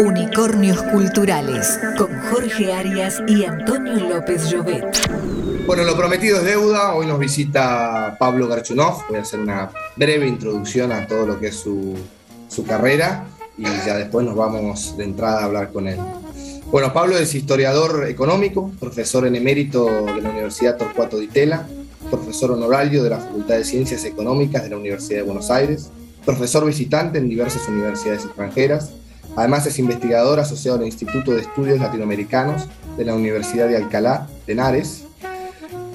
Unicornios 0.00 0.82
Culturales 0.82 1.78
con 1.98 2.10
Jorge 2.30 2.72
Arias 2.72 3.22
y 3.26 3.44
Antonio 3.44 4.08
López 4.08 4.50
Llobet. 4.50 5.64
Bueno, 5.66 5.84
lo 5.84 5.96
prometido 5.96 6.38
es 6.38 6.44
deuda. 6.44 6.94
Hoy 6.94 7.06
nos 7.06 7.18
visita 7.18 8.16
Pablo 8.18 8.48
Garchunov. 8.48 9.06
Voy 9.08 9.18
a 9.18 9.22
hacer 9.22 9.40
una 9.40 9.70
breve 9.96 10.26
introducción 10.26 10.92
a 10.92 11.06
todo 11.06 11.26
lo 11.26 11.38
que 11.38 11.48
es 11.48 11.56
su, 11.56 11.96
su 12.48 12.64
carrera 12.64 13.24
y 13.58 13.64
ya 13.64 13.96
después 13.96 14.24
nos 14.24 14.34
vamos 14.34 14.96
de 14.96 15.04
entrada 15.04 15.42
a 15.42 15.44
hablar 15.44 15.72
con 15.72 15.86
él. 15.86 15.98
Bueno, 16.70 16.92
Pablo 16.92 17.18
es 17.18 17.34
historiador 17.34 18.06
económico, 18.08 18.70
profesor 18.80 19.26
en 19.26 19.36
emérito 19.36 19.86
de 20.06 20.22
la 20.22 20.30
Universidad 20.30 20.78
Torcuato 20.78 21.18
Di 21.18 21.28
Tella, 21.28 21.66
profesor 22.10 22.52
honorario 22.52 23.02
de 23.02 23.10
la 23.10 23.18
Facultad 23.18 23.56
de 23.56 23.64
Ciencias 23.64 24.04
Económicas 24.04 24.62
de 24.62 24.70
la 24.70 24.78
Universidad 24.78 25.18
de 25.18 25.24
Buenos 25.24 25.50
Aires, 25.50 25.90
profesor 26.24 26.64
visitante 26.64 27.18
en 27.18 27.28
diversas 27.28 27.68
universidades 27.68 28.24
extranjeras. 28.24 28.92
Además 29.36 29.66
es 29.66 29.78
investigador 29.78 30.40
asociado 30.40 30.78
al 30.78 30.86
Instituto 30.86 31.32
de 31.32 31.40
Estudios 31.40 31.80
Latinoamericanos 31.80 32.68
de 32.96 33.04
la 33.04 33.14
Universidad 33.14 33.68
de 33.68 33.76
Alcalá 33.76 34.28
de 34.46 34.52
Henares, 34.52 35.04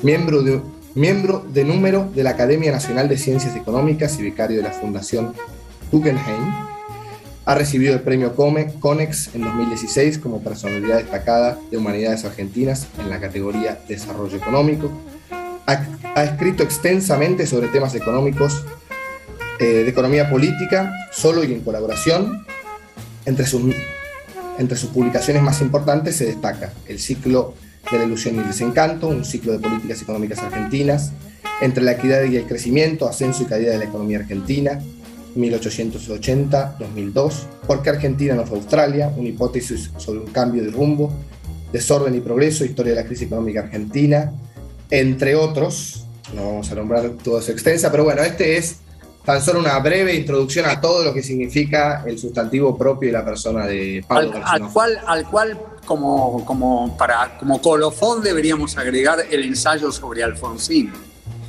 miembro 0.01 0.41
de, 0.41 0.61
miembro 0.95 1.45
de 1.47 1.63
número 1.63 2.09
de 2.15 2.23
la 2.23 2.31
Academia 2.31 2.71
Nacional 2.71 3.07
de 3.07 3.17
Ciencias 3.17 3.55
Económicas 3.55 4.17
y 4.19 4.23
vicario 4.23 4.57
de 4.57 4.63
la 4.63 4.71
Fundación 4.71 5.33
Guggenheim. 5.91 6.51
Ha 7.45 7.55
recibido 7.55 7.93
el 7.93 8.01
premio 8.01 8.35
CONEX 8.35 9.33
en 9.33 9.41
2016 9.41 10.17
como 10.17 10.41
personalidad 10.41 10.97
destacada 10.97 11.57
de 11.71 11.77
Humanidades 11.77 12.25
Argentinas 12.25 12.87
en 12.99 13.09
la 13.09 13.21
categoría 13.21 13.79
Desarrollo 13.87 14.35
Económico. 14.35 14.91
Ha, 15.65 15.85
ha 16.15 16.23
escrito 16.23 16.63
extensamente 16.63 17.45
sobre 17.45 17.67
temas 17.67 17.95
económicos 17.95 18.65
eh, 19.59 19.65
de 19.65 19.89
economía 19.89 20.29
política, 20.29 20.93
solo 21.11 21.43
y 21.43 21.51
en 21.51 21.61
colaboración. 21.61 22.45
Entre 23.27 23.45
sus, 23.45 23.61
entre 24.57 24.75
sus 24.77 24.89
publicaciones 24.89 25.43
más 25.43 25.61
importantes 25.61 26.15
se 26.15 26.25
destaca 26.25 26.73
el 26.87 26.97
ciclo 26.97 27.53
de 27.91 27.99
la 27.99 28.05
ilusión 28.05 28.35
y 28.35 28.39
el 28.39 28.47
desencanto, 28.47 29.09
un 29.09 29.25
ciclo 29.25 29.51
de 29.51 29.59
políticas 29.59 30.01
económicas 30.01 30.39
argentinas, 30.39 31.11
entre 31.61 31.83
la 31.83 31.91
equidad 31.91 32.23
y 32.23 32.37
el 32.37 32.45
crecimiento, 32.45 33.07
ascenso 33.07 33.43
y 33.43 33.45
caída 33.45 33.73
de 33.73 33.77
la 33.77 33.85
economía 33.85 34.17
argentina, 34.19 34.79
1880-2002, 35.35 37.33
¿Por 37.67 37.83
qué 37.83 37.89
Argentina 37.89 38.33
no 38.33 38.45
fue 38.45 38.57
Australia? 38.59 39.11
Una 39.15 39.27
hipótesis 39.27 39.91
sobre 39.97 40.21
un 40.21 40.27
cambio 40.27 40.63
de 40.63 40.71
rumbo, 40.71 41.11
desorden 41.71 42.15
y 42.15 42.21
progreso, 42.21 42.63
historia 42.63 42.93
de 42.93 43.01
la 43.01 43.05
crisis 43.05 43.27
económica 43.27 43.59
argentina, 43.59 44.31
entre 44.89 45.35
otros. 45.35 46.05
No 46.33 46.45
vamos 46.45 46.71
a 46.71 46.75
nombrar 46.75 47.09
todo 47.21 47.39
eso 47.39 47.51
extensa, 47.51 47.91
pero 47.91 48.05
bueno, 48.05 48.21
este 48.23 48.57
es 48.57 48.77
tan 49.27 49.41
solo 49.41 49.59
una 49.59 49.77
breve 49.79 50.15
introducción 50.15 50.65
a 50.67 50.79
todo 50.79 51.03
lo 51.03 51.13
que 51.13 51.21
significa 51.21 52.01
el 52.07 52.17
sustantivo 52.17 52.77
propio 52.77 53.09
de 53.09 53.13
la 53.17 53.25
persona 53.25 53.67
de 53.67 54.01
Pablo 54.07 54.31
al, 54.35 54.61
al 54.63 54.71
cual, 54.71 55.01
al 55.05 55.25
cual 55.25 55.59
como, 55.85 56.45
como, 56.45 56.95
para, 56.97 57.37
como 57.37 57.61
colofón 57.61 58.23
deberíamos 58.23 58.77
agregar 58.77 59.19
el 59.29 59.43
ensayo 59.43 59.91
sobre 59.91 60.23
Alfonsín, 60.23 60.93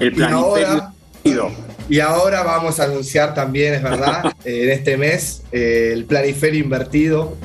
el 0.01 0.13
planiferio. 0.13 0.93
Y 1.23 1.31
ahora, 1.31 1.65
y 1.89 2.01
ahora 2.01 2.43
vamos 2.43 2.81
a 2.81 2.85
anunciar 2.87 3.33
también, 3.33 3.75
es 3.75 3.83
verdad, 3.85 4.25
en 4.45 4.71
este 4.71 4.97
mes, 4.97 5.43
eh, 5.53 5.91
el 5.93 6.05
planiferio 6.05 6.59
invertido, 6.59 7.37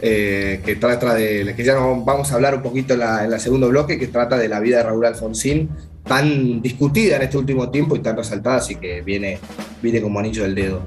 eh, 0.00 0.60
que 0.64 0.74
trata 0.74 1.14
de, 1.14 1.54
que 1.54 1.62
ya 1.62 1.76
vamos 1.76 2.32
a 2.32 2.34
hablar 2.34 2.56
un 2.56 2.62
poquito 2.62 2.94
en 2.94 2.98
la, 2.98 3.22
en 3.22 3.30
la 3.30 3.38
segundo 3.38 3.68
bloque, 3.68 3.96
que 3.96 4.08
trata 4.08 4.36
de 4.36 4.48
la 4.48 4.58
vida 4.58 4.78
de 4.78 4.82
Raúl 4.82 5.06
Alfonsín, 5.06 5.70
tan 6.04 6.60
discutida 6.60 7.16
en 7.16 7.22
este 7.22 7.38
último 7.38 7.70
tiempo 7.70 7.96
y 7.96 8.00
tan 8.00 8.16
resaltada, 8.16 8.56
así 8.56 8.76
que 8.76 9.02
viene, 9.02 9.38
viene 9.82 10.00
como 10.00 10.18
anillo 10.18 10.42
del 10.42 10.54
dedo. 10.54 10.82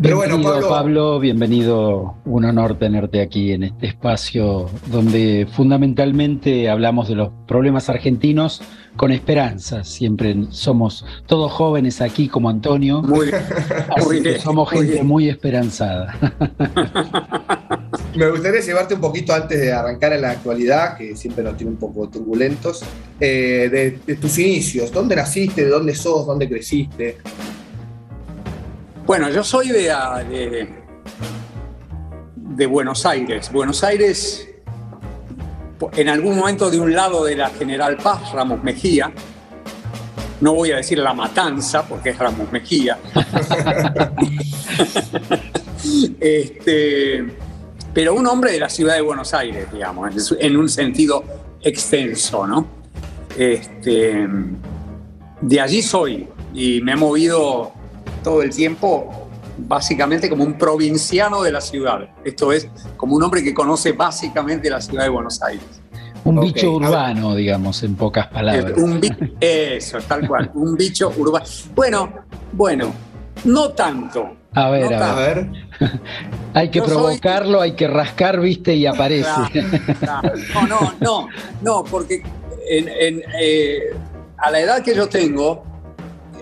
Pero 0.00 0.16
bueno, 0.16 0.40
Pablo... 0.40 0.68
Pablo, 0.68 1.18
bienvenido. 1.18 2.14
Un 2.24 2.44
honor 2.44 2.78
tenerte 2.78 3.20
aquí 3.20 3.52
en 3.52 3.64
este 3.64 3.88
espacio 3.88 4.70
donde 4.86 5.48
fundamentalmente 5.50 6.70
hablamos 6.70 7.08
de 7.08 7.16
los 7.16 7.30
problemas 7.48 7.88
argentinos 7.88 8.62
con 8.96 9.10
esperanza. 9.10 9.82
Siempre 9.82 10.36
somos 10.50 11.04
todos 11.26 11.50
jóvenes 11.50 12.00
aquí 12.00 12.28
como 12.28 12.48
Antonio. 12.48 13.02
Muy, 13.02 13.30
muy 14.04 14.20
bien, 14.20 14.40
somos 14.40 14.70
gente 14.70 14.98
muy, 14.98 15.24
muy 15.24 15.28
esperanzada. 15.28 16.14
Me 18.18 18.28
gustaría 18.28 18.60
llevarte 18.60 18.94
un 18.94 19.00
poquito 19.00 19.32
antes 19.32 19.60
de 19.60 19.72
arrancar 19.72 20.12
en 20.12 20.22
la 20.22 20.30
actualidad, 20.32 20.96
que 20.96 21.14
siempre 21.14 21.44
nos 21.44 21.56
tiene 21.56 21.70
un 21.70 21.78
poco 21.78 22.08
turbulentos, 22.08 22.82
eh, 23.20 23.68
de, 23.70 24.00
de, 24.04 24.16
tus 24.16 24.36
inicios. 24.40 24.90
¿Dónde 24.90 25.14
naciste? 25.14 25.64
¿De 25.64 25.70
dónde 25.70 25.94
sos? 25.94 26.26
¿Dónde 26.26 26.48
creciste? 26.48 27.18
Bueno, 29.06 29.30
yo 29.30 29.44
soy 29.44 29.68
de, 29.68 29.82
de, 30.30 30.68
de 32.34 32.66
Buenos 32.66 33.06
Aires. 33.06 33.52
Buenos 33.52 33.84
Aires, 33.84 34.48
en 35.92 36.08
algún 36.08 36.36
momento 36.36 36.72
de 36.72 36.80
un 36.80 36.92
lado 36.92 37.24
de 37.24 37.36
la 37.36 37.50
General 37.50 37.96
Paz, 37.98 38.32
Ramos 38.32 38.64
Mejía, 38.64 39.12
no 40.40 40.54
voy 40.54 40.72
a 40.72 40.78
decir 40.78 40.98
la 40.98 41.14
matanza, 41.14 41.86
porque 41.86 42.10
es 42.10 42.18
Ramos 42.18 42.50
Mejía. 42.50 42.98
este, 46.18 47.47
pero 47.98 48.14
un 48.14 48.28
hombre 48.28 48.52
de 48.52 48.60
la 48.60 48.68
ciudad 48.68 48.94
de 48.94 49.00
Buenos 49.00 49.34
Aires, 49.34 49.66
digamos, 49.72 50.32
en 50.38 50.56
un 50.56 50.68
sentido 50.68 51.24
extenso, 51.60 52.46
¿no? 52.46 52.64
Este, 53.36 54.24
de 55.40 55.60
allí 55.60 55.82
soy 55.82 56.28
y 56.54 56.80
me 56.80 56.92
he 56.92 56.96
movido 56.96 57.72
todo 58.22 58.42
el 58.42 58.50
tiempo 58.50 59.28
básicamente 59.58 60.30
como 60.30 60.44
un 60.44 60.56
provinciano 60.56 61.42
de 61.42 61.50
la 61.50 61.60
ciudad. 61.60 62.08
Esto 62.24 62.52
es, 62.52 62.68
como 62.96 63.16
un 63.16 63.22
hombre 63.24 63.42
que 63.42 63.52
conoce 63.52 63.90
básicamente 63.90 64.70
la 64.70 64.80
ciudad 64.80 65.02
de 65.02 65.08
Buenos 65.08 65.42
Aires. 65.42 65.66
Un 66.22 66.38
okay. 66.38 66.52
bicho 66.52 66.74
urbano, 66.74 67.34
digamos, 67.34 67.82
en 67.82 67.96
pocas 67.96 68.28
palabras. 68.28 68.74
Un 68.76 69.00
eso, 69.40 69.98
tal 70.06 70.28
cual, 70.28 70.52
un 70.54 70.76
bicho 70.76 71.12
urbano. 71.16 71.44
Bueno, 71.74 72.12
bueno, 72.52 72.92
no 73.44 73.70
tanto. 73.70 74.37
A 74.54 74.70
ver, 74.70 74.94
a, 74.94 75.14
ver. 75.14 75.46
hay 76.54 76.70
que 76.70 76.78
Yo 76.78 76.86
provocarlo, 76.86 77.58
soy... 77.58 77.70
hay 77.70 77.76
que 77.76 77.86
rascar, 77.86 78.40
viste, 78.40 78.74
y 78.74 78.86
aparece. 78.86 79.30
No, 80.52 80.66
no, 80.66 80.94
no, 81.00 81.28
no, 81.62 81.84
porque 81.84 82.22
en, 82.68 82.88
en, 82.88 83.22
eh, 83.40 83.90
a 84.38 84.50
la 84.50 84.60
edad 84.60 84.82
que 84.82 84.94
yo 84.94 85.08
tengo, 85.08 85.64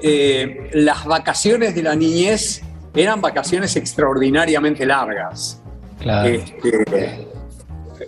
eh, 0.03 0.71
las 0.75 1.05
vacaciones 1.05 1.75
de 1.75 1.83
la 1.83 1.95
niñez 1.95 2.63
eran 2.95 3.21
vacaciones 3.21 3.77
extraordinariamente 3.77 4.87
largas. 4.87 5.61
Claro. 6.01 6.29
Este, 6.29 7.27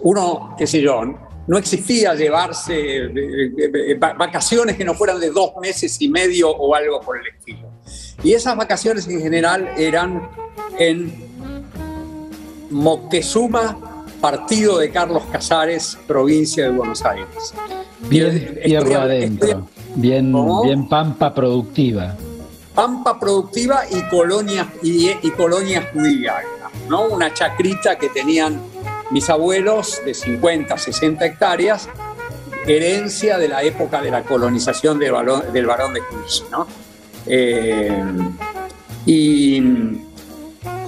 uno, 0.03 0.55
qué 0.57 0.67
sé 0.67 0.81
yo, 0.81 1.03
no 1.47 1.59
existía 1.59 2.15
llevarse 2.15 3.07
eh, 3.07 3.99
vacaciones 3.99 4.77
que 4.77 4.85
no 4.85 4.95
fueran 4.95 5.19
de 5.19 5.31
dos 5.31 5.53
meses 5.61 6.01
y 6.01 6.09
medio 6.09 6.51
o 6.51 6.75
algo 6.75 7.01
por 7.01 7.19
el 7.19 7.27
estilo. 7.27 7.69
Y 8.23 8.33
esas 8.33 8.57
vacaciones 8.57 9.07
en 9.09 9.21
general 9.21 9.69
eran 9.77 10.29
en 10.79 11.13
Moctezuma, 12.71 14.05
partido 14.21 14.79
de 14.79 14.91
Carlos 14.91 15.23
Casares, 15.31 15.97
provincia 16.07 16.65
de 16.65 16.71
Buenos 16.71 17.05
Aires. 17.05 17.55
Bien 18.09 18.59
tierra 18.65 19.03
adentro, 19.03 19.69
bien, 19.95 20.35
bien 20.65 20.89
pampa 20.89 21.33
productiva. 21.33 22.17
Pampa 22.75 23.19
productiva 23.19 23.83
y 23.91 24.03
colonia, 24.09 24.69
y, 24.83 25.11
y 25.11 25.31
colonia 25.33 25.91
judía, 25.93 26.37
¿no? 26.89 27.07
Una 27.07 27.33
chacrita 27.33 27.99
que 27.99 28.09
tenían 28.09 28.61
mis 29.11 29.31
abuelos 29.31 30.01
de 30.05 30.15
50, 30.15 30.77
60 30.77 31.25
hectáreas, 31.25 31.89
herencia 32.67 33.39
de 33.39 33.49
la 33.49 33.63
época 33.63 34.03
de 34.03 34.11
la 34.11 34.23
colonización 34.23 34.99
del 34.99 35.13
varón, 35.13 35.53
del 35.53 35.67
varón 35.67 35.95
de 35.95 36.01
Clichy, 36.01 36.45
¿no? 36.51 36.67
Eh, 37.29 38.05
y, 39.07 39.63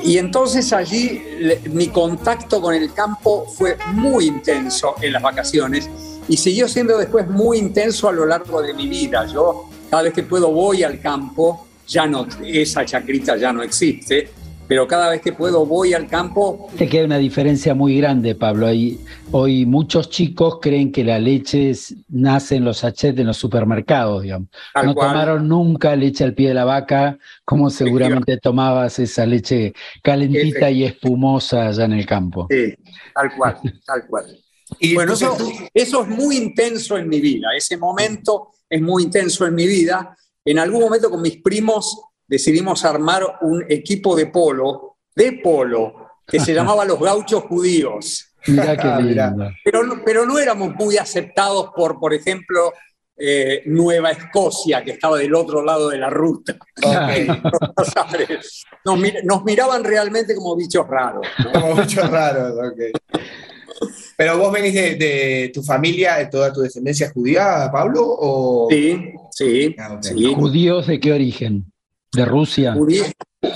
y, 0.02 0.18
entonces 0.18 0.72
allí 0.72 1.22
mi 1.70 1.88
contacto 1.88 2.60
con 2.60 2.74
el 2.74 2.92
campo 2.92 3.46
fue 3.46 3.76
muy 3.92 4.26
intenso 4.26 4.94
en 5.00 5.12
las 5.12 5.22
vacaciones 5.22 5.88
y 6.28 6.36
siguió 6.36 6.68
siendo 6.68 6.96
después 6.96 7.28
muy 7.28 7.58
intenso 7.58 8.08
a 8.08 8.12
lo 8.12 8.26
largo 8.26 8.62
de 8.62 8.74
mi 8.74 8.88
vida. 8.88 9.26
Yo 9.26 9.68
cada 9.90 10.04
vez 10.04 10.12
que 10.12 10.22
puedo 10.22 10.50
voy 10.50 10.82
al 10.82 11.00
campo, 11.00 11.66
ya 11.86 12.06
no, 12.06 12.26
esa 12.44 12.84
chacrita 12.84 13.36
ya 13.36 13.52
no 13.52 13.62
existe, 13.62 14.30
pero 14.70 14.86
cada 14.86 15.10
vez 15.10 15.20
que 15.20 15.32
puedo 15.32 15.66
voy 15.66 15.94
al 15.94 16.06
campo. 16.06 16.68
Te 16.78 16.88
queda 16.88 17.04
una 17.04 17.18
diferencia 17.18 17.74
muy 17.74 17.98
grande, 17.98 18.36
Pablo. 18.36 18.68
Hay, 18.68 19.00
hoy 19.32 19.66
muchos 19.66 20.10
chicos 20.10 20.60
creen 20.62 20.92
que 20.92 21.02
la 21.02 21.18
leche 21.18 21.72
nace 22.08 22.54
en 22.54 22.64
los 22.64 22.78
sachets 22.78 23.18
en 23.18 23.26
los 23.26 23.36
supermercados, 23.36 24.22
digamos. 24.22 24.48
Tal 24.72 24.86
no 24.86 24.94
cual. 24.94 25.08
tomaron 25.08 25.48
nunca 25.48 25.96
leche 25.96 26.22
al 26.22 26.34
pie 26.34 26.50
de 26.50 26.54
la 26.54 26.64
vaca, 26.64 27.18
como 27.44 27.68
seguramente 27.68 28.36
tomabas 28.36 28.96
esa 29.00 29.26
leche 29.26 29.72
calentita 30.04 30.70
y 30.70 30.84
espumosa 30.84 31.66
allá 31.66 31.86
en 31.86 31.94
el 31.94 32.06
campo. 32.06 32.46
Sí, 32.48 32.72
tal 33.12 33.34
cual, 33.36 33.56
tal 33.84 34.06
cual. 34.06 34.38
Y 34.78 34.94
bueno, 34.94 35.14
eso, 35.14 35.36
eso 35.74 36.02
es 36.02 36.08
muy 36.08 36.36
intenso 36.36 36.96
en 36.96 37.08
mi 37.08 37.18
vida. 37.18 37.48
Ese 37.56 37.76
momento 37.76 38.50
es 38.68 38.80
muy 38.80 39.02
intenso 39.02 39.44
en 39.48 39.54
mi 39.56 39.66
vida. 39.66 40.16
En 40.44 40.60
algún 40.60 40.80
momento 40.80 41.10
con 41.10 41.22
mis 41.22 41.42
primos 41.42 42.09
decidimos 42.30 42.84
armar 42.84 43.24
un 43.42 43.64
equipo 43.68 44.14
de 44.16 44.26
polo, 44.26 44.98
de 45.16 45.32
polo, 45.42 45.94
que 46.26 46.38
se 46.38 46.54
llamaba 46.54 46.84
Los 46.84 47.00
Gauchos 47.00 47.42
Judíos. 47.42 48.26
Mirá 48.46 48.76
qué 48.76 48.86
Ah, 48.88 49.00
lindo. 49.00 49.50
Pero, 49.64 49.82
no- 49.82 50.00
pero 50.04 50.24
no 50.24 50.38
éramos 50.38 50.74
muy 50.76 50.96
aceptados 50.96 51.70
por, 51.76 51.98
por 51.98 52.14
ejemplo, 52.14 52.72
eh, 53.22 53.62
Nueva 53.66 54.12
Escocia, 54.12 54.82
que 54.82 54.92
estaba 54.92 55.18
del 55.18 55.34
otro 55.34 55.62
lado 55.62 55.90
de 55.90 55.98
la 55.98 56.08
ruta. 56.08 56.56
Nos, 58.84 58.98
mir- 58.98 59.22
nos 59.24 59.44
miraban 59.44 59.84
realmente 59.84 60.34
como 60.34 60.56
bichos 60.56 60.86
raros. 60.88 61.26
¿no? 61.44 61.52
Como 61.52 61.74
muchos 61.74 62.08
raros, 62.10 62.52
ok. 62.52 62.80
Pero 64.16 64.38
vos 64.38 64.52
venís 64.52 64.74
de, 64.74 64.94
de 64.96 65.50
tu 65.52 65.62
familia, 65.62 66.16
de 66.16 66.26
toda 66.26 66.52
tu 66.52 66.60
descendencia 66.60 67.06
es 67.06 67.12
judía, 67.12 67.68
Pablo, 67.72 68.02
o 68.06 68.68
Sí, 68.70 69.12
sí, 69.30 69.74
Ah, 69.78 69.98
sí. 70.00 70.34
¿Judíos 70.34 70.86
de 70.86 71.00
qué 71.00 71.12
origen? 71.12 71.69
¿De 72.12 72.24
Rusia? 72.24 72.74
Judí- 72.74 73.02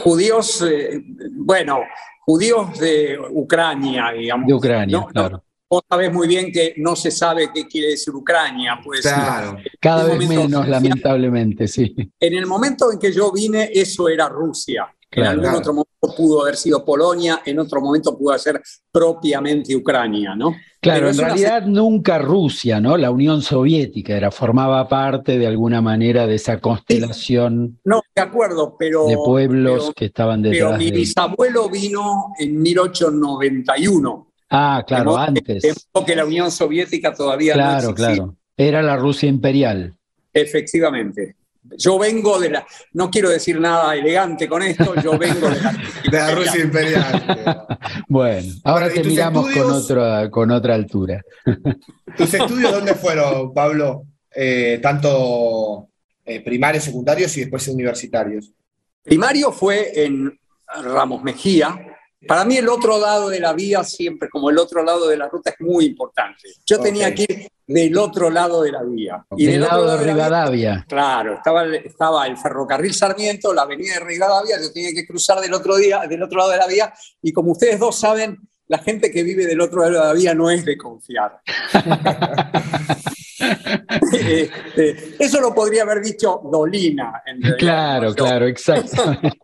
Judíos, 0.02 0.62
eh, 0.62 1.02
bueno, 1.32 1.80
judíos 2.20 2.78
de 2.78 3.18
Ucrania, 3.32 4.12
digamos. 4.16 4.46
De 4.46 4.54
Ucrania, 4.54 4.96
No, 4.98 5.02
no, 5.06 5.12
claro. 5.12 5.44
vos 5.68 5.82
sabés 5.88 6.12
muy 6.12 6.26
bien 6.28 6.50
que 6.52 6.74
no 6.78 6.96
se 6.96 7.10
sabe 7.10 7.50
qué 7.52 7.66
quiere 7.66 7.88
decir 7.90 8.14
Ucrania, 8.14 8.78
pues. 8.82 9.02
Claro. 9.02 9.58
Cada 9.80 10.04
vez 10.04 10.26
menos, 10.28 10.66
lamentablemente, 10.68 11.68
sí. 11.68 11.94
En 12.18 12.34
el 12.34 12.46
momento 12.46 12.90
en 12.92 12.98
que 12.98 13.12
yo 13.12 13.30
vine, 13.32 13.70
eso 13.74 14.08
era 14.08 14.28
Rusia. 14.28 14.86
Claro. 15.14 15.26
en 15.26 15.30
algún 15.30 15.42
Claro. 15.44 15.58
otro 15.58 15.72
momento 15.72 16.16
pudo 16.16 16.42
haber 16.42 16.56
sido 16.56 16.84
Polonia, 16.84 17.40
en 17.46 17.58
otro 17.58 17.80
momento 17.80 18.16
pudo 18.18 18.36
ser 18.38 18.60
propiamente 18.92 19.74
Ucrania, 19.76 20.34
¿no? 20.34 20.54
Claro, 20.80 21.00
Pero 21.00 21.10
en 21.10 21.14
una- 21.18 21.24
realidad 21.28 21.62
nunca 21.66 22.18
Rusia, 22.18 22.80
¿no? 22.80 22.96
La 22.96 23.10
Unión 23.10 23.40
Soviética 23.42 24.14
era, 24.16 24.30
formaba 24.30 24.86
parte 24.88 25.38
de 25.38 25.46
alguna 25.46 25.80
manera 25.80 26.26
de 26.26 26.34
esa 26.34 26.60
constelación 26.60 27.78
No, 27.84 28.02
de 28.14 28.22
acuerdo, 28.22 28.76
pero. 28.78 29.06
de 29.06 29.16
pueblos 29.16 29.80
pero- 29.84 29.94
que 29.94 30.04
estaban 30.06 30.42
Pero 30.42 30.52
detrás 30.66 30.78
mi 30.78 30.90
de 30.90 30.96
bisabuelo 30.98 31.68
vino 31.70 32.32
en 32.38 32.60
1891. 32.60 34.28
Ah, 34.50 34.78
de 34.78 34.84
claro, 34.84 35.14
que- 35.16 35.20
antes. 35.22 35.62
de 35.62 35.74
modo 35.94 36.04
que 36.06 36.16
la 36.16 36.24
Unión 36.26 36.50
Soviética 36.50 37.14
todavía 37.14 37.54
no 37.54 37.62
Claro, 37.62 37.90
existía. 37.90 38.14
claro. 38.16 38.36
Era 38.56 38.82
la 38.82 38.96
Rusia 38.96 39.28
imperial. 39.28 39.94
Efectivamente. 40.32 41.36
Yo 41.76 41.98
vengo 41.98 42.38
de 42.38 42.50
la. 42.50 42.66
No 42.92 43.10
quiero 43.10 43.30
decir 43.30 43.58
nada 43.58 43.94
elegante 43.94 44.48
con 44.48 44.62
esto, 44.62 44.94
yo 45.02 45.18
vengo 45.18 45.48
de 45.48 45.60
la. 45.60 45.72
De 46.10 46.18
la 46.18 46.34
Rusia 46.34 46.62
imperial. 46.62 47.66
Bueno, 48.08 48.52
ahora 48.62 48.86
Bueno, 48.86 49.00
¿y 49.00 49.02
te 49.02 49.08
miramos 49.08 49.50
con, 49.50 49.72
otra, 49.72 50.30
con 50.30 50.50
otra 50.50 50.74
altura. 50.74 51.22
¿Tus 52.16 52.34
estudios 52.34 52.70
dónde 52.70 52.94
fueron, 52.94 53.52
Pablo? 53.52 54.04
Eh, 54.34 54.78
tanto 54.82 55.88
eh, 56.24 56.40
primarios, 56.40 56.84
secundarios 56.84 57.36
y 57.36 57.40
después 57.40 57.66
universitarios. 57.68 58.52
Primario 59.02 59.52
fue 59.52 60.04
en 60.04 60.38
Ramos 60.82 61.22
Mejía. 61.22 61.93
Para 62.26 62.44
mí 62.44 62.56
el 62.56 62.68
otro 62.68 62.98
lado 62.98 63.28
de 63.28 63.40
la 63.40 63.52
vía 63.52 63.82
siempre, 63.84 64.28
como 64.28 64.50
el 64.50 64.58
otro 64.58 64.82
lado 64.82 65.08
de 65.08 65.16
la 65.16 65.28
ruta, 65.28 65.50
es 65.50 65.56
muy 65.60 65.84
importante. 65.86 66.48
Yo 66.66 66.78
tenía 66.80 67.14
que 67.14 67.22
ir 67.28 67.48
del 67.66 67.96
otro 67.98 68.30
lado 68.30 68.62
de 68.62 68.72
la 68.72 68.82
vía. 68.82 69.24
Y 69.36 69.46
Del 69.46 69.62
otro 69.62 69.76
lado 69.76 69.84
de 69.84 69.96
la 69.96 70.02
vía, 70.02 70.12
Rivadavia. 70.14 70.84
claro, 70.88 71.34
estaba, 71.34 71.62
el- 71.62 71.74
estaba 71.76 72.26
el 72.26 72.36
ferrocarril 72.36 72.92
Sarmiento, 72.94 73.52
la 73.54 73.62
avenida 73.62 73.94
de 73.94 74.00
Rivadavia, 74.00 74.56
yo 74.60 74.72
tenía 74.72 74.90
que 74.92 75.06
cruzar 75.06 75.40
del 75.40 75.54
otro, 75.54 75.76
día, 75.76 76.00
del 76.08 76.22
otro 76.22 76.38
lado 76.38 76.50
de 76.50 76.58
la 76.58 76.66
vía. 76.66 76.92
Y 77.22 77.32
como 77.32 77.52
ustedes 77.52 77.78
dos 77.78 77.98
saben, 77.98 78.38
la 78.66 78.78
gente 78.78 79.10
que 79.10 79.22
vive 79.22 79.46
del 79.46 79.60
otro 79.60 79.80
lado 79.80 79.92
de 79.92 79.98
la 80.08 80.12
vía 80.12 80.34
no 80.34 80.50
es 80.50 80.64
de 80.64 80.76
confiar. 80.76 81.40
Este, 84.12 85.16
eso 85.18 85.40
lo 85.40 85.54
podría 85.54 85.82
haber 85.82 86.00
dicho 86.02 86.40
Dolina. 86.50 87.22
en 87.26 87.40
Claro, 87.56 88.14
claro, 88.14 88.46
exacto. 88.46 89.02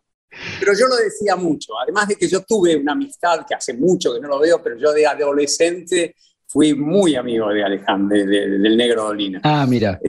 Pero 0.58 0.72
yo 0.78 0.86
lo 0.86 0.96
decía 0.96 1.36
mucho, 1.36 1.72
además 1.78 2.08
de 2.08 2.16
que 2.16 2.28
yo 2.28 2.42
tuve 2.42 2.76
una 2.76 2.92
amistad 2.92 3.44
que 3.48 3.54
hace 3.54 3.74
mucho 3.74 4.14
que 4.14 4.20
no 4.20 4.28
lo 4.28 4.38
veo, 4.38 4.62
pero 4.62 4.76
yo 4.78 4.92
de 4.92 5.06
adolescente 5.06 6.14
fui 6.46 6.74
muy 6.74 7.14
amigo 7.16 7.48
de 7.50 7.62
Alejandro, 7.64 8.16
de- 8.16 8.26
de- 8.26 8.58
del 8.58 8.76
negro 8.76 9.04
Dolina. 9.04 9.40
Ah, 9.44 9.66
mira. 9.68 10.00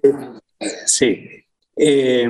Sí. 0.85 1.19
Eh, 1.75 2.27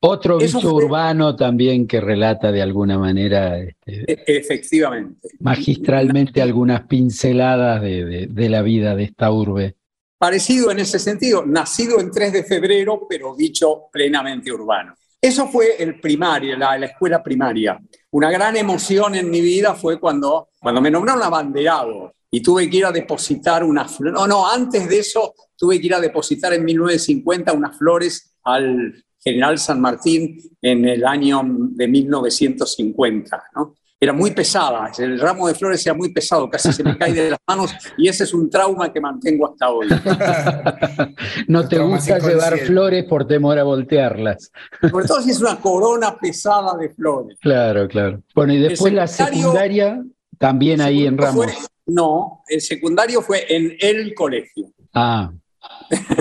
Otro 0.00 0.38
bicho 0.38 0.60
fue- 0.60 0.72
urbano 0.84 1.34
también 1.34 1.86
que 1.86 2.00
relata 2.00 2.52
de 2.52 2.62
alguna 2.62 2.98
manera 2.98 3.58
este, 3.58 4.04
e- 4.12 4.24
efectivamente. 4.38 5.28
magistralmente 5.40 6.40
algunas 6.42 6.82
pinceladas 6.86 7.80
de, 7.82 8.26
de- 8.28 8.48
la 8.48 8.62
vida 8.62 8.94
de 8.94 9.04
esta 9.04 9.30
urbe. 9.32 9.74
Parecido 10.18 10.70
en 10.70 10.78
ese 10.78 10.98
sentido, 10.98 11.44
nacido 11.44 11.98
en 12.00 12.10
3 12.10 12.32
de 12.32 12.44
febrero, 12.44 13.06
pero 13.08 13.34
dicho 13.36 13.84
plenamente 13.92 14.50
urbano. 14.52 14.94
Eso 15.20 15.48
fue 15.48 15.82
el 15.82 16.00
primario, 16.00 16.56
la, 16.56 16.78
la 16.78 16.86
escuela 16.86 17.22
primaria. 17.22 17.80
Una 18.10 18.30
gran 18.30 18.56
emoción 18.56 19.14
en 19.14 19.30
mi 19.30 19.40
vida 19.40 19.74
fue 19.74 19.98
cuando, 19.98 20.50
cuando 20.60 20.80
me 20.80 20.90
nombraron 20.90 21.22
abanderado 21.22 22.14
y 22.30 22.40
tuve 22.42 22.68
que 22.68 22.78
ir 22.78 22.86
a 22.86 22.92
depositar 22.92 23.64
unas 23.64 23.96
flores. 23.96 24.20
No, 24.20 24.26
no, 24.26 24.50
antes 24.50 24.88
de 24.88 24.98
eso 24.98 25.34
tuve 25.56 25.80
que 25.80 25.86
ir 25.86 25.94
a 25.94 26.00
depositar 26.00 26.52
en 26.52 26.64
1950 26.64 27.52
unas 27.52 27.78
flores 27.78 28.36
al 28.44 29.04
general 29.18 29.58
San 29.58 29.80
Martín 29.80 30.38
en 30.62 30.84
el 30.84 31.04
año 31.04 31.42
de 31.44 31.88
1950. 31.88 33.44
¿no? 33.56 33.74
Era 33.98 34.12
muy 34.12 34.30
pesada, 34.32 34.90
el 34.98 35.18
ramo 35.18 35.48
de 35.48 35.54
flores 35.54 35.84
era 35.86 35.94
muy 35.94 36.12
pesado, 36.12 36.50
casi 36.50 36.70
se 36.70 36.84
me 36.84 36.98
cae 36.98 37.14
de 37.14 37.30
las 37.30 37.38
manos 37.48 37.74
y 37.96 38.08
ese 38.08 38.24
es 38.24 38.34
un 38.34 38.50
trauma 38.50 38.92
que 38.92 39.00
mantengo 39.00 39.50
hasta 39.50 39.70
hoy. 39.70 39.88
No 41.48 41.66
te 41.68 41.78
gusta 41.78 42.18
llevar 42.18 42.58
flores 42.58 43.04
por 43.04 43.26
temor 43.26 43.58
a 43.58 43.62
voltearlas. 43.64 44.50
Sobre 44.90 45.06
todo 45.06 45.22
si 45.22 45.30
es 45.30 45.40
una 45.40 45.56
corona 45.60 46.16
pesada 46.18 46.76
de 46.76 46.90
flores. 46.90 47.38
Claro, 47.40 47.88
claro. 47.88 48.22
Bueno, 48.34 48.52
y 48.52 48.58
después 48.58 48.92
la 48.92 49.06
secundaria, 49.06 50.02
también 50.38 50.80
ahí 50.80 51.06
en 51.06 51.16
Fue- 51.16 51.26
Ramos. 51.26 51.46
no, 51.86 52.42
el 52.48 52.60
secundario 52.60 53.22
fue 53.22 53.46
en 53.48 53.76
el 53.80 54.14
colegio. 54.14 54.66
Ah, 54.92 55.32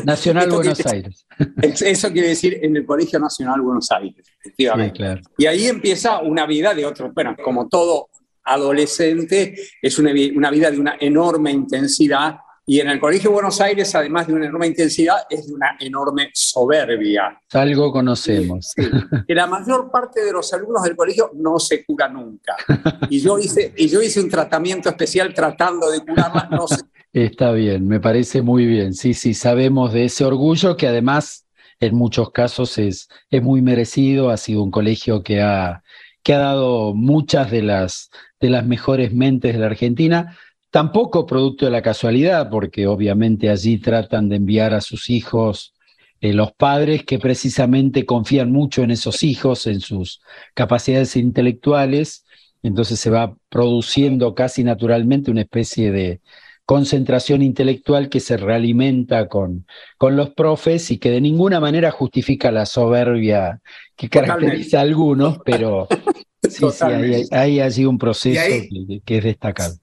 Nacional 0.06 0.50
Buenos 0.50 0.78
quiere- 0.80 0.98
Aires. 0.98 1.26
Eso 1.82 2.12
quiere 2.12 2.30
decir 2.30 2.60
en 2.62 2.76
el 2.78 2.86
Colegio 2.86 3.20
Nacional 3.20 3.62
Buenos 3.62 3.90
Aires, 3.92 4.26
Sí, 4.26 4.34
efectivamente. 4.44 4.94
claro. 4.98 5.22
Y 5.38 5.46
ahí 5.46 5.66
empieza 5.68 6.20
una 6.20 6.46
vida 6.46 6.74
de 6.74 6.86
otro, 6.86 7.12
bueno, 7.14 7.36
como 7.44 7.68
todo 7.68 8.10
adolescente, 8.44 9.56
es 9.82 10.00
una, 10.00 10.12
una 10.36 10.52
vida 10.52 10.72
de 10.72 10.80
una 10.80 10.96
enorme 11.00 11.52
intensidad. 11.52 12.38
Y 12.68 12.80
en 12.80 12.90
el 12.90 13.00
Colegio 13.00 13.30
Buenos 13.30 13.62
Aires, 13.62 13.94
además 13.94 14.26
de 14.26 14.34
una 14.34 14.48
enorme 14.48 14.66
intensidad, 14.66 15.18
es 15.30 15.46
de 15.48 15.54
una 15.54 15.78
enorme 15.80 16.32
soberbia. 16.34 17.40
Algo 17.54 17.92
conocemos. 17.92 18.72
Sí, 18.76 18.90
que 19.28 19.36
la 19.36 19.46
mayor 19.46 19.92
parte 19.92 20.24
de 20.26 20.32
los 20.32 20.52
alumnos 20.52 20.82
del 20.82 20.96
colegio 20.96 21.30
no 21.36 21.60
se 21.60 21.86
cura 21.86 22.10
nunca. 22.10 22.56
Y 23.10 23.20
yo 23.20 23.38
hice, 23.38 23.72
y 23.78 23.88
yo 23.88 24.02
hice 24.02 24.20
un 24.20 24.30
tratamiento 24.30 24.90
especial 24.90 25.32
tratando 25.32 25.92
de 25.92 26.00
curarla, 26.00 26.48
no 26.50 26.68
se 26.68 26.78
Está 27.16 27.54
bien, 27.54 27.88
me 27.88 28.02
parece 28.02 28.42
muy 28.42 28.66
bien. 28.66 28.94
Sí, 28.94 29.14
sí, 29.14 29.34
sabemos 29.34 29.94
de 29.94 30.04
ese 30.04 30.26
orgullo 30.26 30.76
que 30.76 30.86
además 30.86 31.48
en 31.80 31.96
muchos 31.96 32.32
casos 32.32 32.78
es, 32.78 33.08
es 33.30 33.42
muy 33.42 33.62
merecido. 33.62 34.30
Ha 34.30 34.36
sido 34.36 34.62
un 34.62 34.70
colegio 34.70 35.24
que 35.24 35.42
ha, 35.42 35.82
que 36.24 36.34
ha 36.34 36.40
dado 36.40 36.94
muchas 36.94 37.50
de 37.52 37.62
las, 37.62 38.10
de 38.42 38.50
las 38.50 38.66
mejores 38.66 39.14
mentes 39.14 39.54
de 39.54 39.60
la 39.60 39.68
Argentina. 39.68 40.38
Tampoco 40.72 41.26
producto 41.26 41.64
de 41.64 41.72
la 41.72 41.82
casualidad, 41.82 42.50
porque 42.50 42.86
obviamente 42.86 43.50
allí 43.50 43.78
tratan 43.78 44.28
de 44.28 44.36
enviar 44.36 44.74
a 44.74 44.82
sus 44.82 45.10
hijos 45.10 45.74
eh, 46.20 46.34
los 46.34 46.52
padres 46.52 47.06
que 47.06 47.18
precisamente 47.18 48.06
confían 48.06 48.52
mucho 48.52 48.84
en 48.84 48.92
esos 48.92 49.24
hijos, 49.24 49.68
en 49.68 49.80
sus 49.80 50.20
capacidades 50.54 51.16
intelectuales. 51.16 52.26
Entonces 52.62 53.00
se 53.00 53.10
va 53.10 53.38
produciendo 53.48 54.36
casi 54.36 54.66
naturalmente 54.66 55.32
una 55.32 55.42
especie 55.42 55.94
de, 55.94 56.20
concentración 56.66 57.42
intelectual 57.42 58.10
que 58.10 58.20
se 58.20 58.38
realimenta 58.38 59.28
con, 59.28 59.68
con 59.98 60.16
los 60.16 60.32
profes 60.32 60.90
y 60.92 60.98
que 60.98 61.12
de 61.12 61.22
ninguna 61.22 61.60
manera 61.60 61.92
justifica 61.92 62.52
la 62.52 62.66
soberbia 62.66 63.62
que 63.96 64.10
caracteriza 64.10 64.80
a 64.80 64.82
algunos, 64.82 65.40
pero 65.46 65.88
sí, 66.42 66.66
sí, 66.72 66.86
hay, 66.86 67.26
hay 67.32 67.60
allí 67.60 67.86
un 67.86 67.98
proceso 67.98 68.42
ahí, 68.42 68.68
que, 68.68 69.02
que, 69.06 69.18
es 69.20 69.24
destacado. 69.24 69.76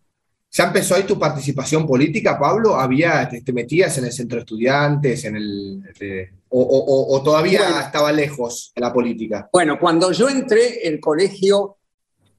¿Ya 0.50 0.64
empezó 0.64 0.96
ahí 0.96 1.04
tu 1.04 1.18
participación 1.18 1.86
política, 1.86 2.38
Pablo? 2.38 2.74
¿Había, 2.74 3.28
te, 3.28 3.40
te 3.40 3.52
metías 3.52 3.96
en 3.98 4.04
el 4.04 4.12
centro 4.12 4.36
de 4.36 4.40
estudiantes, 4.40 5.24
en 5.24 5.36
el, 5.36 5.82
de, 5.98 6.30
o, 6.48 6.60
o, 6.60 7.16
o, 7.16 7.22
todavía 7.22 7.62
bueno, 7.62 7.80
estaba 7.80 8.12
lejos 8.12 8.72
la 8.76 8.92
política? 8.92 9.48
Bueno, 9.52 9.78
cuando 9.78 10.12
yo 10.12 10.28
entré, 10.28 10.86
el 10.86 11.00
colegio 11.00 11.78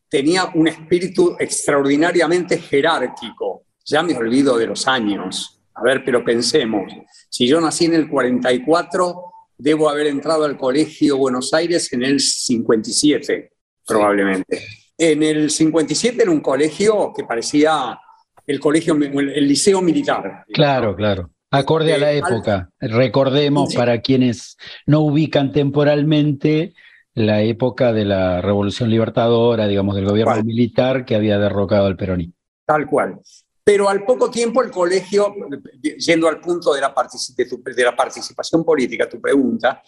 tenía 0.09 0.51
un 0.53 0.67
espíritu 0.67 1.35
extraordinariamente 1.39 2.59
jerárquico 2.59 3.52
ya 3.85 4.03
me 4.03 4.15
olvido 4.15 4.57
de 4.57 4.67
los 4.67 4.87
años. 4.87 5.61
A 5.75 5.81
ver, 5.81 6.03
pero 6.05 6.23
pensemos, 6.23 6.93
si 7.29 7.47
yo 7.47 7.59
nací 7.59 7.85
en 7.85 7.95
el 7.95 8.07
44, 8.07 9.23
debo 9.57 9.89
haber 9.89 10.07
entrado 10.07 10.45
al 10.45 10.57
Colegio 10.57 11.17
Buenos 11.17 11.53
Aires 11.53 11.91
en 11.93 12.03
el 12.03 12.19
57, 12.19 13.51
probablemente. 13.85 14.61
En 14.97 15.23
el 15.23 15.49
57 15.49 16.21
era 16.21 16.31
un 16.31 16.41
colegio 16.41 17.11
que 17.15 17.23
parecía 17.23 17.99
el 18.45 18.59
colegio, 18.59 18.93
el 18.95 19.47
liceo 19.47 19.81
militar. 19.81 20.45
Claro, 20.53 20.95
claro. 20.95 21.31
Acorde 21.49 21.93
a 21.93 21.97
la 21.97 22.11
época. 22.11 22.69
Recordemos, 22.79 23.71
sí. 23.71 23.77
para 23.77 24.01
quienes 24.01 24.57
no 24.85 25.01
ubican 25.01 25.51
temporalmente, 25.51 26.73
la 27.13 27.41
época 27.41 27.93
de 27.93 28.05
la 28.05 28.41
Revolución 28.41 28.89
Libertadora, 28.89 29.67
digamos, 29.67 29.95
del 29.95 30.05
gobierno 30.05 30.43
militar 30.43 31.05
que 31.05 31.15
había 31.15 31.37
derrocado 31.37 31.85
al 31.85 31.95
peronismo. 31.95 32.33
Tal 32.65 32.87
cual. 32.87 33.19
Pero 33.63 33.87
al 33.87 34.03
poco 34.03 34.29
tiempo 34.29 34.61
el 34.61 34.71
colegio, 34.71 35.33
yendo 35.81 36.27
al 36.27 36.39
punto 36.41 36.73
de 36.73 36.81
la, 36.81 36.93
de 36.93 37.83
la 37.83 37.95
participación 37.95 38.65
política, 38.65 39.07
tu 39.07 39.21
pregunta, 39.21 39.81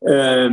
eh, 0.00 0.48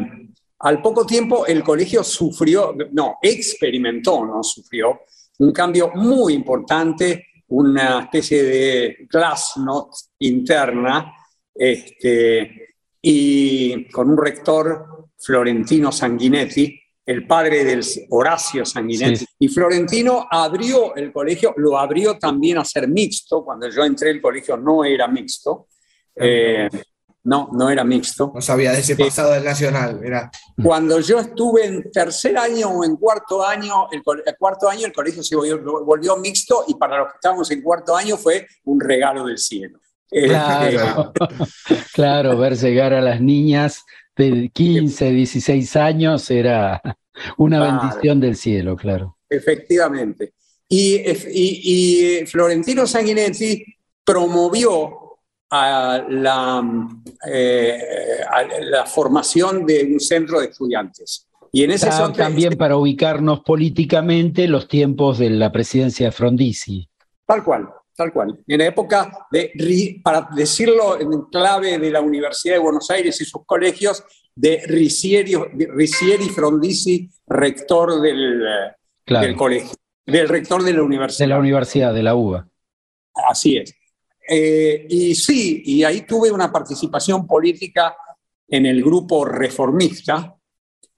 al 0.59 0.81
poco 0.81 1.05
tiempo 1.05 1.45
el 1.45 1.63
colegio 1.63 2.03
sufrió, 2.03 2.75
no, 2.91 3.17
experimentó, 3.21 4.25
no 4.25 4.43
sufrió, 4.43 5.01
un 5.39 5.51
cambio 5.51 5.91
muy 5.95 6.33
importante, 6.33 7.27
una 7.49 8.01
especie 8.01 8.43
de 8.43 9.07
glasnost 9.09 10.11
interna, 10.19 11.13
este, 11.53 12.75
y 13.01 13.89
con 13.89 14.09
un 14.09 14.17
rector 14.17 15.09
florentino 15.17 15.91
Sanguinetti, 15.91 16.79
el 17.09 17.25
padre 17.25 17.63
del 17.63 17.83
Horacio 18.11 18.63
Sanguinetti. 18.63 19.25
Y 19.39 19.47
Florentino 19.47 20.27
abrió 20.29 20.95
el 20.95 21.11
colegio, 21.11 21.55
lo 21.57 21.75
abrió 21.75 22.19
también 22.19 22.59
a 22.59 22.63
ser 22.63 22.87
mixto. 22.87 23.43
Cuando 23.43 23.67
yo 23.67 23.83
entré, 23.83 24.11
el 24.11 24.21
colegio 24.21 24.57
no 24.57 24.85
era 24.85 25.07
mixto. 25.07 25.69
Eh, 26.15 26.69
no, 27.23 27.49
no 27.51 27.67
era 27.67 27.83
mixto. 27.83 28.31
No 28.35 28.41
sabía 28.41 28.73
de 28.73 28.81
ese 28.81 28.93
eh, 28.93 28.97
pasado 28.97 29.31
del 29.31 29.43
Nacional. 29.43 29.99
Era... 30.03 30.29
Cuando 30.63 30.99
yo 30.99 31.17
estuve 31.17 31.65
en 31.65 31.91
tercer 31.91 32.37
año 32.37 32.69
o 32.69 32.85
en 32.85 32.95
cuarto 32.95 33.43
año, 33.43 33.87
el, 33.91 34.03
cuarto 34.37 34.69
año 34.69 34.85
el 34.85 34.93
colegio 34.93 35.23
se 35.23 35.35
volvió, 35.35 36.15
mixto 36.17 36.65
y 36.67 36.75
para 36.75 36.99
los 36.99 37.07
que 37.07 37.15
estábamos 37.15 37.49
en 37.49 37.63
cuarto 37.63 37.95
año 37.95 38.17
fue 38.17 38.45
un 38.65 38.79
regalo 38.79 39.25
del 39.25 39.39
cielo. 39.39 39.79
Claro, 40.11 41.11
claro 41.93 42.37
ver 42.37 42.55
llegar 42.55 42.93
a 42.93 43.01
las 43.01 43.19
niñas 43.19 43.83
de 44.15 44.51
15, 44.53 45.11
16 45.11 45.75
años 45.75 46.29
era 46.29 46.81
una 47.37 47.59
bendición 47.59 48.19
del 48.19 48.35
cielo, 48.35 48.75
claro. 48.75 49.17
Efectivamente. 49.29 50.33
Y, 50.67 51.01
y, 51.31 52.25
Florentino 52.27 52.85
Sanguinetti 52.85 53.63
promovió 54.03 55.17
a 55.49 56.05
la, 56.07 56.63
eh, 57.27 57.79
la, 58.61 58.85
formación 58.85 59.65
de 59.65 59.89
un 59.91 59.99
centro 59.99 60.39
de 60.39 60.47
estudiantes. 60.47 61.27
Y 61.51 61.63
en 61.63 61.71
ese 61.71 61.89
también 62.15 62.55
para 62.55 62.77
ubicarnos 62.77 63.39
políticamente 63.39 64.47
los 64.47 64.67
tiempos 64.67 65.17
de 65.17 65.31
la 65.31 65.51
presidencia 65.51 66.07
de 66.07 66.11
Frondizi. 66.11 66.87
Tal 67.25 67.43
cual, 67.43 67.67
tal 67.95 68.13
cual. 68.13 68.39
En 68.45 68.59
la 68.59 68.67
época 68.67 69.27
de, 69.31 69.99
para 70.03 70.29
decirlo 70.35 70.99
en 70.99 71.23
clave 71.31 71.79
de 71.79 71.89
la 71.89 72.01
Universidad 72.01 72.55
de 72.55 72.59
Buenos 72.59 72.89
Aires 72.91 73.19
y 73.19 73.25
sus 73.25 73.43
colegios, 73.45 74.03
de 74.39 74.63
Ricieri, 74.65 75.35
Ricieri 75.35 76.29
Frondizi, 76.29 77.09
rector 77.27 77.99
del, 77.99 78.41
del, 79.05 79.35
colegio, 79.35 79.71
del 80.05 80.29
rector 80.29 80.63
de 80.63 80.71
la 80.71 80.81
universidad. 80.81 81.25
De 81.25 81.29
la 81.33 81.39
universidad, 81.39 81.93
de 81.93 82.03
la 82.03 82.15
UBA. 82.15 82.47
Así 83.29 83.57
es. 83.57 83.75
Eh, 84.29 84.85
y 84.87 85.13
sí, 85.15 85.61
y 85.65 85.83
ahí 85.83 86.05
tuve 86.05 86.31
una 86.31 86.49
participación 86.53 87.27
política 87.27 87.97
en 88.47 88.65
el 88.65 88.81
grupo 88.81 89.25
reformista, 89.25 90.33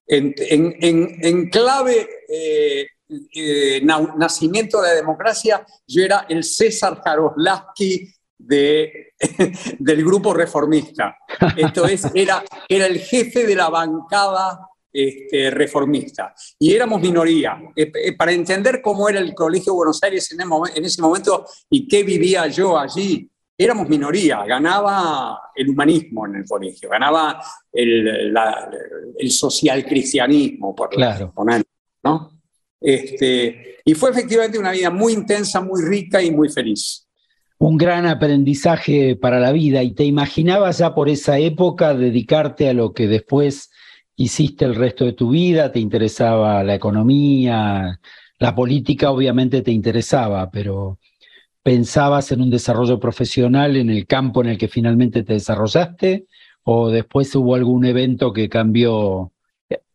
en, 0.06 0.36
en, 0.38 1.50
clave 1.50 2.08
eh, 2.30 2.86
eh, 3.34 3.82
nacimiento 3.84 4.82
de 4.82 4.90
la 4.90 4.96
democracia, 4.96 5.66
yo 5.88 6.04
era 6.04 6.28
el 6.30 6.44
César 6.44 7.02
Jaroslavski 7.04 8.08
de, 8.46 9.14
del 9.80 10.04
grupo 10.04 10.34
reformista. 10.34 11.18
Entonces 11.56 12.08
era, 12.14 12.44
era 12.68 12.86
el 12.86 13.00
jefe 13.00 13.46
de 13.46 13.56
la 13.56 13.70
bancada 13.70 14.68
este, 14.92 15.50
reformista. 15.52 16.34
Y 16.60 16.74
éramos 16.74 17.02
minoría. 17.02 17.62
Eh, 17.76 17.92
eh, 17.94 18.16
para 18.16 18.32
entender 18.32 18.82
cómo 18.82 19.08
era 19.08 19.20
el 19.20 19.34
Colegio 19.34 19.74
Buenos 19.74 20.02
Aires 20.04 20.30
en, 20.32 20.86
ese 20.86 21.02
momento 21.02 21.46
y 21.70 21.88
qué 21.88 22.04
vivía 22.04 22.48
yo 22.48 22.78
allí, 22.78 23.30
éramos 23.58 23.88
minoría. 23.88 24.44
Ganaba 24.46 25.52
el 25.56 25.70
humanismo 25.70 26.26
en 26.28 26.38
el 26.38 26.46
colegio, 26.46 26.90
ganaba 26.90 27.42
el, 27.72 28.36
el 29.18 29.32
social 29.32 29.86
cristianismo, 29.86 30.76
por 30.76 30.90
claro. 30.90 31.32
poner, 31.34 31.64
¿no? 32.04 32.42
Este, 32.80 33.78
y 33.86 33.94
fue 33.94 34.10
efectivamente 34.10 34.58
una 34.58 34.72
vida 34.72 34.90
muy 34.90 35.14
intensa, 35.14 35.62
muy 35.62 35.84
rica 35.84 36.22
y 36.22 36.32
muy 36.32 36.50
feliz 36.50 37.08
un 37.62 37.78
gran 37.78 38.08
aprendizaje 38.08 39.16
para 39.16 39.40
la 39.40 39.52
vida 39.52 39.84
y 39.84 39.92
te 39.92 40.04
imaginabas 40.04 40.80
ya 40.80 40.96
por 40.96 41.10
esa 41.10 41.38
época 41.38 41.94
dedicarte 41.94 42.68
a 42.68 42.74
lo 42.74 42.92
que 42.92 43.08
después 43.08 43.70
hiciste 44.16 44.66
el 44.66 44.74
resto 44.74 45.06
de 45.06 45.14
tu 45.14 45.30
vida, 45.30 45.72
te 45.72 45.80
interesaba 45.80 46.64
la 46.64 46.74
economía, 46.74 48.00
la 48.40 48.56
política 48.56 49.12
obviamente 49.12 49.62
te 49.62 49.70
interesaba, 49.70 50.50
pero 50.50 50.98
pensabas 51.62 52.32
en 52.32 52.42
un 52.42 52.50
desarrollo 52.50 53.00
profesional 53.00 53.78
en 53.78 53.92
el 53.92 54.08
campo 54.08 54.42
en 54.42 54.50
el 54.50 54.58
que 54.58 54.68
finalmente 54.68 55.22
te 55.22 55.34
desarrollaste 55.34 56.26
o 56.64 56.90
después 56.90 57.36
hubo 57.36 57.54
algún 57.54 57.86
evento 57.86 58.34
que 58.34 58.50
cambió 58.50 59.34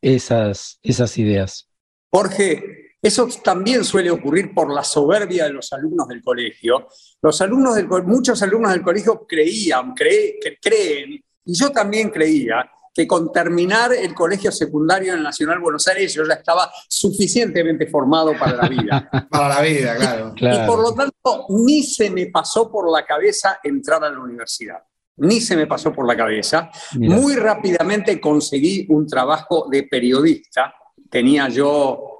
esas, 0.00 0.78
esas 0.85 1.18
ideas? 1.18 1.68
Jorge, 2.12 2.75
eso 3.07 3.29
también 3.43 3.85
suele 3.85 4.11
ocurrir 4.11 4.53
por 4.55 4.73
la 4.73 4.83
soberbia 4.83 5.45
de 5.45 5.53
los 5.53 5.73
alumnos 5.73 6.09
del 6.09 6.23
colegio. 6.23 6.89
Los 7.23 7.41
alumnos 7.41 7.77
del, 7.77 7.87
muchos 8.05 8.43
alumnos 8.43 8.73
del 8.73 8.83
colegio 8.83 9.27
creían, 9.27 9.95
creen, 9.95 11.25
y 11.45 11.55
yo 11.55 11.71
también 11.71 12.11
creía, 12.11 12.69
que 12.93 13.07
con 13.07 13.31
terminar 13.31 13.93
el 13.93 14.15
colegio 14.15 14.51
secundario 14.51 15.13
en 15.13 15.19
el 15.19 15.25
Nacional 15.25 15.61
Buenos 15.61 15.87
Aires 15.87 16.15
yo 16.15 16.25
ya 16.27 16.35
estaba 16.35 16.73
suficientemente 16.89 17.87
formado 17.89 18.33
para 18.39 18.57
la 18.57 18.69
vida. 18.69 19.11
para 19.31 19.57
la 19.57 19.61
vida, 19.61 19.97
claro. 19.97 20.35
Y 20.35 20.67
por 20.67 20.81
lo 20.81 20.95
tanto, 20.95 21.47
ni 21.51 21.83
se 21.83 22.11
me 22.11 22.27
pasó 22.29 22.71
por 22.71 22.91
la 22.91 23.05
cabeza 23.05 23.61
entrar 23.63 24.03
a 24.03 24.09
la 24.09 24.19
universidad. 24.19 24.79
Ni 25.19 25.43
se 25.43 25.57
me 25.57 25.67
pasó 25.67 25.93
por 25.93 26.07
la 26.07 26.17
cabeza. 26.17 26.71
Muy 26.95 27.37
rápidamente 27.37 28.19
conseguí 28.19 28.87
un 28.89 29.07
trabajo 29.07 29.69
de 29.71 29.83
periodista. 29.83 30.75
Tenía 31.11 31.49
yo 31.51 32.15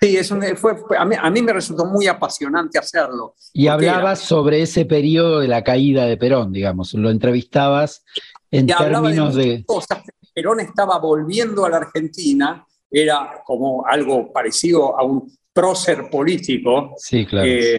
Sí, 0.02 0.16
es 0.16 0.32
fue, 0.56 0.76
a, 0.96 1.30
mí, 1.30 1.42
me 1.42 1.52
resultó 1.52 1.84
muy 1.84 2.06
apasionante 2.06 2.78
hacerlo. 2.78 3.34
Y 3.52 3.66
hablabas 3.66 4.20
sobre 4.20 4.62
ese 4.62 4.86
periodo 4.86 5.40
de 5.40 5.48
la 5.48 5.62
caída 5.62 6.06
de 6.06 6.16
Perón, 6.16 6.52
digamos, 6.52 6.94
lo 6.94 7.10
entrevistabas 7.10 8.02
en 8.50 8.66
términos 8.66 9.34
de... 9.34 9.62
Cosas. 9.66 10.02
Perón 10.32 10.60
estaba 10.60 10.98
volviendo 10.98 11.66
a 11.66 11.68
la 11.68 11.76
Argentina, 11.78 12.64
era 12.90 13.42
como 13.44 13.86
algo 13.86 14.32
parecido 14.32 14.98
a 14.98 15.04
un 15.04 15.30
prócer 15.52 16.08
político. 16.08 16.94
Sí, 16.96 17.26
claro. 17.26 17.46
Eh, 17.46 17.78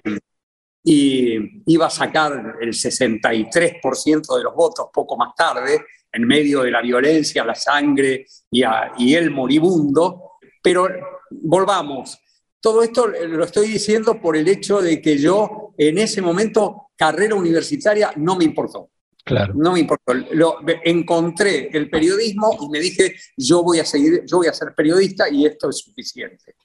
y 0.83 1.73
iba 1.73 1.87
a 1.87 1.89
sacar 1.89 2.55
el 2.61 2.69
63% 2.69 4.37
de 4.37 4.43
los 4.43 4.53
votos 4.53 4.87
poco 4.93 5.17
más 5.17 5.33
tarde, 5.35 5.85
en 6.11 6.27
medio 6.27 6.61
de 6.61 6.69
la 6.69 6.81
violencia, 6.81 7.43
la 7.43 7.55
sangre 7.55 8.27
y, 8.51 8.63
y 8.99 9.15
el 9.15 9.31
moribundo, 9.31 10.33
pero 10.61 10.87
volvamos. 11.31 12.19
Todo 12.59 12.83
esto 12.83 13.07
lo 13.07 13.43
estoy 13.43 13.67
diciendo 13.67 14.19
por 14.21 14.37
el 14.37 14.47
hecho 14.47 14.81
de 14.81 15.01
que 15.01 15.17
yo 15.17 15.73
en 15.77 15.97
ese 15.97 16.21
momento 16.21 16.89
carrera 16.95 17.35
universitaria 17.35 18.13
no 18.17 18.35
me 18.35 18.43
importó. 18.43 18.89
Claro. 19.23 19.53
No 19.55 19.73
me 19.73 19.79
importó. 19.79 20.13
Lo, 20.13 20.57
encontré 20.83 21.69
el 21.73 21.89
periodismo 21.89 22.57
y 22.61 22.69
me 22.69 22.79
dije, 22.79 23.15
yo 23.37 23.63
voy 23.63 23.79
a 23.79 23.85
seguir, 23.85 24.23
yo 24.27 24.37
voy 24.37 24.47
a 24.47 24.53
ser 24.53 24.73
periodista 24.75 25.29
y 25.29 25.45
esto 25.45 25.69
es 25.69 25.77
suficiente. 25.79 26.55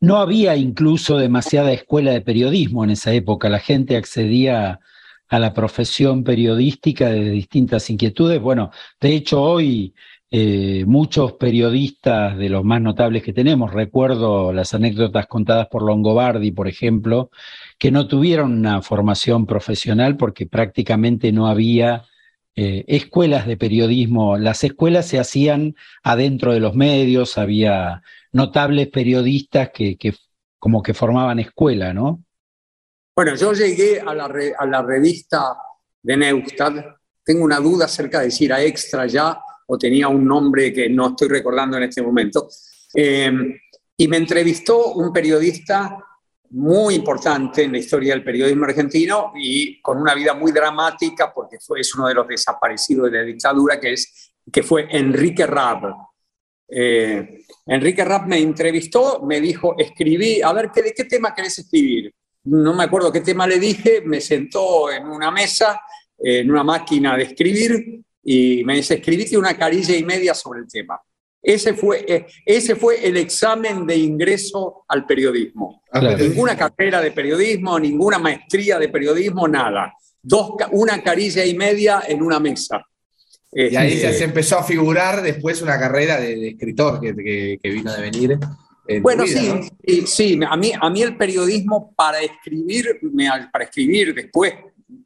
No 0.00 0.16
había 0.16 0.56
incluso 0.56 1.18
demasiada 1.18 1.72
escuela 1.72 2.12
de 2.12 2.20
periodismo 2.20 2.84
en 2.84 2.90
esa 2.90 3.12
época. 3.12 3.48
La 3.48 3.58
gente 3.58 3.96
accedía 3.96 4.80
a 5.28 5.38
la 5.38 5.52
profesión 5.52 6.22
periodística 6.22 7.08
de 7.08 7.30
distintas 7.30 7.90
inquietudes. 7.90 8.40
Bueno, 8.40 8.70
de 9.00 9.14
hecho 9.14 9.42
hoy 9.42 9.94
eh, 10.28 10.84
muchos 10.86 11.34
periodistas 11.34 12.36
de 12.36 12.48
los 12.48 12.64
más 12.64 12.80
notables 12.82 13.22
que 13.22 13.32
tenemos, 13.32 13.72
recuerdo 13.72 14.52
las 14.52 14.74
anécdotas 14.74 15.28
contadas 15.28 15.68
por 15.68 15.82
Longobardi, 15.82 16.50
por 16.50 16.66
ejemplo, 16.66 17.30
que 17.78 17.92
no 17.92 18.08
tuvieron 18.08 18.52
una 18.52 18.82
formación 18.82 19.46
profesional 19.46 20.16
porque 20.16 20.46
prácticamente 20.46 21.30
no 21.30 21.46
había 21.46 22.04
eh, 22.56 22.84
escuelas 22.88 23.46
de 23.46 23.56
periodismo. 23.56 24.36
Las 24.36 24.64
escuelas 24.64 25.06
se 25.06 25.20
hacían 25.20 25.76
adentro 26.02 26.52
de 26.52 26.60
los 26.60 26.74
medios, 26.74 27.38
había 27.38 28.02
notables 28.32 28.88
periodistas 28.88 29.70
que, 29.72 29.96
como 30.58 30.82
que 30.82 30.92
formaban 30.92 31.38
escuela, 31.38 31.94
¿no? 31.94 32.24
Bueno, 33.14 33.36
yo 33.36 33.52
llegué 33.52 34.00
a 34.00 34.12
la, 34.12 34.28
a 34.58 34.66
la 34.66 34.82
revista 34.82 35.56
de 36.02 36.16
Neustadt, 36.16 36.84
tengo 37.22 37.44
una 37.44 37.60
duda 37.60 37.84
acerca 37.84 38.20
de 38.20 38.30
si 38.30 38.46
era 38.46 38.62
extra 38.62 39.06
ya 39.06 39.38
o 39.66 39.78
tenía 39.78 40.08
un 40.08 40.24
nombre 40.24 40.72
que 40.72 40.88
no 40.88 41.08
estoy 41.08 41.28
recordando 41.28 41.76
en 41.76 41.84
este 41.84 42.02
momento, 42.02 42.48
eh, 42.94 43.32
y 43.96 44.08
me 44.08 44.16
entrevistó 44.18 44.92
un 44.92 45.12
periodista 45.12 45.98
muy 46.50 46.94
importante 46.94 47.64
en 47.64 47.72
la 47.72 47.78
historia 47.78 48.12
del 48.12 48.22
periodismo 48.22 48.64
argentino 48.64 49.32
y 49.34 49.80
con 49.80 49.98
una 49.98 50.14
vida 50.14 50.34
muy 50.34 50.52
dramática 50.52 51.32
porque 51.34 51.58
fue, 51.58 51.80
es 51.80 51.94
uno 51.94 52.06
de 52.08 52.14
los 52.14 52.28
desaparecidos 52.28 53.10
de 53.10 53.18
la 53.18 53.24
dictadura, 53.24 53.80
que, 53.80 53.94
es, 53.94 54.32
que 54.52 54.62
fue 54.62 54.86
Enrique 54.90 55.46
Rabb. 55.46 55.94
Eh, 56.68 57.44
Enrique 57.66 58.04
Rapp 58.04 58.26
me 58.26 58.38
entrevistó, 58.38 59.22
me 59.22 59.40
dijo, 59.40 59.74
escribí, 59.78 60.40
a 60.42 60.52
ver, 60.52 60.70
¿de 60.70 60.92
qué 60.92 61.04
tema 61.04 61.34
querés 61.34 61.58
escribir? 61.58 62.12
No 62.44 62.74
me 62.74 62.84
acuerdo 62.84 63.10
qué 63.10 63.20
tema 63.20 63.46
le 63.46 63.58
dije, 63.58 64.02
me 64.04 64.20
sentó 64.20 64.90
en 64.90 65.06
una 65.06 65.30
mesa, 65.30 65.80
en 66.18 66.50
una 66.50 66.62
máquina 66.62 67.16
de 67.16 67.24
escribir, 67.24 68.04
y 68.28 68.64
me 68.64 68.74
dice, 68.74 68.94
escribiste 68.94 69.38
una 69.38 69.56
carilla 69.56 69.96
y 69.96 70.02
media 70.02 70.34
sobre 70.34 70.58
el 70.58 70.66
tema. 70.66 71.00
Ese 71.40 71.74
fue, 71.74 72.04
eh, 72.08 72.26
ese 72.44 72.74
fue 72.74 73.06
el 73.06 73.16
examen 73.18 73.86
de 73.86 73.96
ingreso 73.96 74.84
al 74.88 75.06
periodismo. 75.06 75.84
Ah, 75.92 76.00
ninguna 76.00 76.56
carrera 76.56 77.00
de 77.00 77.12
periodismo, 77.12 77.78
ninguna 77.78 78.18
maestría 78.18 78.80
de 78.80 78.88
periodismo, 78.88 79.46
nada. 79.46 79.94
Dos, 80.20 80.56
una 80.72 81.00
carilla 81.04 81.44
y 81.44 81.54
media 81.54 82.02
en 82.08 82.20
una 82.20 82.40
mesa. 82.40 82.84
Y 83.52 83.76
ahí 83.76 83.96
ya 83.96 84.08
este, 84.08 84.14
se 84.14 84.24
empezó 84.24 84.58
a 84.58 84.64
figurar 84.64 85.22
después 85.22 85.62
una 85.62 85.78
carrera 85.78 86.20
de, 86.20 86.48
escritor 86.48 87.00
que, 87.00 87.58
que, 87.62 87.70
vino 87.70 87.92
a 87.92 88.00
venir. 88.00 88.36
Bueno, 89.02 89.24
sí, 89.24 90.04
sí, 90.04 90.40
a 90.48 90.56
mí, 90.56 90.72
a 90.78 90.90
mí 90.90 91.02
el 91.02 91.16
periodismo 91.16 91.94
para 91.96 92.20
escribir, 92.20 93.00
para 93.52 93.64
escribir 93.64 94.12
después 94.12 94.52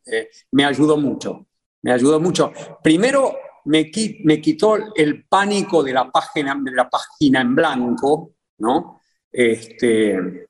eh, 0.06 0.30
me 0.52 0.64
ayudó 0.64 0.96
mucho. 0.96 1.46
Me 1.82 1.92
ayudó 1.92 2.20
mucho. 2.20 2.52
Primero, 2.82 3.36
me, 3.64 3.90
me 4.24 4.40
quitó 4.40 4.76
el 4.94 5.24
pánico 5.24 5.82
de 5.82 5.92
la 5.92 6.10
página, 6.10 6.58
de 6.62 6.72
la 6.72 6.88
página 6.88 7.40
en 7.40 7.54
blanco, 7.54 8.32
¿no? 8.58 9.00
Este, 9.30 10.48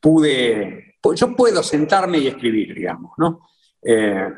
pude, 0.00 0.96
yo 1.14 1.34
puedo 1.34 1.62
sentarme 1.62 2.18
y 2.18 2.28
escribir, 2.28 2.74
digamos, 2.74 3.12
¿no? 3.16 3.40
Eh, 3.82 4.28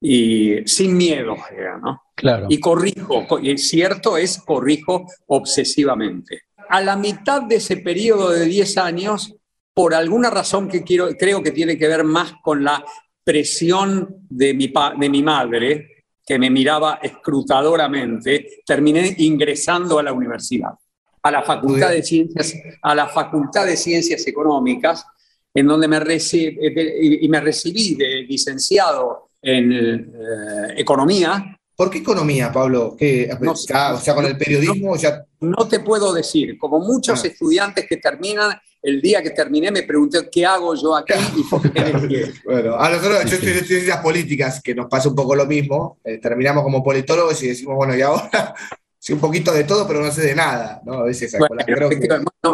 y 0.00 0.68
sin 0.68 0.96
miedo, 0.96 1.36
¿no? 1.82 2.02
Claro. 2.14 2.46
Y 2.48 2.60
corrijo, 2.60 3.26
y 3.40 3.56
cierto 3.58 4.16
es, 4.16 4.38
corrijo 4.38 5.06
obsesivamente. 5.26 6.42
A 6.68 6.80
la 6.80 6.96
mitad 6.96 7.42
de 7.42 7.56
ese 7.56 7.78
periodo 7.78 8.30
de 8.30 8.44
10 8.44 8.78
años, 8.78 9.34
por 9.72 9.94
alguna 9.94 10.30
razón 10.30 10.68
que 10.68 10.84
quiero, 10.84 11.08
creo 11.18 11.42
que 11.42 11.50
tiene 11.50 11.76
que 11.76 11.88
ver 11.88 12.04
más 12.04 12.34
con 12.42 12.62
la 12.62 12.84
presión 13.24 14.26
de 14.28 14.54
mi, 14.54 14.72
de 14.98 15.08
mi 15.08 15.22
madre, 15.22 15.94
que 16.24 16.38
me 16.38 16.50
miraba 16.50 17.00
escrutadoramente, 17.02 18.62
terminé 18.64 19.14
ingresando 19.18 19.98
a 19.98 20.02
la 20.02 20.12
universidad, 20.12 20.70
a 21.22 21.30
la 21.30 21.42
Facultad 21.42 21.90
de 21.90 22.02
Ciencias, 22.02 22.54
a 22.82 22.94
la 22.94 23.08
Facultad 23.08 23.66
de 23.66 23.76
Ciencias 23.76 24.26
Económicas, 24.26 25.04
en 25.52 25.66
donde 25.66 25.86
me, 25.86 26.00
recibí, 26.00 26.58
y 27.20 27.28
me 27.28 27.40
recibí 27.40 27.94
de 27.94 28.22
licenciado 28.22 29.28
en 29.40 29.72
eh, 29.72 30.74
Economía. 30.76 31.58
¿Por 31.76 31.90
qué 31.90 31.98
economía, 31.98 32.52
Pablo? 32.52 32.96
No, 33.40 33.52
o 33.52 33.56
sea, 33.56 34.14
con 34.14 34.24
el 34.24 34.36
periodismo 34.36 34.96
ya... 34.96 35.24
No 35.40 35.66
te 35.68 35.80
puedo 35.80 36.12
decir, 36.12 36.56
como 36.58 36.78
muchos 36.78 37.24
ah. 37.24 37.26
estudiantes 37.26 37.86
que 37.88 37.96
terminan 37.96 38.52
el 38.84 39.00
día 39.00 39.22
que 39.22 39.30
terminé 39.30 39.70
me 39.70 39.82
pregunté 39.82 40.28
qué 40.30 40.44
hago 40.44 40.74
yo 40.74 40.94
aquí 40.94 41.14
y 41.36 41.42
por 41.44 41.72
qué 41.72 42.32
Bueno, 42.44 42.76
a 42.76 42.90
nosotros, 42.90 43.24
yo 43.24 43.36
estoy 43.36 43.52
en 43.52 43.64
ciencias 43.64 43.98
políticas, 43.98 44.60
que 44.62 44.74
nos 44.74 44.88
pasa 44.88 45.08
un 45.08 45.14
poco 45.14 45.34
lo 45.34 45.46
mismo. 45.46 45.98
Eh, 46.04 46.18
terminamos 46.18 46.62
como 46.62 46.84
politólogos 46.84 47.42
y 47.42 47.48
decimos, 47.48 47.76
bueno, 47.76 47.96
y 47.96 48.02
ahora 48.02 48.54
sí, 49.04 49.12
un 49.12 49.20
poquito 49.20 49.52
de 49.52 49.64
todo, 49.64 49.86
pero 49.86 50.02
no 50.02 50.10
sé 50.10 50.22
de 50.22 50.34
nada, 50.34 50.80
¿no? 50.82 50.94
A 50.94 51.02
veces 51.04 51.36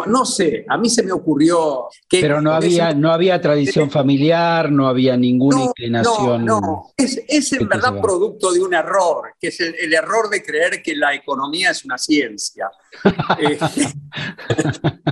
no, 0.07 0.25
sé, 0.25 0.65
a 0.67 0.77
mí 0.77 0.89
se 0.89 1.01
me 1.01 1.13
ocurrió 1.13 1.87
que... 2.09 2.19
Pero 2.19 2.41
no 2.41 2.51
había, 2.51 2.93
no 2.93 3.09
había 3.09 3.39
tradición 3.39 3.89
familiar, 3.91 4.69
no 4.69 4.85
había 4.89 5.15
ninguna 5.15 5.63
inclinación. 5.63 6.43
No, 6.43 6.59
no, 6.59 6.93
es, 6.97 7.21
es 7.25 7.53
en 7.53 7.69
verdad 7.69 8.01
producto 8.01 8.51
de 8.51 8.59
un 8.59 8.73
error, 8.73 9.33
que 9.39 9.47
es 9.47 9.61
el, 9.61 9.93
error 9.93 10.29
de 10.29 10.43
creer 10.43 10.81
que 10.83 10.93
la 10.93 11.15
economía 11.15 11.71
es 11.71 11.85
una 11.85 11.97
ciencia. 11.97 12.69
Eh, 13.39 13.57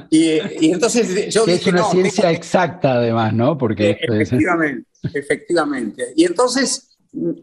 y, 0.60 0.72
entonces 0.72 1.34
yo 1.34 1.46
Es 1.46 1.66
una 1.66 1.84
ciencia 1.86 2.30
exacta 2.30 2.96
además, 2.96 3.34
¿no? 3.34 3.58
Porque... 3.58 3.98
efectivamente, 4.02 4.90
efectivamente. 5.14 6.14
Y 6.18 6.26
entonces 6.26 6.89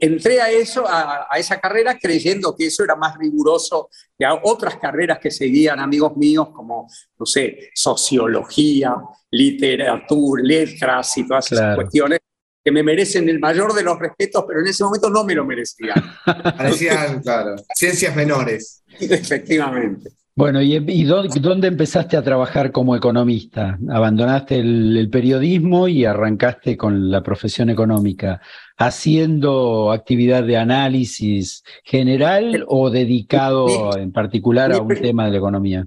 entré 0.00 0.40
a 0.40 0.50
eso, 0.50 0.85
a, 0.87 1.29
esa 1.37 1.61
carrera, 1.61 1.98
creyendo 2.00 2.55
que 2.57 2.66
eso 2.66 2.85
era 2.85 2.94
más 2.96 3.16
riguroso 3.18 3.88
que 4.18 4.24
a 4.24 4.35
otras 4.35 4.76
carreras 4.76 5.18
que 5.18 5.31
seguían 5.31 5.81
amigos 5.81 6.16
míos, 6.16 6.48
como, 6.55 6.88
no 7.18 7.26
sé, 7.26 7.70
sociología, 7.74 8.94
literatura, 9.31 10.42
letras 10.42 11.16
y 11.18 11.26
todas 11.26 11.52
esas 11.52 11.74
cuestiones 11.74 12.20
que 12.64 12.72
me 12.72 12.83
merecen 12.83 13.29
el 13.29 13.38
mayor 13.38 13.72
de 13.74 13.83
los 13.85 13.96
respetos, 13.96 14.44
pero 14.46 14.61
en 14.61 14.66
ese 14.66 14.83
momento 14.83 15.09
no 15.09 15.22
me 15.24 15.37
lo 15.37 15.44
merecían. 15.44 16.02
Parecían, 16.24 17.22
claro, 17.22 17.55
ciencias 17.76 18.16
menores. 18.16 18.83
Efectivamente. 19.00 20.15
Bueno, 20.38 20.61
¿y, 20.61 21.05
dónde, 21.05 21.66
empezaste 21.66 22.14
a 22.14 22.22
trabajar 22.22 22.70
como 22.70 22.94
economista? 22.94 23.79
¿Abandonaste 23.88 24.57
el, 24.57 25.09
periodismo 25.11 25.88
y 25.88 26.05
arrancaste 26.05 26.77
con 26.77 27.11
la 27.11 27.22
profesión 27.22 27.70
económica? 27.70 28.42
¿Haciendo 28.77 29.90
actividad 29.90 30.44
de 30.44 30.59
análisis 30.59 31.64
general 31.83 32.66
o 32.68 32.90
dedicado 32.90 33.96
en 33.96 34.12
particular 34.12 34.72
a 34.72 34.83
un 34.83 34.88
tema 34.88 35.25
de 35.25 35.31
la 35.31 35.38
economía? 35.38 35.87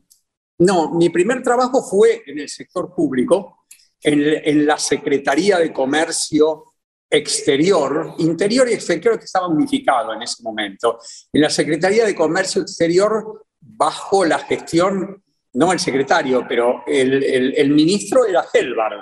No, 0.57 0.95
mi 0.95 1.11
primer 1.11 1.43
trabajo 1.43 1.83
fue 1.83 2.23
en 2.25 2.39
el 2.39 2.49
sector 2.49 2.91
público, 2.95 3.65
en, 4.01 4.65
la 4.65 4.79
Secretaría 4.79 5.59
de 5.59 5.71
Comercio 5.71 6.63
Exterior, 7.07 8.15
Interior 8.17 8.67
y 8.67 8.73
Exterior 8.73 9.19
que 9.19 9.25
estaba 9.25 9.47
unificado 9.47 10.11
en 10.11 10.23
ese 10.23 10.41
momento. 10.41 10.97
En 11.31 11.41
la 11.41 11.51
Secretaría 11.51 12.03
de 12.03 12.15
Comercio 12.15 12.63
Exterior 12.63 13.45
bajo 13.61 14.25
la 14.25 14.39
gestión, 14.39 15.23
no 15.53 15.71
el 15.71 15.79
secretario, 15.79 16.45
pero 16.47 16.83
el, 16.87 17.69
ministro 17.71 18.25
era 18.25 18.45
Helvar. 18.53 18.93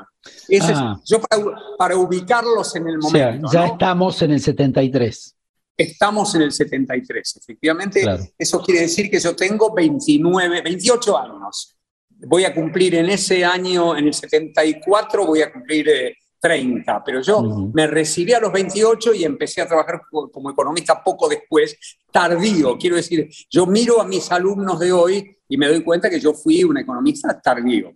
Ah. 0.61 0.99
yo 1.05 1.21
para, 1.77 1.95
ubicarlos 1.95 2.75
en 2.75 2.87
el 2.87 2.97
momento. 2.97 3.49
ya 3.51 3.67
estamos 3.67 4.21
en 4.21 4.31
el 4.31 4.39
73. 4.39 5.35
Estamos 5.77 6.33
en 6.33 6.41
el 6.41 6.51
73, 6.51 7.37
efectivamente. 7.37 8.03
Eso 8.37 8.61
quiere 8.61 8.81
decir 8.81 9.11
que 9.11 9.19
yo 9.19 9.35
tengo 9.35 9.73
29, 9.73 10.61
28 10.61 11.17
años. 11.17 11.77
Voy 12.09 12.45
a 12.45 12.53
cumplir 12.53 12.95
en 12.95 13.09
ese 13.09 13.45
año, 13.45 13.95
en 13.95 14.07
el 14.07 14.13
74, 14.13 15.25
voy 15.25 15.43
a 15.43 15.53
cumplir 15.53 15.87
eh, 15.87 16.17
30, 16.39 17.03
pero 17.03 17.21
yo 17.21 17.69
me 17.73 17.87
recibí 17.87 18.33
a 18.33 18.39
los 18.39 18.51
28 18.51 19.13
y 19.13 19.23
empecé 19.23 19.61
a 19.61 19.67
trabajar 19.67 20.01
como 20.09 20.49
economista 20.49 21.03
poco 21.03 21.27
después, 21.27 21.77
tardío, 22.11 22.77
quiero 22.77 22.95
decir, 22.95 23.29
yo 23.49 23.65
miro 23.65 24.01
a 24.01 24.05
mis 24.05 24.31
alumnos 24.31 24.79
de 24.79 24.91
hoy 24.91 25.37
y 25.49 25.57
me 25.57 25.67
doy 25.67 25.83
cuenta 25.83 26.09
que 26.09 26.19
yo 26.19 26.33
fui 26.33 26.63
un 26.63 26.77
economista 26.77 27.39
tardío. 27.41 27.93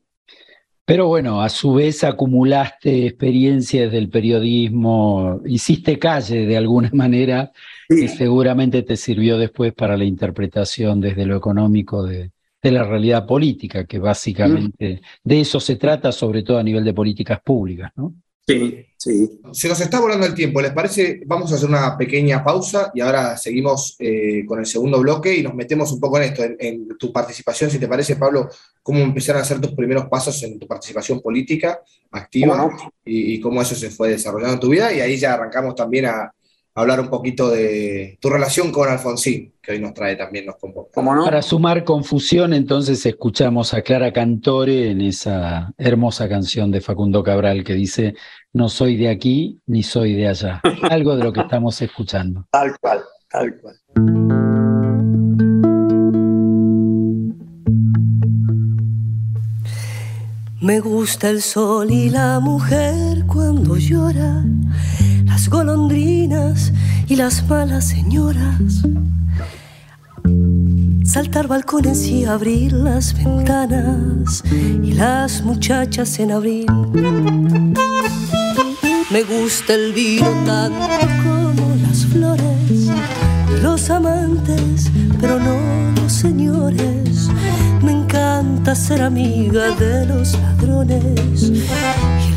Pero 0.84 1.08
bueno, 1.08 1.42
a 1.42 1.50
su 1.50 1.76
vez 1.76 2.04
acumulaste 2.04 3.06
experiencias 3.06 3.92
del 3.92 4.10
periodismo, 4.10 5.40
hiciste 5.46 5.98
calle 6.00 6.46
de 6.46 6.58
alguna 6.58 6.90
manera, 6.94 7.52
que 7.88 8.08
seguramente 8.08 8.84
te 8.84 8.98
sirvió 8.98 9.38
después 9.38 9.74
para 9.74 9.96
la 9.96 10.06
interpretación 10.06 11.00
desde 11.00 11.26
lo 11.26 11.38
económico 11.38 12.04
de, 12.04 12.32
de 12.62 12.72
la 12.72 12.84
realidad 12.84 13.26
política, 13.26 13.86
que 13.86 14.00
básicamente 14.00 15.02
de 15.24 15.42
eso 15.42 15.60
se 15.60 15.78
trata, 15.78 16.12
sobre 16.12 16.44
todo 16.44 16.58
a 16.58 16.64
nivel 16.64 16.84
de 16.84 16.94
políticas 16.94 17.42
públicas, 17.42 17.92
¿no? 17.96 18.14
Sí, 18.48 18.86
sí. 18.98 19.40
Se 19.54 19.70
nos 19.70 19.80
está 19.80 20.00
volando 20.00 20.26
el 20.26 20.34
tiempo, 20.34 20.62
¿les 20.62 20.72
parece? 20.72 21.22
Vamos 21.26 21.52
a 21.52 21.56
hacer 21.56 21.70
una 21.70 21.98
pequeña 21.98 22.44
pausa 22.44 22.92
y 22.94 23.02
ahora 23.02 23.38
seguimos 23.38 23.96
eh, 24.00 24.44
con 24.46 24.60
el 24.60 24.66
segundo 24.66 25.00
bloque 25.00 25.36
y 25.36 25.44
nos 25.44 25.54
metemos 25.54 25.92
un 25.92 26.00
poco 26.00 26.18
en 26.18 26.24
esto, 26.24 26.44
en, 26.44 26.88
tu 26.98 27.14
participación, 27.14 27.70
si 27.70 27.80
te 27.80 27.88
parece, 27.88 28.16
Pablo, 28.16 28.50
cómo 28.82 29.00
empezaron 29.00 29.40
a 29.40 29.44
hacer 29.44 29.62
tus 29.62 29.74
primeros 29.74 30.06
pasos 30.08 30.42
en 30.44 30.60
tu 30.60 30.68
participación 30.68 31.22
política 31.22 31.82
activa 32.12 32.70
y, 33.06 33.36
y, 33.36 33.40
cómo 33.40 33.62
eso 33.62 33.76
se 33.76 33.90
fue 33.90 34.10
desarrollando 34.10 34.56
en 34.56 34.60
tu 34.60 34.70
vida 34.70 34.92
y 34.92 35.00
ahí 35.00 35.18
ya 35.18 35.34
arrancamos 35.34 35.76
también 35.76 36.08
a, 36.08 36.34
hablar 36.76 37.00
un 37.00 37.10
poquito 37.10 37.50
de 37.50 38.18
tu 38.22 38.30
relación 38.30 38.72
con 38.72 38.90
Alfonsín, 38.90 39.54
que 39.62 39.74
hoy 39.74 39.80
nos 39.80 39.94
trae 39.94 40.16
también, 40.16 40.46
nos 40.46 40.56
convoca. 40.56 41.02
No? 41.02 41.26
Para 41.26 41.42
sumar 41.42 41.84
confusión, 41.84 42.54
entonces 42.54 43.06
escuchamos 43.06 43.74
a 43.74 43.82
Clara 43.82 44.14
Cantore 44.14 44.92
en 44.92 45.02
esa 45.02 45.74
hermosa 45.78 46.30
canción 46.30 46.72
de 46.72 46.82
Facundo 46.82 47.24
Cabral 47.24 47.64
que 47.64 47.74
dice, 47.74 48.16
no 48.54 48.70
soy 48.70 48.98
de 48.98 49.10
aquí 49.10 49.60
ni 49.66 49.84
soy 49.84 50.14
de 50.14 50.28
allá. 50.28 50.62
Algo 50.90 51.16
de 51.16 51.24
lo 51.24 51.34
que 51.34 51.42
estamos 51.42 51.82
escuchando. 51.82 52.46
Tal 52.52 52.78
cual, 52.80 53.02
tal 53.30 53.60
cual. 53.60 53.76
Me 60.62 60.80
gusta 60.80 61.32
el 61.32 61.42
sol 61.42 61.90
y 61.90 62.12
la 62.12 62.40
mujer 62.40 63.26
cuando 63.26 63.78
llora 63.78 64.44
las 65.42 65.50
golondrinas 65.50 66.72
y 67.08 67.16
las 67.16 67.50
malas 67.50 67.86
señoras. 67.86 68.84
Saltar 71.04 71.48
balcones 71.48 72.06
y 72.06 72.26
abrir 72.26 72.74
las 72.74 73.16
ventanas 73.18 74.44
y 74.52 74.94
las 74.94 75.42
muchachas 75.42 76.20
en 76.20 76.32
abril. 76.32 76.68
Me 79.10 79.24
gusta 79.24 79.74
el 79.74 79.94
vino 79.94 80.30
tanto 80.46 80.88
como 81.24 81.76
las 81.88 82.06
flores, 82.06 82.92
los 83.64 83.90
amantes, 83.90 84.92
pero 85.20 85.40
no 85.40 86.02
los 86.04 86.12
señores. 86.12 87.11
Encanta 88.42 88.74
ser 88.74 89.04
amiga 89.04 89.70
de 89.76 90.04
los 90.08 90.34
ladrones 90.34 91.52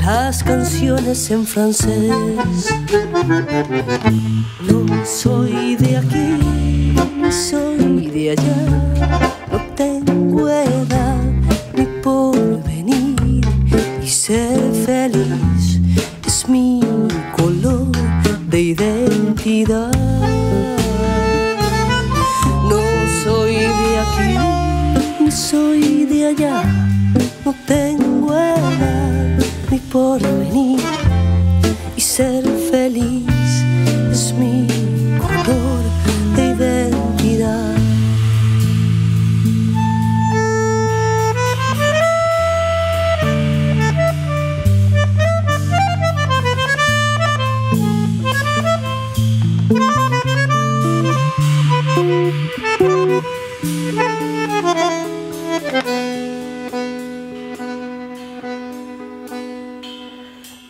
las 0.05 0.45
canciones 0.45 1.31
en 1.31 1.47
francés. 1.47 2.13
No 4.69 5.07
soy 5.07 5.77
de 5.77 5.97
aquí, 5.97 6.95
soy 7.31 8.09
de 8.09 8.33
allá, 8.33 8.67
no 9.51 9.59
tengo 9.75 10.47
edad 10.47 11.25
ni 11.75 11.87
por 12.03 12.37
venir 12.65 13.41
y 14.03 14.07
ser 14.07 14.61
feliz 14.85 15.81
es 16.27 16.47
mi 16.47 16.81
color 17.35 17.93
de 18.51 18.61
identidad. 18.61 20.04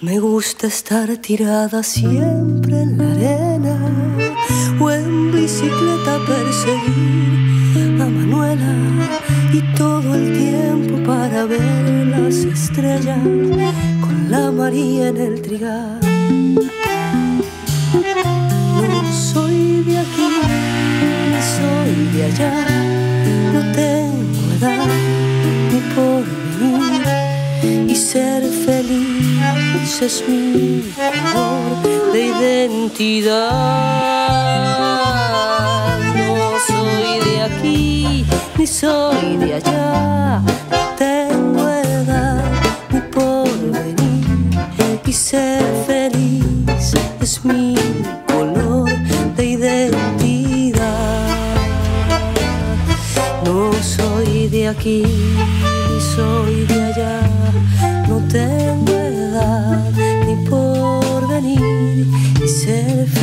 Me 0.04 0.18
gusta 0.18 0.66
estar 0.66 1.08
tirada 1.16 1.82
siempre 1.82 2.82
en 2.82 2.98
la 2.98 3.10
arena 3.10 3.76
o 4.78 4.90
en 4.90 5.32
bicicleta 5.32 6.18
perseguir 6.26 8.02
a 8.02 8.04
Manuela 8.04 8.74
y 9.50 9.62
todo 9.74 10.14
el 10.14 10.26
tiempo 10.36 11.02
para 11.06 11.46
ver 11.46 12.06
las 12.08 12.34
estrellas 12.34 13.24
con 14.02 14.30
la 14.30 14.50
María 14.50 15.08
en 15.08 15.16
el 15.16 15.40
trigal. 15.40 15.98
No 18.90 19.10
soy 19.10 19.84
de 19.84 19.98
aquí, 20.04 20.32
ni 21.30 21.40
soy 21.56 21.94
de 22.14 22.24
allá, 22.24 22.54
no 23.54 23.60
tengo 23.72 24.52
edad 24.58 24.86
ni 25.72 25.80
por 25.94 26.24
venir 26.60 27.90
y 27.90 27.96
ser 27.96 28.42
feliz 28.66 29.13
es 30.02 30.24
mi 30.26 30.92
color 30.96 32.12
de 32.12 32.26
identidad. 32.26 33.40
No 36.16 36.58
soy 36.66 37.20
de 37.30 37.42
aquí, 37.42 38.26
ni 38.58 38.66
soy 38.66 39.36
de 39.36 39.54
allá. 39.54 40.42
Tengo 40.98 41.68
edad 41.68 42.42
ni 42.90 43.00
por 43.00 43.48
venir 43.70 44.50
y 45.06 45.12
ser 45.12 45.62
feliz 45.86 46.94
es 47.20 47.44
mi 47.44 47.74
color 48.26 48.90
de 49.36 49.44
identidad. 49.44 50.82
No 53.44 53.72
soy 53.82 54.48
de 54.48 54.68
aquí, 54.68 55.04
ni 55.04 56.00
soy 56.00 56.64
de 56.66 56.82
allá. 56.82 57.20
No 58.08 58.18
tengo 58.28 58.73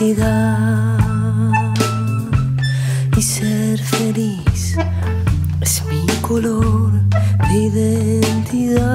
Y 0.00 0.14
ser 3.20 3.78
feliz 3.80 4.76
es 5.60 5.84
mi 5.86 6.06
color 6.22 6.92
de 7.10 7.58
identidad. 7.58 8.86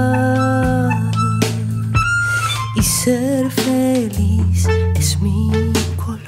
Y 2.78 2.82
ser 2.82 3.52
feliz 3.52 4.66
es 4.96 5.20
mi 5.20 5.52
color 5.98 6.24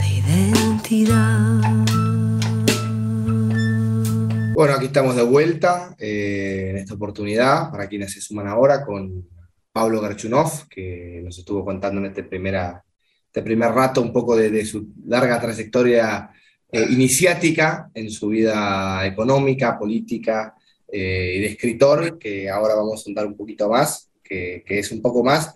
de 0.00 0.08
identidad. 0.18 1.60
Bueno, 4.52 4.74
aquí 4.74 4.86
estamos 4.86 5.14
de 5.14 5.22
vuelta 5.22 5.94
eh, 5.96 6.70
en 6.70 6.76
esta 6.78 6.94
oportunidad 6.94 7.70
para 7.70 7.88
quienes 7.88 8.12
se 8.14 8.20
suman 8.20 8.48
ahora 8.48 8.84
con 8.84 9.28
Pablo 9.70 10.00
Garchunov, 10.00 10.66
que 10.68 11.20
nos 11.22 11.38
estuvo 11.38 11.64
contando 11.64 12.00
en 12.00 12.06
este, 12.06 12.24
primera, 12.24 12.82
este 13.30 13.42
primer 13.42 13.70
rato 13.70 14.02
un 14.02 14.12
poco 14.12 14.34
de, 14.34 14.64
su 14.66 14.88
larga 15.06 15.40
trayectoria 15.40 16.30
eh, 16.68 16.86
iniciática 16.90 17.88
en 17.94 18.10
su 18.10 18.26
vida 18.26 19.06
económica, 19.06 19.78
política 19.78 20.56
eh, 20.90 21.34
y 21.36 21.40
de 21.40 21.46
escritor, 21.46 22.18
que 22.18 22.50
ahora 22.50 22.74
vamos 22.74 23.00
a 23.00 23.04
contar 23.04 23.26
un 23.26 23.36
poquito 23.36 23.68
más, 23.68 24.10
que, 24.20 24.64
es 24.66 24.90
un 24.90 25.00
poco 25.00 25.22
más. 25.22 25.52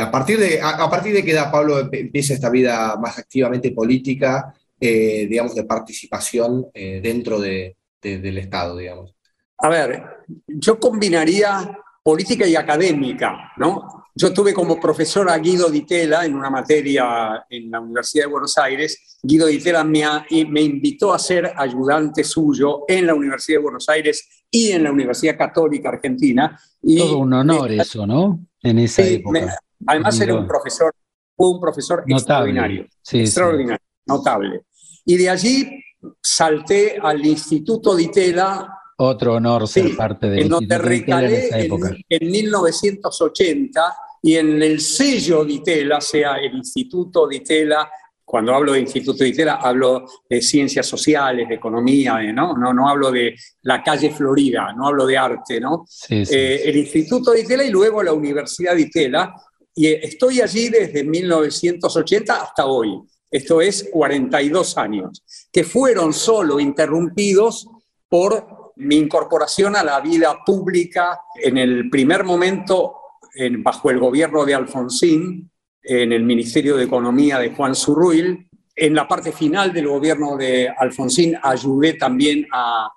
a, 0.00 0.10
partir 0.10 0.38
de, 0.38 0.60
a, 0.60 0.88
partir 0.88 1.14
de 1.14 1.24
que 1.24 1.32
da 1.32 1.50
Pablo 1.50 1.88
empieza 1.92 2.34
esta 2.34 2.48
vida 2.48 2.96
más 2.96 3.18
activamente 3.18 3.72
política, 3.72 4.54
digamos, 4.78 5.56
de 5.56 5.64
participación 5.64 6.66
dentro 6.72 7.40
de, 7.40 7.76
del 8.00 8.38
Estado, 8.38 8.76
digamos? 8.76 9.14
A 9.58 9.68
ver, 9.68 10.04
yo 10.46 10.78
combinaría 10.78 11.76
política 12.02 12.46
y 12.46 12.54
académica, 12.56 13.52
¿no? 13.56 13.99
Yo 14.14 14.32
tuve 14.32 14.52
como 14.52 14.80
profesor 14.80 15.30
a 15.30 15.38
Guido 15.38 15.70
Ditela 15.70 16.24
en 16.24 16.34
una 16.34 16.50
materia 16.50 17.44
en 17.48 17.70
la 17.70 17.80
Universidad 17.80 18.24
de 18.24 18.30
Buenos 18.30 18.58
Aires. 18.58 19.18
Guido 19.22 19.46
Ditela 19.46 19.84
me, 19.84 20.04
me 20.48 20.60
invitó 20.62 21.12
a 21.12 21.18
ser 21.18 21.52
ayudante 21.56 22.24
suyo 22.24 22.84
en 22.88 23.06
la 23.06 23.14
Universidad 23.14 23.58
de 23.58 23.62
Buenos 23.62 23.88
Aires 23.88 24.44
y 24.50 24.70
en 24.72 24.82
la 24.82 24.92
Universidad 24.92 25.38
Católica 25.38 25.90
Argentina. 25.90 26.58
Y 26.82 26.98
Todo 26.98 27.18
un 27.18 27.32
honor 27.32 27.70
eso, 27.72 28.06
¿no? 28.06 28.40
en 28.62 28.78
esa 28.78 29.02
época. 29.02 29.58
además 29.86 30.20
era 30.20 30.34
un 30.34 30.46
profesor, 30.46 30.92
fue 31.36 31.50
un 31.50 31.60
profesor 31.60 32.04
extraordinario, 32.06 32.86
extraordinario, 33.10 33.84
notable. 34.06 34.62
Y 35.04 35.16
de 35.16 35.30
allí 35.30 35.82
salté 36.22 36.98
al 37.00 37.24
Instituto 37.24 37.94
de 37.94 38.04
Itela. 38.04 38.76
Otro 39.02 39.34
honor 39.34 39.66
ser 39.66 39.96
parte 39.96 40.28
del 40.28 40.40
en 40.40 40.48
donde 40.50 40.76
recalé 40.76 41.48
en, 41.48 41.54
época. 41.64 41.96
en 42.06 42.30
1980 42.30 43.96
y 44.22 44.36
en 44.36 44.62
el 44.62 44.78
sello 44.78 45.42
de 45.42 45.54
Itela, 45.54 46.02
sea 46.02 46.34
el 46.36 46.54
Instituto 46.54 47.26
de 47.26 47.36
Itela, 47.36 47.90
cuando 48.22 48.54
hablo 48.54 48.74
de 48.74 48.80
Instituto 48.80 49.24
de 49.24 49.30
Itela, 49.30 49.54
hablo 49.54 50.04
de 50.28 50.42
ciencias 50.42 50.86
sociales, 50.86 51.48
de 51.48 51.54
economía, 51.54 52.20
¿no? 52.34 52.54
No, 52.54 52.74
no 52.74 52.90
hablo 52.90 53.10
de 53.10 53.34
la 53.62 53.82
calle 53.82 54.10
Florida, 54.10 54.74
no 54.76 54.88
hablo 54.88 55.06
de 55.06 55.16
arte, 55.16 55.58
¿no? 55.58 55.86
Eh, 56.10 56.62
el 56.66 56.76
Instituto 56.76 57.30
de 57.30 57.40
Itela 57.40 57.64
y 57.64 57.70
luego 57.70 58.02
la 58.02 58.12
Universidad 58.12 58.74
de 58.74 58.82
Itela. 58.82 59.34
Y 59.74 59.86
estoy 59.86 60.42
allí 60.42 60.68
desde 60.68 61.04
1980 61.04 62.34
hasta 62.34 62.66
hoy. 62.66 63.00
Esto 63.30 63.62
es 63.62 63.88
42 63.90 64.76
años, 64.76 65.24
que 65.50 65.64
fueron 65.64 66.12
solo 66.12 66.60
interrumpidos 66.60 67.66
por 68.06 68.59
mi 68.80 68.96
incorporación 68.96 69.76
a 69.76 69.84
la 69.84 70.00
vida 70.00 70.38
pública 70.44 71.20
en 71.34 71.58
el 71.58 71.88
primer 71.90 72.24
momento 72.24 72.96
en, 73.34 73.62
bajo 73.62 73.90
el 73.90 73.98
gobierno 73.98 74.44
de 74.44 74.54
Alfonsín, 74.54 75.50
en 75.82 76.12
el 76.12 76.24
Ministerio 76.24 76.76
de 76.76 76.84
Economía 76.84 77.38
de 77.38 77.50
Juan 77.50 77.74
Zurruil. 77.74 78.48
En 78.74 78.94
la 78.94 79.06
parte 79.06 79.32
final 79.32 79.72
del 79.72 79.88
gobierno 79.88 80.36
de 80.36 80.68
Alfonsín 80.68 81.36
ayudé 81.42 81.94
también 81.94 82.46
a, 82.52 82.88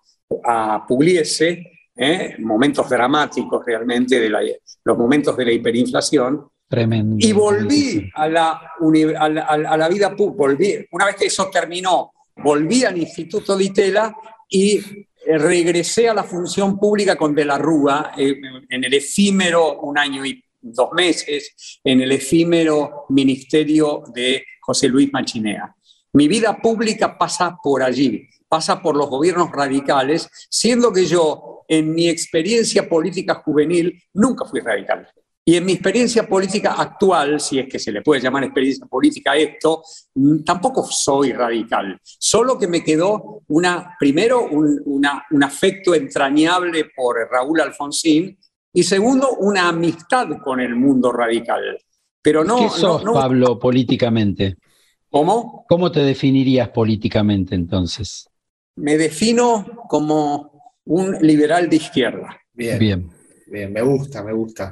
a 0.43 0.85
Pugliese, 0.87 1.71
¿eh? 1.95 2.35
momentos 2.39 2.89
dramáticos 2.89 3.63
realmente, 3.65 4.19
de 4.19 4.29
los 4.83 4.97
momentos 4.97 5.35
de 5.37 5.45
la 5.45 5.51
hiperinflación. 5.51 6.47
Tremendo. 6.67 7.17
Y 7.19 7.31
volví 7.33 8.09
a 8.15 8.27
la, 8.27 8.71
a 8.79 9.77
la, 9.77 9.89
vida 9.89 10.15
pública, 10.15 10.85
una 10.91 11.05
vez 11.05 11.15
que 11.17 11.25
eso 11.25 11.49
terminó, 11.51 12.11
volví 12.37 12.83
al 12.83 12.97
Instituto 12.97 13.55
de 13.55 13.65
Itela 13.65 14.15
y 14.49 14.79
regresé 15.25 16.09
a 16.09 16.13
la 16.13 16.23
función 16.23 16.77
pública 16.77 17.15
con 17.15 17.33
De 17.33 17.45
la 17.45 17.57
Rúa 17.57 18.11
eh, 18.17 18.35
en 18.69 18.83
el 18.83 18.93
efímero 18.93 19.79
un 19.81 19.97
año 19.97 20.25
y 20.25 20.43
dos 20.61 20.91
meses, 20.93 21.79
en 21.83 22.01
el 22.01 22.11
efímero 22.11 23.05
ministerio 23.09 24.03
de 24.13 24.45
José 24.61 24.87
Luis 24.87 25.11
Machinea. 25.11 25.75
Mi 26.13 26.27
vida 26.27 26.57
pública 26.57 27.17
pasa 27.17 27.57
por 27.61 27.83
allí, 27.83 28.29
pasa 28.47 28.81
por 28.81 28.95
los 28.95 29.09
gobiernos 29.09 29.51
radicales, 29.51 30.29
siendo 30.49 30.93
que 30.93 31.05
yo, 31.05 31.65
en 31.67 31.93
mi 31.93 32.07
experiencia 32.07 32.87
política 32.87 33.35
juvenil, 33.35 34.01
nunca 34.13 34.45
fui 34.45 34.61
radical. 34.61 35.07
Y 35.45 35.57
en 35.57 35.65
mi 35.65 35.73
experiencia 35.73 36.27
política 36.27 36.73
actual, 36.73 37.39
si 37.41 37.59
es 37.59 37.67
que 37.67 37.77
se 37.77 37.91
le 37.91 38.01
puede 38.01 38.21
llamar 38.21 38.45
experiencia 38.45 38.85
política 38.85 39.33
a 39.33 39.37
esto, 39.37 39.83
mm, 40.15 40.43
tampoco 40.43 40.85
soy 40.85 41.33
radical. 41.33 41.99
Solo 42.01 42.57
que 42.57 42.67
me 42.67 42.83
quedó 42.83 43.41
una, 43.47 43.95
primero 43.99 44.47
un, 44.47 44.81
un 44.85 45.43
afecto 45.43 45.93
entrañable 45.93 46.85
por 46.95 47.17
Raúl 47.29 47.59
Alfonsín 47.59 48.37
y 48.73 48.83
segundo, 48.83 49.35
una 49.39 49.69
amistad 49.69 50.27
con 50.43 50.59
el 50.59 50.75
mundo 50.75 51.11
radical. 51.11 51.77
Pero 52.21 52.43
no, 52.43 52.57
¿Qué 52.57 52.69
sos, 52.69 53.03
Pablo, 53.03 53.59
políticamente? 53.59 54.57
¿Cómo? 55.09 55.63
¿Cómo 55.69 55.91
te 55.91 55.99
definirías 55.99 56.69
políticamente 56.69 57.53
entonces? 57.53 58.27
Me 58.75 58.97
defino 58.97 59.83
como 59.87 60.73
un 60.85 61.17
liberal 61.21 61.69
de 61.69 61.75
izquierda. 61.75 62.41
Bien. 62.51 62.79
Bien. 62.79 63.12
Bien, 63.47 63.71
me 63.71 63.81
gusta, 63.81 64.23
me 64.23 64.33
gusta. 64.33 64.71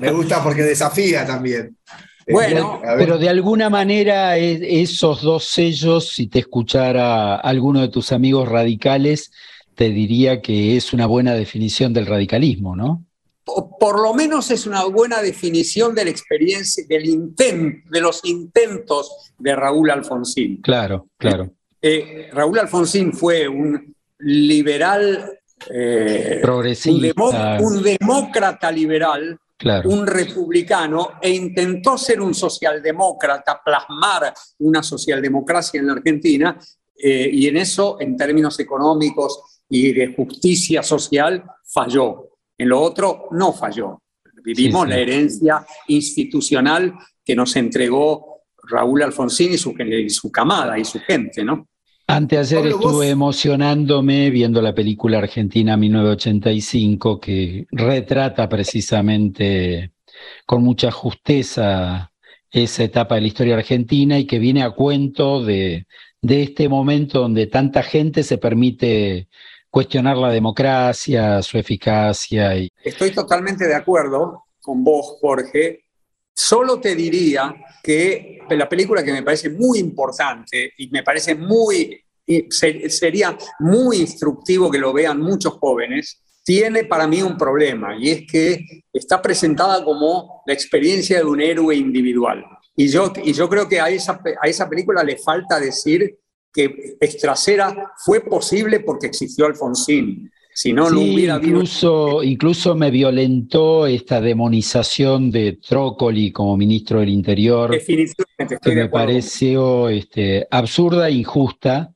me 0.00 0.10
gusta 0.10 0.42
porque 0.42 0.62
desafía 0.62 1.26
también. 1.26 1.76
Bueno, 2.28 2.82
pero 2.96 3.18
de 3.18 3.28
alguna 3.28 3.70
manera 3.70 4.36
esos 4.36 5.22
dos 5.22 5.44
sellos, 5.44 6.08
si 6.08 6.26
te 6.26 6.40
escuchara 6.40 7.36
alguno 7.36 7.80
de 7.80 7.88
tus 7.88 8.10
amigos 8.10 8.48
radicales, 8.48 9.30
te 9.76 9.90
diría 9.90 10.40
que 10.40 10.76
es 10.76 10.92
una 10.92 11.06
buena 11.06 11.34
definición 11.34 11.92
del 11.92 12.06
radicalismo, 12.06 12.74
¿no? 12.74 13.04
Por, 13.78 14.02
lo 14.02 14.12
menos 14.12 14.50
es 14.50 14.66
una 14.66 14.84
buena 14.86 15.22
definición 15.22 15.94
de 15.94 16.04
la 16.04 16.10
experiencia, 16.10 16.84
del 16.88 17.06
intento, 17.06 17.88
de 17.90 18.00
los 18.00 18.24
intentos 18.24 19.32
de 19.38 19.54
Raúl 19.54 19.88
Alfonsín. 19.88 20.60
Claro, 20.62 21.06
claro. 21.16 21.52
Eh, 21.80 22.28
Raúl 22.32 22.58
Alfonsín 22.58 23.12
fue 23.12 23.46
un 23.46 23.94
liberal 24.18 25.38
eh, 25.70 26.38
Progresista. 26.42 27.22
Un, 27.60 27.82
demócrata 27.82 28.70
liberal, 28.70 29.38
un 29.84 30.06
republicano, 30.06 31.12
e 31.20 31.30
intentó 31.30 31.96
ser 31.96 32.20
un 32.20 32.34
socialdemócrata, 32.34 33.60
plasmar 33.64 34.32
una 34.58 34.82
socialdemocracia 34.82 35.80
en 35.80 35.86
la 35.86 35.92
Argentina, 35.94 36.58
eh, 36.98 37.28
y 37.32 37.46
en 37.46 37.58
eso, 37.58 37.98
en 38.00 38.16
términos 38.16 38.58
económicos 38.60 39.62
y 39.68 39.92
de 39.92 40.14
justicia 40.14 40.82
social, 40.82 41.44
falló. 41.64 42.30
En 42.56 42.68
lo 42.68 42.80
otro, 42.80 43.28
no 43.32 43.52
falló. 43.52 44.00
Vivimos 44.42 44.88
la 44.88 44.98
herencia 44.98 45.66
institucional 45.88 46.94
que 47.24 47.34
nos 47.34 47.56
entregó 47.56 48.44
Raúl 48.62 49.02
Alfonsín 49.02 49.52
y 49.52 49.58
su, 49.58 49.74
y 49.78 50.10
su 50.10 50.30
camada 50.30 50.78
y 50.78 50.84
su 50.84 51.00
gente, 51.00 51.44
¿no? 51.44 51.66
Anteayer 52.08 52.66
estuve 52.68 53.10
emocionándome 53.10 54.30
viendo 54.30 54.62
la 54.62 54.74
película 54.74 55.18
argentina 55.18 55.76
1985 55.76 57.20
que 57.20 57.66
retrata 57.72 58.48
precisamente 58.48 59.92
con 60.46 60.62
mucha 60.62 60.90
justeza 60.92 62.12
esa 62.50 62.84
etapa 62.84 63.16
de 63.16 63.22
la 63.22 63.26
historia 63.26 63.56
argentina 63.56 64.18
y 64.18 64.26
que 64.26 64.38
viene 64.38 64.62
a 64.62 64.70
cuento 64.70 65.44
de, 65.44 65.86
de 66.22 66.42
este 66.42 66.68
momento 66.68 67.20
donde 67.20 67.48
tanta 67.48 67.82
gente 67.82 68.22
se 68.22 68.38
permite 68.38 69.28
cuestionar 69.68 70.16
la 70.16 70.30
democracia, 70.30 71.42
su 71.42 71.58
eficacia. 71.58 72.56
Y... 72.56 72.70
Estoy 72.84 73.10
totalmente 73.10 73.66
de 73.66 73.74
acuerdo 73.74 74.44
con 74.60 74.82
vos, 74.84 75.18
Jorge. 75.20 75.85
Solo 76.38 76.78
te 76.78 76.94
diría 76.94 77.56
que 77.82 78.40
la 78.50 78.68
película 78.68 79.02
que 79.02 79.10
me 79.10 79.22
parece 79.22 79.48
muy 79.48 79.78
importante 79.78 80.74
y 80.76 80.88
me 80.88 81.02
parece 81.02 81.34
muy, 81.34 81.98
sería 82.50 83.36
muy 83.60 84.02
instructivo 84.02 84.70
que 84.70 84.76
lo 84.76 84.92
vean 84.92 85.18
muchos 85.18 85.54
jóvenes, 85.54 86.20
tiene 86.44 86.84
para 86.84 87.06
mí 87.06 87.22
un 87.22 87.38
problema 87.38 87.96
y 87.98 88.10
es 88.10 88.26
que 88.30 88.84
está 88.92 89.22
presentada 89.22 89.82
como 89.82 90.42
la 90.46 90.52
experiencia 90.52 91.18
de 91.18 91.24
un 91.24 91.40
héroe 91.40 91.74
individual. 91.74 92.44
Y 92.76 92.88
yo, 92.88 93.14
y 93.24 93.32
yo 93.32 93.48
creo 93.48 93.66
que 93.66 93.80
a 93.80 93.88
esa, 93.88 94.20
a 94.42 94.46
esa 94.46 94.68
película 94.68 95.02
le 95.02 95.16
falta 95.16 95.58
decir 95.58 96.18
que 96.52 96.96
Estracera 97.00 97.94
fue 98.04 98.20
posible 98.20 98.80
porque 98.80 99.06
existió 99.06 99.46
Alfonsín. 99.46 100.30
Si 100.58 100.72
no, 100.72 100.88
no 100.90 101.00
hubiera 101.00 101.36
incluso, 101.36 102.22
incluso 102.22 102.74
me 102.74 102.90
violentó 102.90 103.86
esta 103.86 104.22
demonización 104.22 105.30
de 105.30 105.58
Trócoli 105.60 106.32
como 106.32 106.56
ministro 106.56 107.00
del 107.00 107.10
Interior. 107.10 107.72
Definitivamente, 107.72 108.58
que 108.62 108.74
me 108.74 108.88
pareció 108.88 109.90
este, 109.90 110.48
absurda 110.50 111.10
e 111.10 111.12
injusta. 111.12 111.92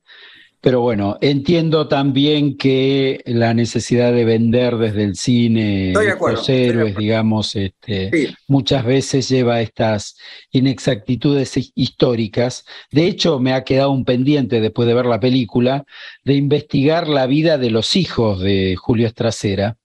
Pero 0.61 0.81
bueno, 0.81 1.17
entiendo 1.21 1.87
también 1.87 2.55
que 2.55 3.23
la 3.25 3.55
necesidad 3.55 4.13
de 4.13 4.25
vender 4.25 4.77
desde 4.77 5.03
el 5.03 5.15
cine 5.15 5.91
los 6.19 6.47
héroes, 6.49 6.95
digamos, 6.95 7.55
este, 7.55 8.35
muchas 8.47 8.85
veces 8.85 9.27
lleva 9.27 9.55
a 9.55 9.61
estas 9.61 10.17
inexactitudes 10.51 11.71
históricas. 11.73 12.63
De 12.91 13.07
hecho, 13.07 13.39
me 13.39 13.53
ha 13.53 13.63
quedado 13.63 13.89
un 13.89 14.05
pendiente 14.05 14.61
después 14.61 14.87
de 14.87 14.93
ver 14.93 15.07
la 15.07 15.19
película 15.19 15.83
de 16.23 16.35
investigar 16.35 17.07
la 17.07 17.25
vida 17.25 17.57
de 17.57 17.71
los 17.71 17.95
hijos 17.95 18.39
de 18.39 18.75
Julio 18.75 19.07
Estracera. 19.07 19.77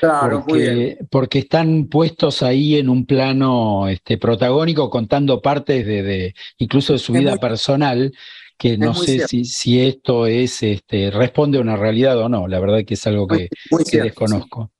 Claro, 0.00 0.44
porque, 0.46 0.98
porque, 1.10 1.40
están 1.40 1.86
puestos 1.86 2.42
ahí 2.42 2.76
en 2.76 2.88
un 2.88 3.04
plano 3.04 3.88
este, 3.88 4.16
protagónico, 4.16 4.88
contando 4.88 5.42
partes 5.42 5.84
de, 5.84 6.34
incluso 6.58 6.92
de 6.92 6.98
su 6.98 7.12
vida 7.12 7.36
personal, 7.36 8.12
que 8.62 8.78
no 8.78 8.94
sé 8.94 9.26
si, 9.26 9.44
si, 9.44 9.80
esto 9.80 10.28
es, 10.28 10.62
este, 10.62 11.10
responde 11.10 11.58
a 11.58 11.60
una 11.60 11.74
realidad 11.74 12.16
o 12.18 12.28
no, 12.28 12.46
la 12.46 12.60
verdad 12.60 12.84
que 12.86 12.94
es 12.94 13.04
algo 13.08 13.26
que, 13.26 13.48
desconozco. 14.00 14.70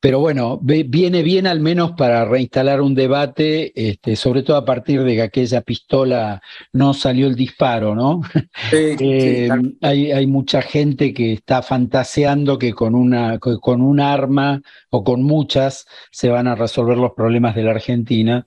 Pero 0.00 0.20
bueno, 0.20 0.58
viene 0.62 1.22
bien 1.22 1.46
al 1.46 1.60
menos 1.60 1.92
para 1.98 2.24
reinstalar 2.24 2.80
un 2.80 2.94
debate, 2.94 3.90
este, 3.90 4.16
sobre 4.16 4.42
todo 4.42 4.56
a 4.56 4.64
partir 4.64 5.02
de 5.04 5.16
que 5.16 5.20
aquella 5.20 5.60
pistola 5.60 6.40
no 6.72 6.94
salió 6.94 7.26
el 7.26 7.34
disparo, 7.34 7.94
¿no? 7.94 8.22
Eh, 8.72 9.50
hay, 9.82 10.12
hay, 10.12 10.26
mucha 10.26 10.62
gente 10.62 11.12
que 11.12 11.34
está 11.34 11.60
fantaseando 11.60 12.58
que 12.58 12.72
con, 12.72 12.94
una, 12.94 13.38
con 13.38 13.82
un 13.82 14.00
arma 14.00 14.62
o 14.88 15.04
con 15.04 15.22
muchas 15.22 15.86
se 16.10 16.30
van 16.30 16.46
a 16.46 16.54
resolver 16.54 16.96
los 16.96 17.12
problemas 17.12 17.54
de 17.54 17.62
la 17.64 17.72
Argentina 17.72 18.46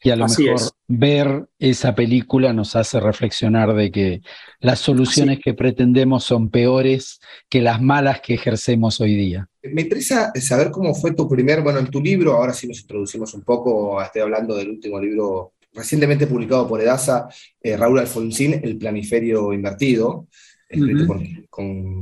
Y 0.00 0.10
a 0.10 0.16
lo 0.16 0.26
mejor 0.28 0.60
ver 0.86 1.48
esa 1.58 1.94
película 1.94 2.52
nos 2.52 2.76
hace 2.76 3.00
reflexionar 3.00 3.74
de 3.74 3.90
que 3.90 4.20
las 4.60 4.78
soluciones 4.78 5.40
que 5.42 5.54
pretendemos 5.54 6.24
son 6.24 6.50
peores 6.50 7.20
que 7.48 7.60
las 7.60 7.82
malas 7.82 8.20
que 8.20 8.34
ejercemos 8.34 9.00
hoy 9.00 9.16
día. 9.16 9.48
Me 9.62 9.82
interesa 9.82 10.32
saber 10.40 10.70
cómo 10.70 10.94
fue 10.94 11.14
tu 11.14 11.28
primer, 11.28 11.62
bueno, 11.62 11.80
en 11.80 11.90
tu 11.90 12.00
libro, 12.00 12.34
ahora 12.34 12.54
sí 12.54 12.68
nos 12.68 12.80
introducimos 12.80 13.34
un 13.34 13.42
poco, 13.42 14.00
estoy 14.00 14.22
hablando 14.22 14.54
del 14.54 14.70
último 14.70 15.00
libro 15.00 15.54
recientemente 15.72 16.26
publicado 16.26 16.68
por 16.68 16.80
Edasa, 16.80 17.28
eh, 17.62 17.76
Raúl 17.76 17.98
Alfonsín, 17.98 18.60
El 18.62 18.78
planiferio 18.78 19.52
invertido, 19.52 20.28
escrito 20.68 21.06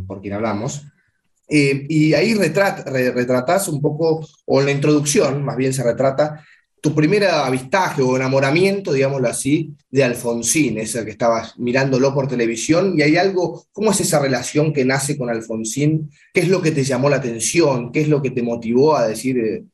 por, 0.06 0.20
quien 0.20 0.34
hablamos. 0.34 0.84
Eh, 1.48 1.86
y 1.88 2.14
ahí 2.14 2.34
retratas 2.34 3.68
un 3.68 3.80
poco, 3.80 4.26
o 4.46 4.60
en 4.60 4.66
la 4.66 4.72
introducción 4.72 5.44
más 5.44 5.56
bien 5.56 5.72
se 5.72 5.82
retrata, 5.82 6.44
tu 6.86 6.94
primer 6.94 7.24
avistaje 7.24 8.00
o 8.00 8.14
enamoramiento, 8.14 8.92
digámoslo 8.92 9.26
así, 9.26 9.74
de 9.90 10.04
Alfonsín, 10.04 10.78
ese 10.78 11.04
que 11.04 11.10
estabas 11.10 11.58
mirándolo 11.58 12.14
por 12.14 12.28
televisión, 12.28 12.94
y 12.96 13.02
hay 13.02 13.16
algo, 13.16 13.64
¿cómo 13.72 13.90
es 13.90 14.00
esa 14.00 14.20
relación 14.20 14.72
que 14.72 14.84
nace 14.84 15.18
con 15.18 15.28
Alfonsín? 15.28 16.08
¿Qué 16.32 16.42
es 16.42 16.48
lo 16.48 16.62
que 16.62 16.70
te 16.70 16.84
llamó 16.84 17.10
la 17.10 17.16
atención? 17.16 17.90
¿Qué 17.90 18.02
es 18.02 18.08
lo 18.08 18.22
que 18.22 18.30
te 18.30 18.40
motivó 18.40 18.96
a 18.96 19.08
decir, 19.08 19.36
eh, 19.36 19.64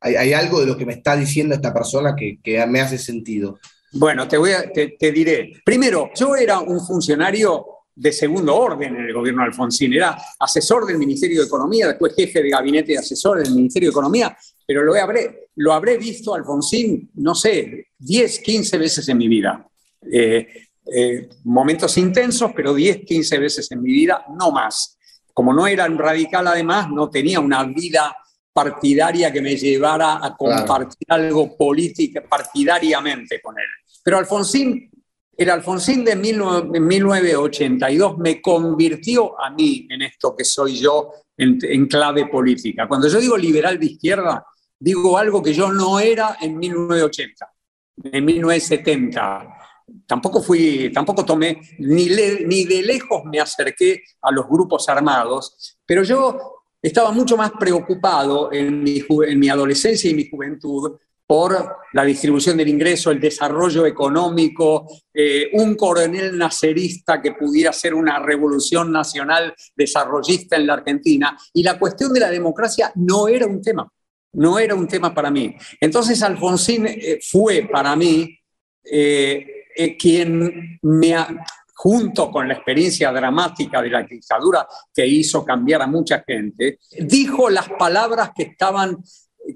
hay, 0.00 0.32
algo 0.32 0.60
de 0.60 0.66
lo 0.66 0.76
que 0.76 0.86
me 0.86 0.92
está 0.92 1.16
diciendo 1.16 1.56
esta 1.56 1.74
persona 1.74 2.14
que, 2.14 2.38
me 2.68 2.80
hace 2.80 2.98
sentido? 2.98 3.58
Bueno, 3.90 4.28
te, 4.28 4.36
voy 4.36 4.52
a, 4.52 4.70
te 4.72 5.12
diré. 5.12 5.50
Primero, 5.64 6.10
yo 6.14 6.36
era 6.36 6.60
un 6.60 6.78
funcionario 6.86 7.79
de 8.00 8.12
segundo 8.12 8.56
orden 8.56 8.96
en 8.96 9.04
el 9.04 9.12
gobierno 9.12 9.42
de 9.42 9.48
Alfonsín. 9.48 9.92
Era 9.92 10.16
asesor 10.38 10.86
del 10.86 10.96
Ministerio 10.96 11.40
de 11.40 11.46
Economía, 11.46 11.88
después 11.88 12.14
jefe 12.16 12.42
de 12.42 12.48
gabinete 12.48 12.92
de 12.92 12.98
asesor 12.98 13.42
del 13.42 13.54
Ministerio 13.54 13.90
de 13.90 13.92
Economía, 13.92 14.34
pero 14.66 14.82
lo 14.82 14.94
habré, 14.94 15.48
lo 15.56 15.74
habré 15.74 15.98
visto 15.98 16.34
Alfonsín, 16.34 17.10
no 17.16 17.34
sé, 17.34 17.88
10, 17.98 18.38
15 18.40 18.78
veces 18.78 19.08
en 19.10 19.18
mi 19.18 19.28
vida. 19.28 19.68
Eh, 20.10 20.48
eh, 20.96 21.28
momentos 21.44 21.98
intensos, 21.98 22.52
pero 22.56 22.72
10, 22.72 23.04
15 23.04 23.38
veces 23.38 23.70
en 23.70 23.82
mi 23.82 23.92
vida, 23.92 24.24
no 24.38 24.50
más. 24.50 24.96
Como 25.34 25.52
no 25.52 25.66
era 25.66 25.84
un 25.84 25.98
radical, 25.98 26.46
además, 26.46 26.88
no 26.88 27.10
tenía 27.10 27.38
una 27.38 27.64
vida 27.64 28.16
partidaria 28.50 29.30
que 29.30 29.42
me 29.42 29.56
llevara 29.56 30.24
a 30.24 30.34
compartir 30.34 31.06
algo 31.08 31.54
político 31.54 32.20
partidariamente 32.26 33.42
con 33.42 33.58
él. 33.58 33.68
Pero 34.02 34.16
Alfonsín 34.16 34.90
el 35.40 35.48
Alfonsín 35.48 36.04
de 36.04 36.16
1982 36.16 38.18
me 38.18 38.42
convirtió 38.42 39.40
a 39.40 39.48
mí 39.48 39.86
en 39.88 40.02
esto 40.02 40.36
que 40.36 40.44
soy 40.44 40.76
yo 40.76 41.12
en, 41.34 41.86
clave 41.86 42.26
política. 42.26 42.86
Cuando 42.86 43.08
yo 43.08 43.18
digo 43.18 43.38
liberal 43.38 43.80
de 43.80 43.86
izquierda, 43.86 44.44
digo 44.78 45.16
algo 45.16 45.42
que 45.42 45.54
yo 45.54 45.72
no 45.72 45.98
era 45.98 46.36
en 46.42 46.58
1980, 46.58 47.54
en 48.12 48.22
1970. 48.22 49.48
Tampoco 50.06 50.42
fui, 50.42 50.92
tampoco 50.92 51.24
tomé, 51.24 51.58
ni, 51.78 52.06
de 52.06 52.82
lejos 52.82 53.22
me 53.24 53.40
acerqué 53.40 54.02
a 54.20 54.30
los 54.30 54.46
grupos 54.46 54.90
armados, 54.90 55.78
pero 55.86 56.02
yo 56.02 56.64
estaba 56.82 57.12
mucho 57.12 57.38
más 57.38 57.52
preocupado 57.52 58.52
en 58.52 58.82
mi 58.82 59.48
adolescencia 59.48 60.10
y 60.10 60.14
mi 60.14 60.28
juventud 60.28 60.98
por 61.30 61.76
la 61.92 62.04
distribución 62.04 62.56
del 62.56 62.70
ingreso, 62.70 63.12
el 63.12 63.20
desarrollo 63.20 63.86
económico, 63.86 64.88
eh, 65.14 65.48
un 65.52 65.76
coronel 65.76 66.36
nacerista 66.36 67.22
que 67.22 67.34
pudiera 67.34 67.72
ser 67.72 67.94
una 67.94 68.18
revolución 68.18 68.90
nacional 68.90 69.54
desarrollista 69.76 70.56
en 70.56 70.66
la 70.66 70.72
Argentina. 70.72 71.38
Y 71.52 71.62
la 71.62 71.78
cuestión 71.78 72.12
de 72.12 72.18
la 72.18 72.30
democracia 72.30 72.90
no 72.96 73.28
era 73.28 73.46
un 73.46 73.62
tema, 73.62 73.88
no 74.32 74.58
era 74.58 74.74
un 74.74 74.88
tema 74.88 75.14
para 75.14 75.30
mí. 75.30 75.54
Entonces 75.80 76.20
Alfonsín 76.20 76.88
eh, 76.88 77.20
fue 77.22 77.68
para 77.70 77.94
mí 77.94 78.36
eh, 78.82 79.68
quien 79.96 80.80
junto 81.74 82.28
con 82.32 82.48
la 82.48 82.54
experiencia 82.54 83.12
dramática 83.12 83.80
de 83.80 83.90
la 83.90 84.02
dictadura 84.02 84.66
que 84.92 85.06
hizo 85.06 85.44
cambiar 85.44 85.82
a 85.82 85.86
mucha 85.86 86.24
gente, 86.26 86.80
dijo 86.98 87.48
las 87.48 87.68
palabras 87.68 88.32
que 88.34 88.42
estaban 88.42 88.98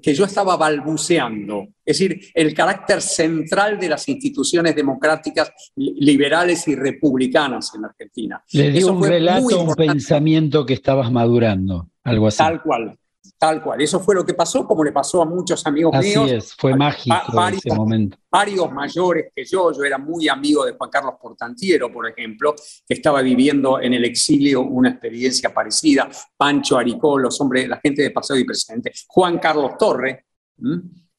que 0.01 0.13
yo 0.13 0.25
estaba 0.25 0.57
balbuceando, 0.57 1.67
es 1.85 1.97
decir, 1.97 2.19
el 2.33 2.53
carácter 2.53 3.01
central 3.01 3.79
de 3.79 3.89
las 3.89 4.07
instituciones 4.09 4.75
democráticas, 4.75 5.51
liberales 5.75 6.67
y 6.67 6.75
republicanas 6.75 7.73
en 7.75 7.85
Argentina. 7.85 8.43
Le 8.51 8.71
dio 8.71 8.93
un 8.93 9.03
relato, 9.03 9.63
un 9.63 9.75
pensamiento 9.75 10.65
que 10.65 10.73
estabas 10.73 11.11
madurando, 11.11 11.89
algo 12.03 12.27
así. 12.27 12.37
Tal 12.37 12.61
cual, 12.61 12.97
Tal 13.37 13.61
cual, 13.61 13.81
eso 13.81 13.99
fue 13.99 14.15
lo 14.15 14.25
que 14.25 14.33
pasó, 14.33 14.65
como 14.65 14.83
le 14.83 14.93
pasó 14.93 15.21
a 15.21 15.25
muchos 15.25 15.65
amigos 15.67 15.93
Así 15.93 16.17
míos. 16.17 16.31
es, 16.31 16.53
fue 16.55 16.75
mágico 16.75 17.15
ese 17.51 17.75
momento. 17.75 18.17
Varios 18.31 18.71
mayores 18.71 19.25
que 19.35 19.43
yo, 19.43 19.73
yo 19.73 19.83
era 19.83 19.97
muy 19.97 20.29
amigo 20.29 20.65
de 20.65 20.71
Juan 20.71 20.89
Carlos 20.89 21.15
Portantiero, 21.21 21.91
por 21.91 22.07
ejemplo, 22.09 22.55
que 22.87 22.93
estaba 22.93 23.21
viviendo 23.21 23.79
en 23.81 23.93
el 23.93 24.05
exilio 24.05 24.61
una 24.61 24.89
experiencia 24.89 25.53
parecida, 25.53 26.09
Pancho 26.37 26.77
Aricó, 26.77 27.19
los 27.19 27.39
hombres, 27.41 27.67
la 27.67 27.79
gente 27.83 28.03
de 28.03 28.11
Paseo 28.11 28.37
y 28.37 28.45
Presidente, 28.45 28.93
Juan 29.07 29.37
Carlos 29.37 29.77
Torre, 29.77 30.25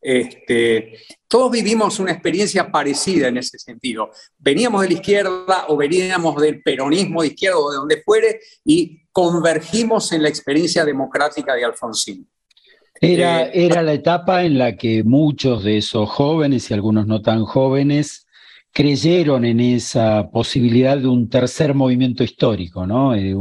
este, 0.00 0.98
todos 1.26 1.50
vivimos 1.50 1.98
una 1.98 2.12
experiencia 2.12 2.70
parecida 2.70 3.28
en 3.28 3.38
ese 3.38 3.58
sentido. 3.58 4.10
Veníamos 4.38 4.82
de 4.82 4.88
la 4.88 4.94
izquierda 4.94 5.64
o 5.68 5.76
veníamos 5.76 6.40
del 6.40 6.62
peronismo 6.62 7.22
de 7.22 7.28
izquierda 7.28 7.58
o 7.58 7.70
de 7.70 7.76
donde 7.76 8.02
fuere 8.02 8.40
y 8.64 9.02
convergimos 9.16 10.12
en 10.12 10.22
la 10.22 10.28
experiencia 10.28 10.84
democrática 10.84 11.54
de 11.54 11.64
Alfonsín. 11.64 12.28
Era, 13.00 13.46
eh, 13.46 13.64
era 13.64 13.82
la 13.82 13.94
etapa 13.94 14.44
en 14.44 14.58
la 14.58 14.76
que 14.76 15.04
muchos 15.04 15.64
de 15.64 15.78
esos 15.78 16.06
jóvenes 16.10 16.70
y 16.70 16.74
algunos 16.74 17.06
no 17.06 17.22
tan 17.22 17.46
jóvenes 17.46 18.26
creyeron 18.70 19.46
en 19.46 19.60
esa 19.60 20.28
posibilidad 20.30 20.98
de 20.98 21.06
un 21.06 21.30
tercer 21.30 21.72
movimiento 21.72 22.24
histórico, 22.24 22.86
¿no? 22.86 23.14
Eh, 23.14 23.34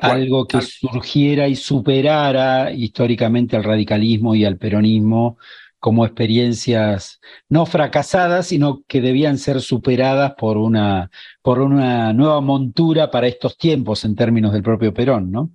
algo 0.00 0.48
que 0.48 0.60
surgiera 0.62 1.46
y 1.46 1.54
superara 1.54 2.72
históricamente 2.72 3.54
al 3.54 3.62
radicalismo 3.62 4.34
y 4.34 4.44
al 4.44 4.56
peronismo 4.56 5.38
como 5.82 6.06
experiencias 6.06 7.20
no 7.48 7.66
fracasadas, 7.66 8.46
sino 8.46 8.84
que 8.86 9.00
debían 9.00 9.36
ser 9.36 9.60
superadas 9.60 10.34
por 10.38 10.56
una, 10.56 11.10
por 11.42 11.58
una 11.58 12.12
nueva 12.12 12.40
montura 12.40 13.10
para 13.10 13.26
estos 13.26 13.58
tiempos 13.58 14.04
en 14.04 14.14
términos 14.14 14.52
del 14.52 14.62
propio 14.62 14.94
Perón, 14.94 15.32
¿no? 15.32 15.50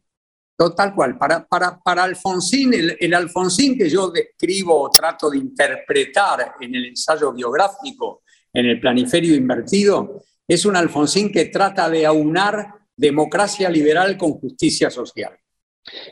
Tal 0.76 0.94
cual. 0.94 1.18
Para, 1.18 1.48
para, 1.48 1.80
para 1.80 2.04
Alfonsín, 2.04 2.74
el, 2.74 2.98
el, 3.00 3.14
Alfonsín 3.14 3.78
que 3.78 3.90
yo 3.90 4.10
describo 4.10 4.78
o 4.82 4.90
trato 4.90 5.30
de 5.30 5.38
interpretar 5.38 6.56
en 6.60 6.76
el 6.76 6.88
ensayo 6.88 7.32
biográfico, 7.32 8.24
en 8.52 8.66
el 8.66 8.82
planiferio 8.82 9.34
invertido, 9.34 10.24
es 10.46 10.66
un 10.66 10.76
Alfonsín 10.76 11.32
que 11.32 11.46
trata 11.46 11.90
de 11.90 12.06
aunar 12.06 12.74
democracia 12.98 13.70
liberal 13.70 14.18
con 14.18 14.34
justicia 14.34 14.90
social. 14.90 15.32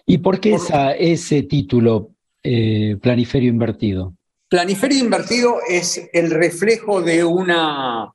¿Y 0.06 0.20
por 0.20 0.40
qué 0.40 0.58
ese 1.00 1.44
título, 1.44 2.15
eh, 2.46 2.98
Planiferio 3.02 3.50
Invertido? 3.50 4.14
Planiferio 4.48 5.00
Invertido 5.00 5.58
es 5.68 6.10
el 6.14 6.30
reflejo 6.30 7.02
de 7.02 7.24
una. 7.24 8.14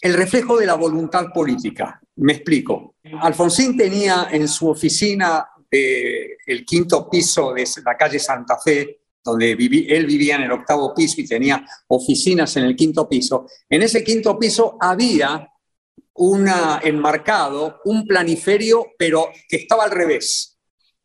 el 0.00 0.14
reflejo 0.14 0.56
de 0.56 0.66
la 0.66 0.74
voluntad 0.74 1.26
política. 1.34 2.00
Me 2.16 2.34
explico. 2.34 2.94
Alfonsín 3.20 3.76
tenía 3.76 4.28
en 4.30 4.46
su 4.46 4.68
oficina 4.68 5.44
el 5.70 6.64
quinto 6.64 7.10
piso 7.10 7.52
de 7.52 7.66
la 7.84 7.96
calle 7.96 8.18
Santa 8.18 8.58
Fe, 8.58 9.00
donde 9.22 9.50
él 9.50 10.06
vivía 10.06 10.36
en 10.36 10.42
el 10.42 10.52
octavo 10.52 10.94
piso 10.94 11.20
y 11.20 11.26
tenía 11.26 11.66
oficinas 11.88 12.56
en 12.56 12.64
el 12.64 12.76
quinto 12.76 13.08
piso. 13.08 13.46
En 13.68 13.82
ese 13.82 14.04
quinto 14.04 14.38
piso 14.38 14.76
había 14.80 15.48
una, 16.14 16.80
enmarcado 16.82 17.80
un 17.84 18.06
planiferio, 18.06 18.86
pero 18.96 19.28
que 19.48 19.56
estaba 19.56 19.84
al 19.84 19.90
revés 19.90 20.57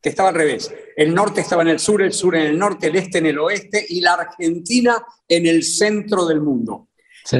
que 0.03 0.09
estaba 0.09 0.29
al 0.29 0.35
revés. 0.35 0.69
El 0.97 1.15
norte 1.15 1.39
estaba 1.39 1.61
en 1.61 1.69
el 1.69 1.79
sur, 1.79 2.01
el 2.01 2.11
sur 2.11 2.35
en 2.35 2.41
el 2.41 2.59
norte, 2.59 2.87
el 2.87 2.95
este 2.97 3.19
en 3.19 3.27
el 3.27 3.39
oeste 3.39 3.85
y 3.87 4.01
la 4.01 4.15
Argentina 4.15 5.01
en 5.25 5.47
el 5.47 5.63
centro 5.63 6.25
del 6.25 6.41
mundo. 6.41 6.89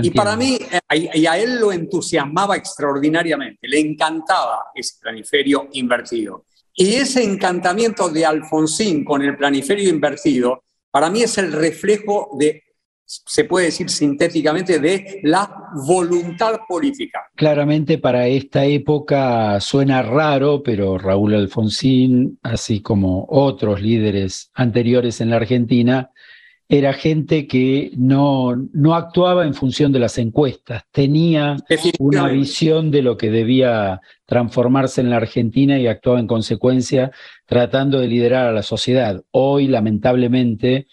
Y 0.02 0.12
para 0.12 0.38
mí, 0.38 0.58
y 0.93 1.26
a 1.26 1.38
él 1.38 1.60
lo 1.60 1.73
entusiasmaba 1.73 2.56
extraordinariamente, 2.56 3.67
le 3.67 3.82
encantaba 3.82 4.67
ese 4.73 4.95
planiferio 5.02 5.67
invertido. 5.73 6.45
Y 6.73 6.93
ese 6.93 7.21
encantamiento 7.21 8.08
de 8.08 8.26
Alfonsín 8.26 9.04
con 9.04 9.21
el 9.21 9.36
planiferio 9.36 9.89
invertido, 9.89 10.63
para 10.89 11.10
mí 11.10 11.21
es 11.21 11.38
el 11.38 11.52
reflejo 11.52 12.30
de 12.39 12.63
se 13.26 13.45
puede 13.45 13.67
decir 13.67 13.89
sintéticamente, 13.89 14.80
de 14.80 15.19
la 15.23 15.49
voluntad 15.88 16.60
política. 16.67 17.19
Claramente 17.36 17.97
para 17.97 18.28
esta 18.28 18.65
época 18.65 19.60
suena 19.60 20.02
raro, 20.02 20.63
pero 20.63 20.97
Raúl 20.97 21.36
Alfonsín, 21.36 22.39
así 22.43 22.82
como 22.82 23.26
otros 23.30 23.82
líderes 23.82 24.49
anteriores 24.54 25.21
en 25.21 25.30
la 25.30 25.38
Argentina, 25.38 26.10
era 26.69 26.94
gente 26.94 27.46
que 27.46 27.92
no, 27.98 28.56
no 28.73 28.96
actuaba 28.96 29.46
en 29.46 29.54
función 29.54 29.92
de 29.92 30.00
las 30.00 30.17
encuestas, 30.17 30.83
tenía 30.92 31.58
una 32.00 32.27
visión 32.29 32.90
de 32.90 33.02
lo 33.02 33.17
que 33.17 33.29
debía 33.29 34.02
transformarse 34.25 35.02
en 35.02 35.10
la 35.10 35.17
Argentina 35.17 35.77
y 35.77 35.87
actuaba 35.87 36.19
en 36.19 36.27
consecuencia 36.27 37.12
tratando 37.46 38.00
de 38.00 38.08
liderar 38.08 38.48
a 38.48 38.54
la 38.54 38.63
sociedad. 38.63 39.21
Hoy, 39.31 39.67
lamentablemente, 39.67 40.87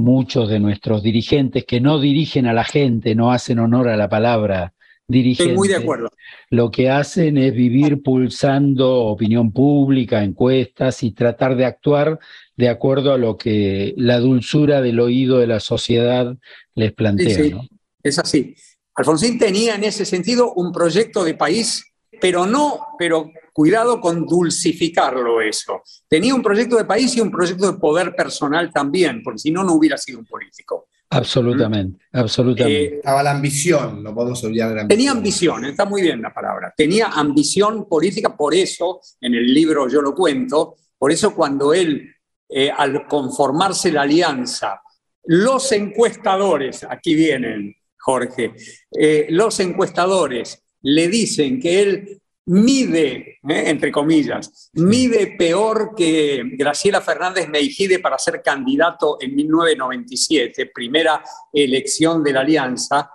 muchos 0.00 0.48
de 0.48 0.58
nuestros 0.58 1.02
dirigentes 1.02 1.64
que 1.64 1.80
no 1.80 2.00
dirigen 2.00 2.46
a 2.46 2.52
la 2.52 2.64
gente, 2.64 3.14
no 3.14 3.32
hacen 3.32 3.58
honor 3.58 3.88
a 3.88 3.96
la 3.96 4.08
palabra 4.08 4.74
dirigente. 5.06 5.52
Estoy 5.52 5.56
muy 5.56 5.68
de 5.68 5.76
acuerdo. 5.76 6.10
Lo 6.50 6.70
que 6.70 6.88
hacen 6.88 7.36
es 7.36 7.54
vivir 7.54 8.02
pulsando 8.02 9.04
opinión 9.04 9.52
pública, 9.52 10.22
encuestas 10.22 11.02
y 11.02 11.12
tratar 11.12 11.56
de 11.56 11.64
actuar 11.64 12.18
de 12.56 12.68
acuerdo 12.68 13.12
a 13.12 13.18
lo 13.18 13.36
que 13.36 13.94
la 13.96 14.18
dulzura 14.20 14.80
del 14.80 15.00
oído 15.00 15.38
de 15.38 15.46
la 15.46 15.60
sociedad 15.60 16.36
les 16.74 16.92
plantea. 16.92 17.60
Es 18.02 18.18
así. 18.18 18.54
Alfonsín 18.94 19.38
tenía 19.38 19.74
en 19.74 19.84
ese 19.84 20.04
sentido 20.04 20.52
un 20.54 20.72
proyecto 20.72 21.24
de 21.24 21.34
país, 21.34 21.84
pero 22.20 22.46
no, 22.46 22.88
pero 22.98 23.30
cuidado 23.52 24.00
con 24.00 24.26
dulcificarlo 24.26 25.40
eso. 25.40 25.82
Tenía 26.08 26.34
un 26.34 26.42
proyecto 26.42 26.76
de 26.76 26.84
país 26.84 27.16
y 27.16 27.20
un 27.20 27.30
proyecto 27.30 27.70
de 27.70 27.78
poder 27.78 28.14
personal 28.14 28.72
también, 28.72 29.22
porque 29.22 29.38
si 29.38 29.50
no, 29.50 29.62
no 29.62 29.74
hubiera 29.74 29.96
sido 29.96 30.18
un 30.18 30.26
político. 30.26 30.88
Absolutamente, 31.12 32.06
absolutamente. 32.12 32.84
Eh, 32.84 32.96
Estaba 32.98 33.22
la 33.22 33.32
ambición, 33.32 34.02
no 34.02 34.14
podemos 34.14 34.42
olvidar 34.44 34.68
de 34.68 34.74
la 34.76 34.80
ambición. 34.82 34.98
Tenía 34.98 35.10
ambición, 35.10 35.64
está 35.64 35.84
muy 35.84 36.02
bien 36.02 36.22
la 36.22 36.32
palabra. 36.32 36.72
Tenía 36.76 37.06
ambición 37.08 37.88
política, 37.88 38.36
por 38.36 38.54
eso, 38.54 39.00
en 39.20 39.34
el 39.34 39.52
libro 39.52 39.88
yo 39.88 40.02
lo 40.02 40.14
cuento, 40.14 40.76
por 40.96 41.10
eso 41.10 41.34
cuando 41.34 41.74
él, 41.74 42.14
eh, 42.48 42.70
al 42.70 43.08
conformarse 43.08 43.90
la 43.90 44.02
alianza, 44.02 44.80
los 45.24 45.72
encuestadores, 45.72 46.84
aquí 46.88 47.14
vienen, 47.14 47.74
Jorge, 47.98 48.54
eh, 48.92 49.26
los 49.30 49.58
encuestadores 49.60 50.62
le 50.82 51.08
dicen 51.08 51.60
que 51.60 51.82
él 51.82 52.20
mide, 52.46 53.38
eh, 53.48 53.64
entre 53.66 53.92
comillas, 53.92 54.70
mide 54.74 55.36
peor 55.38 55.94
que 55.94 56.42
Graciela 56.52 57.00
Fernández 57.00 57.48
Meijide 57.48 57.98
para 58.00 58.18
ser 58.18 58.42
candidato 58.42 59.18
en 59.20 59.34
1997, 59.36 60.70
primera 60.74 61.22
elección 61.52 62.24
de 62.24 62.32
la 62.32 62.40
alianza, 62.40 63.10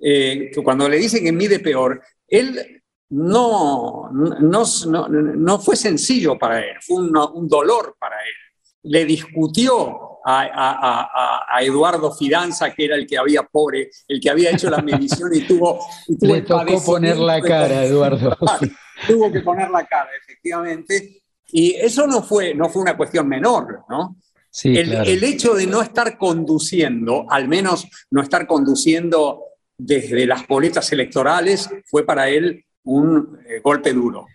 eh, 0.00 0.50
que 0.52 0.62
cuando 0.62 0.88
le 0.88 0.96
dicen 0.96 1.24
que 1.24 1.32
mide 1.32 1.58
peor, 1.58 2.00
él 2.26 2.82
no, 3.10 4.10
no, 4.10 4.64
no, 5.08 5.58
fue 5.58 5.76
sencillo 5.76 6.38
para 6.38 6.60
él, 6.60 6.76
fue 6.80 6.96
un, 6.96 7.48
dolor 7.48 7.96
para 7.98 8.16
él. 8.16 8.90
Le 8.90 9.04
discutió 9.04 10.07
a, 10.24 11.58
Eduardo 11.60 12.12
Fidanza, 12.12 12.72
que 12.72 12.84
era 12.84 12.96
el 12.96 13.06
que 13.06 13.18
había 13.18 13.42
pobre, 13.42 13.90
el 14.06 14.20
que 14.20 14.30
había 14.30 14.50
hecho 14.50 14.70
la 14.70 14.82
medición 14.82 15.34
y 15.34 15.40
tuvo... 15.42 15.80
Le 16.20 16.42
tocó 16.42 16.84
poner 16.84 17.16
la 17.16 17.40
cara, 17.40 17.84
Eduardo. 17.84 18.36
tuvo 19.06 19.32
que 19.32 19.40
poner 19.40 19.70
la 19.70 19.86
cara, 19.86 20.10
efectivamente. 20.22 21.22
Y 21.50 21.74
eso 21.74 22.06
no 22.06 22.22
fue, 22.22 22.54
no 22.54 22.68
fue 22.68 22.82
una 22.82 22.96
cuestión 22.96 23.28
menor, 23.28 23.84
¿no? 23.88 24.16
Sí, 24.50 24.76
el, 24.76 24.92
el 24.92 25.24
hecho 25.24 25.54
de 25.54 25.66
no 25.66 25.82
estar 25.82 26.16
conduciendo, 26.16 27.26
al 27.28 27.48
menos 27.48 27.86
no 28.10 28.22
estar 28.22 28.46
conduciendo 28.46 29.44
desde 29.76 30.26
las 30.26 30.46
boletas 30.46 30.90
electorales, 30.92 31.68
fue 31.86 32.04
para 32.04 32.28
él 32.28 32.64
un 32.84 33.38
eh, 33.46 33.60
golpe 33.62 33.92
duro. 33.92 34.26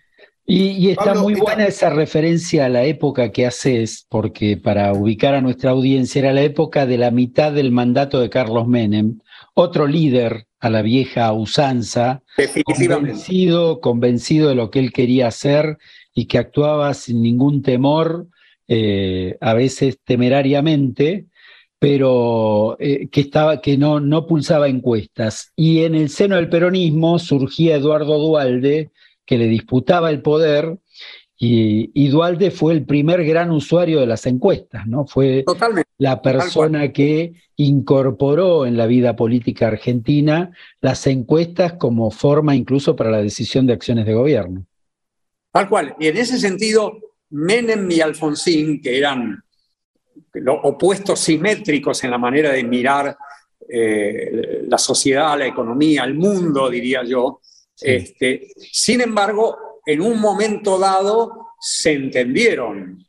Y, 0.46 0.90
está 0.90 1.14
muy 1.14 1.34
buena 1.34 1.66
esa 1.66 1.88
referencia 1.88 2.66
a 2.66 2.68
la 2.68 2.84
época 2.84 3.32
que 3.32 3.46
haces, 3.46 4.06
porque 4.10 4.58
para 4.58 4.92
ubicar 4.92 5.34
a 5.34 5.40
nuestra 5.40 5.70
audiencia 5.70 6.18
era 6.18 6.34
la 6.34 6.42
época 6.42 6.84
de 6.84 6.98
la 6.98 7.10
mitad 7.10 7.50
del 7.52 7.72
mandato 7.72 8.20
de 8.20 8.28
Carlos 8.28 8.68
Menem, 8.68 9.20
otro 9.54 9.86
líder 9.86 10.46
a 10.60 10.68
la 10.68 10.82
vieja 10.82 11.32
usanza, 11.32 12.22
convencido, 12.64 13.80
convencido 13.80 14.50
de 14.50 14.54
lo 14.54 14.70
que 14.70 14.80
él 14.80 14.92
quería 14.92 15.28
hacer 15.28 15.78
y 16.14 16.26
que 16.26 16.38
actuaba 16.38 16.92
sin 16.92 17.22
ningún 17.22 17.62
temor, 17.62 18.26
eh, 18.68 19.38
a 19.40 19.54
veces 19.54 19.98
temerariamente, 20.04 21.26
pero 21.78 22.76
eh, 22.80 23.08
que, 23.10 23.20
estaba, 23.22 23.60
que 23.60 23.78
no, 23.78 24.00
no 24.00 24.26
pulsaba 24.26 24.68
encuestas. 24.68 25.52
Y 25.56 25.84
en 25.84 25.94
el 25.94 26.08
seno 26.08 26.36
del 26.36 26.48
peronismo 26.48 27.18
surgía 27.18 27.76
Eduardo 27.76 28.18
Dualde, 28.18 28.90
que 29.24 29.38
le 29.38 29.46
disputaba 29.46 30.10
el 30.10 30.22
poder, 30.22 30.78
y, 31.36 32.08
Dualde 32.08 32.50
fue 32.50 32.72
el 32.72 32.84
primer 32.86 33.24
gran 33.24 33.50
usuario 33.50 34.00
de 34.00 34.06
las 34.06 34.24
encuestas, 34.26 34.86
¿no? 34.86 35.06
Fue 35.06 35.44
la 35.98 36.22
persona 36.22 36.92
que 36.92 37.34
incorporó 37.56 38.66
en 38.66 38.76
la 38.76 38.86
vida 38.86 39.14
política 39.14 39.68
argentina 39.68 40.52
las 40.80 41.06
encuestas 41.06 41.74
como 41.74 42.10
forma 42.10 42.54
incluso 42.54 42.96
para 42.96 43.10
la 43.10 43.22
decisión 43.22 43.66
de 43.66 43.74
acciones 43.74 44.06
de 44.06 44.14
gobierno. 44.14 44.64
Tal 45.52 45.68
cual. 45.68 45.94
Y 46.00 46.08
en 46.08 46.16
ese 46.16 46.38
sentido, 46.38 46.98
Menem 47.30 47.90
y 47.90 48.00
Alfonsín, 48.00 48.80
que 48.80 48.96
eran 48.96 49.42
los 50.32 50.58
opuestos 50.62 51.20
simétricos 51.20 52.02
en 52.04 52.10
la 52.10 52.18
manera 52.18 52.52
de 52.52 52.64
mirar 52.64 53.16
eh, 53.68 54.64
la 54.66 54.78
sociedad, 54.78 55.38
la 55.38 55.46
economía, 55.46 56.04
el 56.04 56.14
mundo, 56.14 56.70
diría 56.70 57.02
yo, 57.04 57.40
este, 57.80 58.48
sin 58.56 59.00
embargo, 59.00 59.56
en 59.86 60.00
un 60.00 60.20
momento 60.20 60.78
dado 60.78 61.48
se 61.60 61.92
entendieron. 61.92 63.04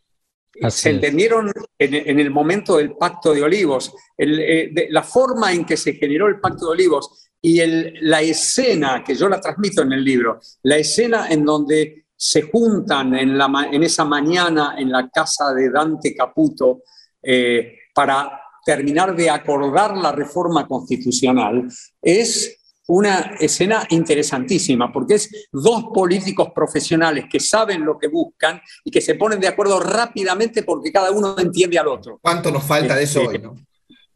se 0.70 0.89
entendieron 0.89 1.51
en, 1.78 2.20
el 2.20 2.32
momento 2.32 2.78
del 2.78 2.93
Pacto 2.93 3.34
de 3.34 3.43
Olivos. 3.43 3.93
Eh, 4.18 4.88
la 4.89 5.03
forma 5.03 5.51
en 5.51 5.66
que 5.66 5.78
se 5.78 5.93
generó 5.93 6.28
el 6.28 6.39
Pacto 6.39 6.68
de 6.68 6.72
Olivos 6.72 7.30
y 7.41 7.61
la 8.01 8.22
escena, 8.22 9.03
que 9.03 9.13
yo 9.16 9.30
la 9.30 9.39
transmito 9.39 9.84
en 9.84 9.93
el 9.93 10.03
libro, 10.03 10.39
la 10.63 10.78
escena 10.78 11.28
en 11.30 11.45
donde 11.45 12.05
se 12.16 12.43
juntan 12.43 13.13
en, 13.16 13.38
la, 13.38 13.70
en 13.72 13.84
esa 13.84 14.05
mañana 14.05 14.76
en 14.78 14.91
la 14.91 15.09
casa 15.09 15.53
de 15.53 15.70
Dante 15.70 16.16
Caputo 16.16 16.84
eh, 17.22 17.78
para 17.93 18.41
terminar 18.66 19.16
de 19.16 19.30
acordar 19.30 19.95
la 19.95 20.11
reforma 20.11 20.68
constitucional, 20.68 21.68
es 22.01 22.64
una 22.88 23.36
escena 23.40 23.86
interesantísima, 23.90 24.92
porque 24.92 25.16
es 25.16 25.48
dos 25.52 25.86
políticos 25.94 26.50
profesionales 26.54 27.26
que 27.30 27.40
saben 27.40 27.84
lo 27.84 27.98
que 27.98 28.08
buscan 28.08 28.62
y 28.84 28.92
que 28.92 29.02
se 29.02 29.16
ponen 29.16 29.40
de 29.40 29.48
acuerdo 29.48 29.80
rápidamente 29.80 30.64
porque 30.64 30.92
cada 30.92 31.12
uno 31.12 31.36
entiende 31.38 31.80
al 31.80 31.88
otro. 31.88 32.20
¿Cuánto 32.22 32.52
nos 32.52 32.64
falta 32.64 32.96
de 32.96 33.04
eso 33.04 33.24
hoy? 33.24 33.40
¿no? 33.40 33.56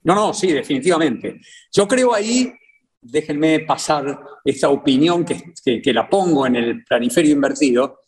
no, 0.04 0.16
no, 0.16 0.34
sí, 0.34 0.52
definitivamente. 0.52 1.40
Yo 1.72 1.88
creo 1.88 2.14
ahí, 2.14 2.52
déjenme 3.02 3.62
pasar 3.62 4.20
esta 4.46 4.70
opinión 4.70 5.26
que, 5.26 5.54
que, 5.82 5.94
la 5.94 6.08
pongo 6.08 6.46
en 6.46 6.56
el 6.56 6.84
planiferio 6.84 7.32
invertido, 7.32 8.02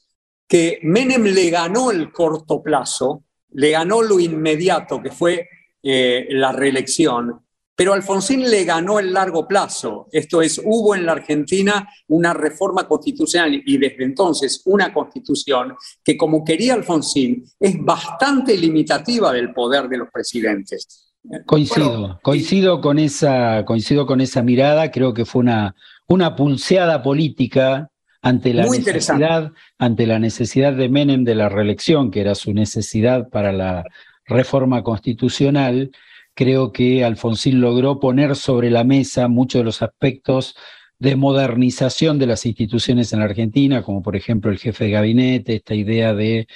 que 0.47 0.79
Menem 0.83 1.23
le 1.23 1.49
ganó 1.49 1.91
el 1.91 2.11
corto 2.11 2.61
plazo, 2.61 3.23
le 3.53 3.71
ganó 3.71 4.01
lo 4.01 4.19
inmediato, 4.19 5.01
que 5.01 5.11
fue 5.11 5.47
eh, 5.81 6.27
la 6.29 6.51
reelección, 6.51 7.41
pero 7.81 7.93
Alfonsín 7.93 8.47
le 8.47 8.63
ganó 8.63 8.99
el 8.99 9.11
largo 9.11 9.47
plazo. 9.47 10.07
Esto 10.11 10.43
es, 10.43 10.61
hubo 10.63 10.93
en 10.93 11.03
la 11.03 11.13
Argentina 11.13 11.89
una 12.09 12.31
reforma 12.31 12.87
constitucional 12.87 13.59
y 13.65 13.77
desde 13.79 14.03
entonces 14.03 14.61
una 14.65 14.93
constitución 14.93 15.73
que, 16.03 16.15
como 16.15 16.43
quería 16.43 16.75
Alfonsín, 16.75 17.43
es 17.59 17.83
bastante 17.83 18.55
limitativa 18.55 19.33
del 19.33 19.51
poder 19.51 19.89
de 19.89 19.97
los 19.97 20.09
presidentes. 20.13 21.11
Coincido, 21.47 22.19
coincido 22.21 22.81
con 22.81 22.99
esa, 22.99 23.65
coincido 23.65 24.05
con 24.05 24.21
esa 24.21 24.43
mirada. 24.43 24.91
Creo 24.91 25.15
que 25.15 25.25
fue 25.25 25.39
una, 25.39 25.73
una 26.07 26.35
pulseada 26.35 27.01
política 27.01 27.89
ante 28.21 28.53
la 28.53 28.67
necesidad, 28.67 29.53
ante 29.79 30.05
la 30.05 30.19
necesidad 30.19 30.73
de 30.73 30.87
Menem 30.87 31.23
de 31.23 31.33
la 31.33 31.49
reelección, 31.49 32.11
que 32.11 32.21
era 32.21 32.35
su 32.35 32.53
necesidad 32.53 33.27
para 33.29 33.51
la 33.51 33.85
reforma 34.27 34.83
constitucional 34.83 35.89
creo 36.33 36.71
que 36.71 37.03
Alfonsín 37.03 37.61
logró 37.61 37.99
poner 37.99 38.35
sobre 38.35 38.69
la 38.69 38.83
mesa 38.83 39.27
muchos 39.27 39.59
de 39.59 39.65
los 39.65 39.81
aspectos 39.81 40.55
de 40.99 41.15
modernización 41.15 42.19
de 42.19 42.27
las 42.27 42.45
instituciones 42.45 43.11
en 43.11 43.19
la 43.19 43.25
Argentina, 43.25 43.81
como 43.81 44.03
por 44.03 44.15
ejemplo 44.15 44.51
el 44.51 44.59
jefe 44.59 44.85
de 44.85 44.91
gabinete, 44.91 45.55
esta 45.55 45.73
idea 45.73 46.13
de 46.13 46.47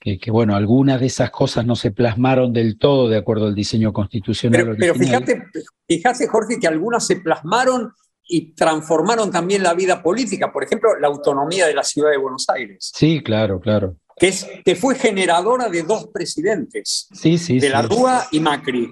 que, 0.00 0.30
bueno, 0.30 0.56
algunas 0.56 1.00
de 1.00 1.06
esas 1.06 1.30
cosas 1.30 1.66
no 1.66 1.76
se 1.76 1.90
plasmaron 1.90 2.54
del 2.54 2.78
todo 2.78 3.08
de 3.08 3.18
acuerdo 3.18 3.46
al 3.46 3.54
diseño 3.54 3.92
constitucional. 3.92 4.74
Pero, 4.78 4.94
fíjate, 4.94 5.42
fíjate, 5.86 6.26
Jorge, 6.26 6.58
que 6.58 6.66
algunas 6.66 7.06
se 7.06 7.16
plasmaron 7.16 7.92
y 8.26 8.54
transformaron 8.54 9.30
también 9.30 9.62
la 9.62 9.74
vida 9.74 10.02
política. 10.02 10.50
Por 10.50 10.64
ejemplo, 10.64 10.98
la 10.98 11.08
autonomía 11.08 11.66
de 11.66 11.74
la 11.74 11.84
ciudad 11.84 12.10
de 12.10 12.16
Buenos 12.16 12.48
Aires. 12.48 12.92
Sí, 12.94 13.20
claro, 13.22 13.60
claro. 13.60 13.96
Que, 14.16 14.28
es, 14.28 14.46
que 14.64 14.74
fue 14.74 14.94
generadora 14.94 15.68
de 15.68 15.82
dos 15.82 16.06
presidentes, 16.06 17.08
sí, 17.12 17.36
sí, 17.36 17.58
de 17.58 17.68
la 17.68 17.82
Rúa 17.82 18.26
y 18.30 18.40
Macri 18.40 18.90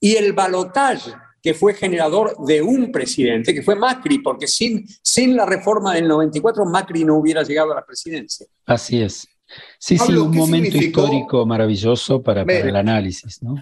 y 0.00 0.16
el 0.16 0.32
balotaje 0.32 1.12
que 1.42 1.54
fue 1.54 1.74
generador 1.74 2.36
de 2.44 2.62
un 2.62 2.90
presidente, 2.90 3.54
que 3.54 3.62
fue 3.62 3.76
Macri, 3.76 4.18
porque 4.18 4.46
sin, 4.46 4.86
sin 5.02 5.36
la 5.36 5.46
reforma 5.46 5.94
del 5.94 6.08
94 6.08 6.64
Macri 6.66 7.04
no 7.04 7.16
hubiera 7.16 7.42
llegado 7.42 7.72
a 7.72 7.76
la 7.76 7.86
presidencia. 7.86 8.46
Así 8.66 9.00
es. 9.00 9.26
Sí, 9.78 9.96
sí, 9.96 10.12
un 10.12 10.36
momento 10.36 10.76
histórico 10.76 11.46
maravilloso 11.46 12.22
para, 12.22 12.42
el 12.42 12.76
análisis, 12.76 13.42
¿no? 13.42 13.54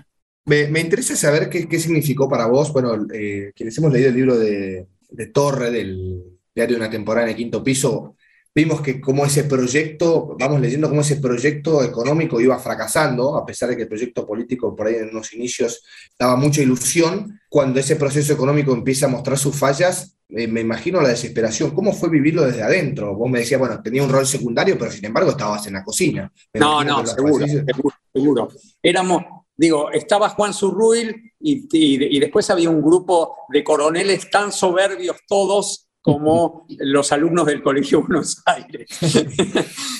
Me, 0.46 0.80
interesa 0.80 1.16
saber 1.16 1.48
qué, 1.48 1.68
qué, 1.68 1.78
significó 1.78 2.28
para 2.28 2.46
vos, 2.46 2.72
bueno, 2.72 3.06
eh, 3.12 3.52
quienes 3.54 3.76
hemos 3.78 3.92
leído 3.92 4.08
el 4.08 4.14
libro 4.14 4.38
de, 4.38 4.86
de 5.10 5.26
Torre, 5.26 5.70
del 5.70 6.22
diario 6.54 6.76
de 6.76 6.82
una 6.82 6.90
temporada 6.90 7.26
en 7.26 7.30
el 7.30 7.36
quinto 7.36 7.62
piso, 7.62 8.15
vimos 8.56 8.80
que 8.80 9.02
como 9.02 9.26
ese 9.26 9.44
proyecto, 9.44 10.34
vamos 10.38 10.62
leyendo 10.62 10.88
cómo 10.88 11.02
ese 11.02 11.16
proyecto 11.16 11.84
económico 11.84 12.40
iba 12.40 12.58
fracasando, 12.58 13.36
a 13.36 13.44
pesar 13.44 13.68
de 13.68 13.76
que 13.76 13.82
el 13.82 13.88
proyecto 13.88 14.26
político 14.26 14.74
por 14.74 14.86
ahí 14.86 14.94
en 14.94 15.10
unos 15.10 15.34
inicios 15.34 15.84
daba 16.18 16.36
mucha 16.36 16.62
ilusión, 16.62 17.38
cuando 17.50 17.80
ese 17.80 17.96
proceso 17.96 18.32
económico 18.32 18.72
empieza 18.72 19.04
a 19.04 19.10
mostrar 19.10 19.36
sus 19.36 19.54
fallas, 19.54 20.16
eh, 20.30 20.48
me 20.48 20.62
imagino 20.62 21.02
la 21.02 21.10
desesperación. 21.10 21.72
¿Cómo 21.72 21.92
fue 21.92 22.08
vivirlo 22.08 22.46
desde 22.46 22.62
adentro? 22.62 23.14
Vos 23.14 23.30
me 23.30 23.40
decías, 23.40 23.60
bueno, 23.60 23.82
tenía 23.82 24.02
un 24.02 24.08
rol 24.08 24.26
secundario, 24.26 24.78
pero 24.78 24.90
sin 24.90 25.04
embargo 25.04 25.32
estabas 25.32 25.66
en 25.66 25.74
la 25.74 25.84
cocina. 25.84 26.32
no, 26.54 26.82
no, 26.82 27.04
seguro, 27.04 27.46
seguro, 27.46 27.94
seguro. 28.10 28.48
Éramos, 28.82 29.22
digo, 29.54 29.90
estaba 29.90 30.30
Juan 30.30 30.54
Zurruil 30.54 31.30
y, 31.40 31.68
y 31.70 32.18
después 32.18 32.48
había 32.48 32.70
un 32.70 32.80
grupo 32.80 33.36
de 33.50 33.62
coroneles 33.62 34.30
tan 34.30 34.50
soberbios 34.50 35.18
todos 35.28 35.85
como 36.06 36.68
los 36.78 37.10
alumnos 37.10 37.46
del 37.46 37.60
Colegio 37.60 38.02
Buenos 38.02 38.40
Aires. 38.46 38.88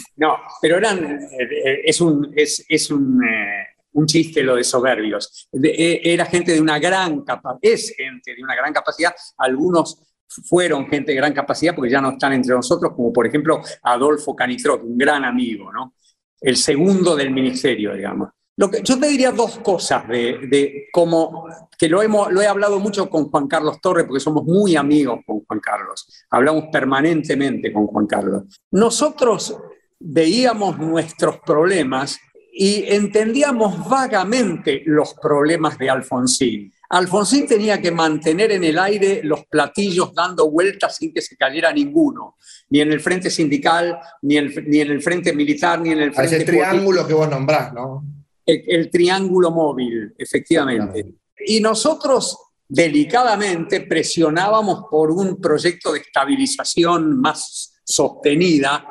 no, 0.16 0.36
pero 0.62 0.76
eran, 0.76 1.04
eh, 1.04 1.80
es 1.84 2.00
un, 2.00 2.32
es, 2.36 2.64
es 2.68 2.92
un, 2.92 3.20
eh, 3.24 3.66
un, 3.94 4.06
chiste 4.06 4.44
lo 4.44 4.54
de 4.54 4.62
soberbios. 4.62 5.48
Eh, 5.52 6.00
era 6.04 6.24
gente 6.26 6.52
de 6.52 6.60
una 6.60 6.78
gran 6.78 7.22
capacidad, 7.22 7.58
es 7.60 7.92
gente 7.96 8.36
de 8.36 8.44
una 8.44 8.54
gran 8.54 8.72
capacidad, 8.72 9.12
algunos 9.38 10.00
fueron 10.48 10.86
gente 10.86 11.10
de 11.10 11.16
gran 11.16 11.32
capacidad 11.32 11.74
porque 11.74 11.90
ya 11.90 12.00
no 12.00 12.10
están 12.10 12.34
entre 12.34 12.54
nosotros, 12.54 12.92
como 12.94 13.12
por 13.12 13.26
ejemplo 13.26 13.60
Adolfo 13.82 14.36
Canitrot, 14.36 14.84
un 14.84 14.96
gran 14.96 15.24
amigo, 15.24 15.72
¿no? 15.72 15.94
el 16.40 16.56
segundo 16.56 17.16
del 17.16 17.32
ministerio, 17.32 17.94
digamos 17.94 18.28
yo 18.56 18.98
te 18.98 19.08
diría 19.08 19.32
dos 19.32 19.58
cosas 19.58 20.08
de, 20.08 20.86
cómo, 20.92 21.46
que 21.78 21.88
lo, 21.88 22.02
hemos, 22.02 22.32
lo 22.32 22.40
he 22.40 22.46
hablado 22.46 22.78
mucho 22.78 23.10
con 23.10 23.28
Juan 23.28 23.48
Carlos 23.48 23.80
Torres, 23.82 24.06
porque 24.06 24.20
somos 24.20 24.44
muy 24.44 24.76
amigos 24.76 25.20
con 25.26 25.44
Juan 25.44 25.60
Carlos, 25.60 26.06
hablamos 26.30 26.64
permanentemente 26.72 27.72
con 27.72 27.86
Juan 27.86 28.06
Carlos. 28.06 28.44
Nosotros 28.70 29.56
veíamos 29.98 30.78
nuestros 30.78 31.38
problemas 31.40 32.18
y 32.58 32.84
entendíamos 32.88 33.86
vagamente 33.86 34.82
los 34.86 35.12
problemas 35.14 35.76
de 35.76 35.90
Alfonsín. 35.90 36.72
Alfonsín 36.88 37.46
tenía 37.46 37.82
que 37.82 37.90
mantener 37.90 38.52
en 38.52 38.64
el 38.64 38.78
aire 38.78 39.20
los 39.22 39.44
platillos 39.46 40.14
dando 40.14 40.50
vueltas 40.50 40.96
sin 40.96 41.12
que 41.12 41.20
se 41.20 41.36
cayera 41.36 41.72
ninguno, 41.72 42.36
ni 42.70 42.80
en 42.80 42.92
el 42.92 43.00
frente 43.00 43.28
sindical, 43.28 43.98
ni, 44.22 44.40
ni 44.40 44.80
en 44.80 44.90
el 44.90 45.02
frente 45.02 45.34
militar, 45.34 45.80
ni 45.80 45.90
en 45.90 45.98
el 45.98 46.14
frente... 46.14 46.36
Ese 46.36 46.44
triángulo 46.46 47.06
que 47.06 47.12
vos 47.12 47.28
nombrás, 47.28 47.74
¿no? 47.74 48.02
El, 48.46 48.90
triángulo 48.90 49.50
móvil, 49.50 50.14
efectivamente. 50.16 51.14
Y 51.46 51.60
nosotros 51.60 52.38
delicadamente 52.68 53.82
presionábamos 53.82 54.84
por 54.90 55.10
un 55.10 55.40
proyecto 55.40 55.92
de 55.92 56.00
estabilización 56.00 57.20
más 57.20 57.80
sostenida, 57.84 58.86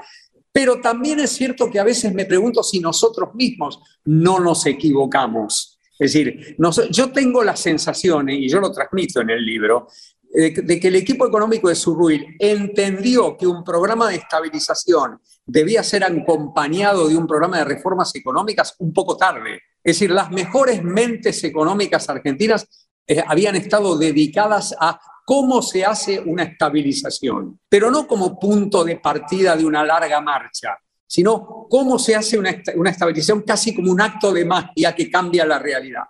pero 0.52 0.80
también 0.80 1.20
es 1.20 1.32
cierto 1.32 1.70
que 1.70 1.80
a 1.80 1.84
veces 1.84 2.14
me 2.14 2.26
pregunto 2.26 2.64
si 2.64 2.80
nosotros 2.80 3.34
mismos 3.34 3.80
no 4.06 4.40
nos 4.40 4.66
equivocamos. 4.66 5.80
Es 5.98 6.14
decir, 6.14 6.58
yo 6.92 7.12
tengo 7.12 7.44
la 7.44 7.56
sensación, 7.56 8.30
y 8.30 8.50
yo 8.50 8.60
lo 8.60 8.72
transmito 8.72 9.22
en 9.22 9.30
el 9.30 9.46
libro, 9.46 9.88
de, 10.36 10.80
que 10.80 10.88
el 10.88 10.96
equipo 10.96 11.26
económico 11.26 11.70
de 11.70 11.76
Surruil 11.76 12.36
entendió 12.40 13.38
que 13.38 13.48
un 13.48 13.64
programa 13.64 14.10
de 14.10 14.16
estabilización 14.16 15.20
debía 15.46 15.84
ser 15.84 16.04
acompañado 16.04 17.08
de 17.08 17.16
un 17.16 17.28
programa 17.28 17.60
de 17.60 17.66
reformas 17.66 18.14
económicas 18.16 18.76
un 18.80 18.92
poco 18.94 19.16
tarde. 19.16 19.62
Es 19.84 19.96
decir, 19.96 20.12
las 20.12 20.32
mejores 20.32 20.84
mentes 20.84 21.44
económicas 21.44 22.10
argentinas 22.10 22.88
eh, 23.08 23.24
habían 23.26 23.56
estado 23.56 23.98
dedicadas 23.98 24.76
a 24.80 25.00
cómo 25.24 25.62
se 25.62 25.86
hace 25.86 26.20
una 26.20 26.44
estabilización, 26.44 27.60
pero 27.70 27.92
no 27.92 28.08
como 28.08 28.40
punto 28.40 28.84
de 28.84 28.98
partida 28.98 29.56
de 29.56 29.66
una 29.66 29.84
larga 29.84 30.22
marcha, 30.22 30.78
sino 31.06 31.68
cómo 31.70 32.00
se 32.00 32.16
hace 32.16 32.38
una, 32.38 32.56
una 32.76 32.90
estabilización 32.90 33.42
casi 33.42 33.76
como 33.76 33.92
un 33.92 34.02
acto 34.02 34.32
de 34.34 34.46
magia 34.46 34.96
que 34.96 35.10
cambia 35.10 35.46
la 35.46 35.60
realidad. 35.60 36.04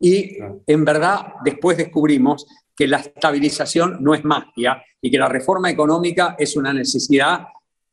Y 0.00 0.36
en 0.66 0.84
verdad 0.84 1.34
después 1.44 1.76
descubrimos 1.76 2.46
que 2.74 2.86
la 2.86 2.98
estabilización 2.98 3.98
no 4.00 4.14
es 4.14 4.24
magia 4.24 4.82
y 5.00 5.10
que 5.10 5.18
la 5.18 5.28
reforma 5.28 5.70
económica 5.70 6.36
es 6.38 6.56
una 6.56 6.72
necesidad 6.72 7.46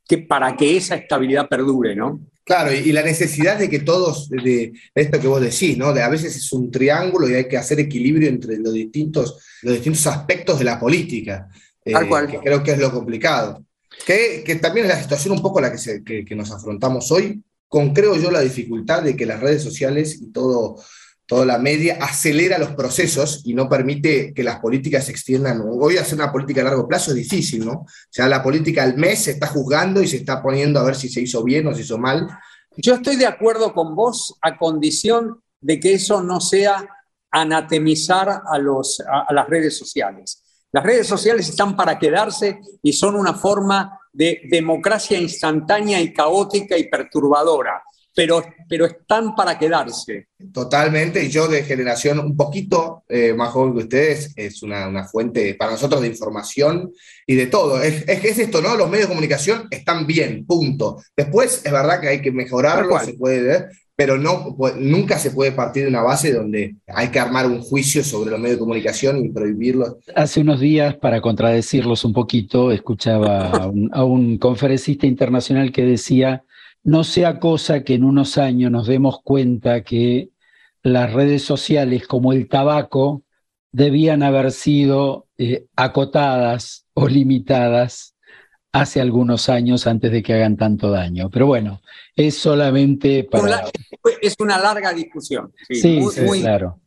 que 0.08 0.20
para 0.20 0.56
que 0.56 0.78
esa 0.78 0.95
estabilidad 0.95 1.47
perdure, 1.47 1.95
¿no? 1.95 2.20
Claro, 2.43 2.72
y, 2.72 2.91
la 2.91 3.01
necesidad 3.01 3.58
de 3.58 3.70
que 3.70 3.80
todos, 3.80 4.30
de, 4.30 4.72
esto 4.93 5.20
que 5.20 5.28
vos 5.28 5.41
decís, 5.41 5.78
¿no? 5.78 5.93
De 5.93 6.03
a 6.03 6.10
veces 6.10 6.36
es 6.36 6.53
un 6.53 6.70
triángulo 6.70 7.28
y 7.28 7.34
hay 7.34 7.47
que 7.47 7.58
hacer 7.58 7.80
equilibrio 7.80 8.30
entre 8.30 8.58
los 8.58 8.72
distintos, 8.72 9.39
los 9.64 9.74
distintos 9.74 10.06
aspectos 10.06 10.60
de 10.60 10.66
la 10.66 10.80
política, 10.80 11.49
eh, 11.84 11.93
que 12.30 12.39
creo 12.39 12.62
que 12.62 12.72
es 12.72 12.78
lo 12.78 12.91
complicado. 12.91 13.66
Que, 14.06 14.43
que, 14.45 14.56
también 14.56 14.86
es 14.86 14.93
la 14.93 15.01
situación 15.01 15.34
un 15.34 15.41
poco 15.41 15.60
la 15.60 15.72
que, 15.72 15.80
se, 15.80 16.03
que, 16.03 16.24
que 16.24 16.36
nos 16.36 16.51
afrontamos 16.51 17.12
hoy, 17.12 17.41
con 17.68 17.93
creo 17.93 18.16
yo 18.16 18.30
la 18.30 18.41
dificultad 18.41 19.01
de 19.01 19.16
que 19.16 19.26
las 19.26 19.39
redes 19.39 19.64
sociales 19.64 20.22
y 20.22 20.32
todo 20.32 20.76
toda 21.26 21.45
la 21.45 21.57
media 21.57 21.97
acelera 22.01 22.57
los 22.57 22.71
procesos 22.71 23.41
y 23.45 23.53
no 23.53 23.67
permite 23.67 24.34
que 24.34 24.43
las 24.43 24.59
políticas 24.59 25.05
se 25.05 25.11
extiendan. 25.11 25.61
Hoy 25.65 25.97
hacer 25.97 26.15
una 26.15 26.32
política 26.32 26.61
a 26.61 26.65
largo 26.65 26.88
plazo 26.88 27.11
es 27.11 27.17
difícil, 27.17 27.65
¿no? 27.65 27.71
O 27.71 27.88
sea, 28.09 28.28
la 28.28 28.43
política 28.43 28.84
al 28.84 28.95
mes 28.95 29.23
se 29.23 29.32
está 29.32 29.47
juzgando 29.47 30.01
y 30.01 30.07
se 30.07 30.17
está 30.17 30.41
poniendo 30.41 30.80
a 30.80 30.84
ver 30.84 30.95
si 30.95 31.09
se 31.09 31.21
hizo 31.21 31.43
bien 31.43 31.65
o 31.67 31.73
se 31.73 31.82
hizo 31.82 31.97
mal. 31.97 32.28
Yo 32.78 32.95
estoy 32.95 33.15
de 33.15 33.26
acuerdo 33.26 33.73
con 33.73 33.95
vos 33.95 34.36
a 34.41 34.57
condición 34.57 35.41
de 35.61 35.80
que 35.80 35.93
eso 35.93 36.21
no 36.21 36.39
sea 36.39 36.88
anatemizar 37.32 38.41
a, 38.45 38.57
los, 38.59 39.01
a 39.01 39.34
las 39.34 39.47
redes 39.47 39.78
sociales. 39.78 40.43
Las 40.71 40.84
redes 40.84 41.07
sociales 41.07 41.49
están 41.49 41.76
para 41.76 41.97
quedarse 41.97 42.59
y 42.84 42.93
son 42.93 43.15
una 43.15 43.34
forma 43.34 43.99
de 44.13 44.41
democracia 44.49 45.19
instantánea 45.19 45.99
y 46.01 46.13
caótica 46.13 46.78
y 46.78 46.88
perturbadora 46.88 47.82
pero, 48.16 48.43
pero 48.70 48.86
están 48.86 49.36
para 49.36 49.59
quedarse. 49.59 50.28
Totalmente, 50.53 51.24
y 51.24 51.30
yo 51.30 51.47
de 51.47 51.63
generación 51.63 52.20
un 52.20 52.36
poquito 52.36 53.03
eh, 53.09 53.34
más 53.34 53.49
joven 53.49 53.74
que 53.74 53.84
ustedes, 53.84 54.34
es 54.36 54.63
una, 54.63 54.88
una, 54.88 55.05
fuente 55.05 55.53
para 55.55 55.72
nosotros 55.72 56.01
de 56.01 56.07
información 56.07 56.91
y 57.28 57.36
de 57.36 57.47
todo. 57.47 57.82
Es, 57.82 58.07
es, 58.07 58.24
es, 58.24 58.39
esto, 58.39 58.61
¿no? 58.61 58.76
Los 58.76 58.89
medios 58.89 59.07
de 59.07 59.13
comunicación 59.13 59.68
están 59.70 60.07
bien, 60.07 60.45
punto. 60.45 61.01
Después 61.16 61.61
es 61.66 61.72
verdad 61.72 61.99
que 61.99 62.07
hay 62.07 62.22
que 62.22 62.32
mejorarlo, 62.32 62.97
se 62.99 63.13
puede 63.13 63.41
ver, 63.41 63.70
pero 63.97 64.18
no, 64.18 64.55
nunca 64.78 65.20
se 65.20 65.32
puede 65.32 65.51
partir 65.51 65.84
de 65.84 65.89
una 65.89 66.01
base 66.01 66.32
donde 66.32 66.76
hay 66.88 67.09
que 67.09 67.20
armar 67.20 67.47
un 67.47 67.61
juicio 67.61 68.03
sobre 68.03 68.32
los 68.32 68.39
medios 68.39 68.57
de 68.57 68.59
comunicación 68.59 69.26
y 69.26 69.30
prohibirlos. 69.30 69.95
Hace 70.16 70.41
unos 70.41 70.61
días, 70.61 70.95
para 70.95 71.22
contradecirlos 71.22 72.05
un 72.05 72.13
poquito, 72.13 72.72
escuchaba 72.72 73.49
a 73.49 73.68
un, 73.68 73.89
a 73.93 74.03
un 74.05 74.38
conferencista 74.38 75.05
internacional 75.05 75.72
que 75.72 75.84
decía 75.84 76.43
no 76.86 77.04
sea 77.04 77.40
cosa 77.40 77.84
que 77.84 77.96
en 77.96 78.04
unos 78.04 78.38
años 78.38 78.72
nos 78.72 78.88
demos 78.88 79.22
cuenta 79.24 79.84
que 79.84 80.30
las 80.84 81.12
redes 81.12 81.42
sociales 81.42 82.08
como 82.08 82.32
el 82.32 82.48
tabaco 82.48 83.24
debían 83.72 84.22
haber 84.22 84.52
sido 84.52 85.28
eh, 85.38 85.66
acotadas 85.76 86.86
o 86.94 87.08
limitadas 87.08 88.16
hace 88.72 89.02
algunos 89.02 89.50
años 89.50 89.88
antes 89.88 90.12
de 90.12 90.22
que 90.22 90.36
hagan 90.36 90.58
tanto 90.58 90.92
daño. 90.92 91.30
Pero 91.32 91.48
bueno, 91.48 91.82
es 92.16 92.38
solamente 92.38 93.24
para... 93.24 93.66
Es 94.22 94.36
una 94.40 94.60
larga 94.60 94.94
discusión. 94.94 95.52
Sí, 95.68 96.00
muy, 96.24 96.42
claro. 96.42 96.80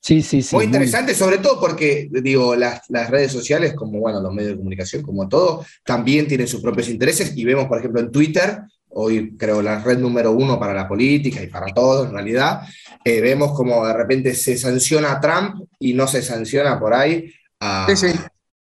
Sí, 0.00 0.20
sí, 0.20 0.42
sí. 0.42 0.56
Muy 0.56 0.64
interesante, 0.64 1.14
sobre 1.14 1.38
todo 1.38 1.60
porque, 1.60 2.08
digo, 2.10 2.56
las, 2.56 2.82
las, 2.90 3.08
redes 3.08 3.30
sociales, 3.30 3.74
como 3.74 4.00
bueno, 4.00 4.20
los 4.20 4.34
medios 4.34 4.52
de 4.52 4.58
comunicación, 4.58 5.02
como 5.02 5.28
todo, 5.28 5.64
también 5.84 6.26
tienen 6.26 6.48
sus 6.48 6.60
propios 6.60 6.88
intereses 6.88 7.36
y 7.36 7.44
vemos, 7.44 7.66
por 7.66 7.78
ejemplo, 7.78 8.00
en 8.00 8.10
Twitter 8.10 8.62
hoy 8.94 9.36
creo 9.36 9.62
la 9.62 9.80
red 9.80 9.98
número 9.98 10.32
uno 10.32 10.58
para 10.58 10.74
la 10.74 10.88
política 10.88 11.42
y 11.42 11.48
para 11.48 11.66
todo 11.66 12.06
en 12.06 12.12
realidad, 12.12 12.62
eh, 13.04 13.20
vemos 13.20 13.52
como 13.52 13.86
de 13.86 13.92
repente 13.92 14.34
se 14.34 14.56
sanciona 14.56 15.12
a 15.12 15.20
Trump 15.20 15.68
y 15.78 15.92
no 15.94 16.06
se 16.06 16.22
sanciona 16.22 16.78
por 16.78 16.94
ahí 16.94 17.32
a 17.60 17.86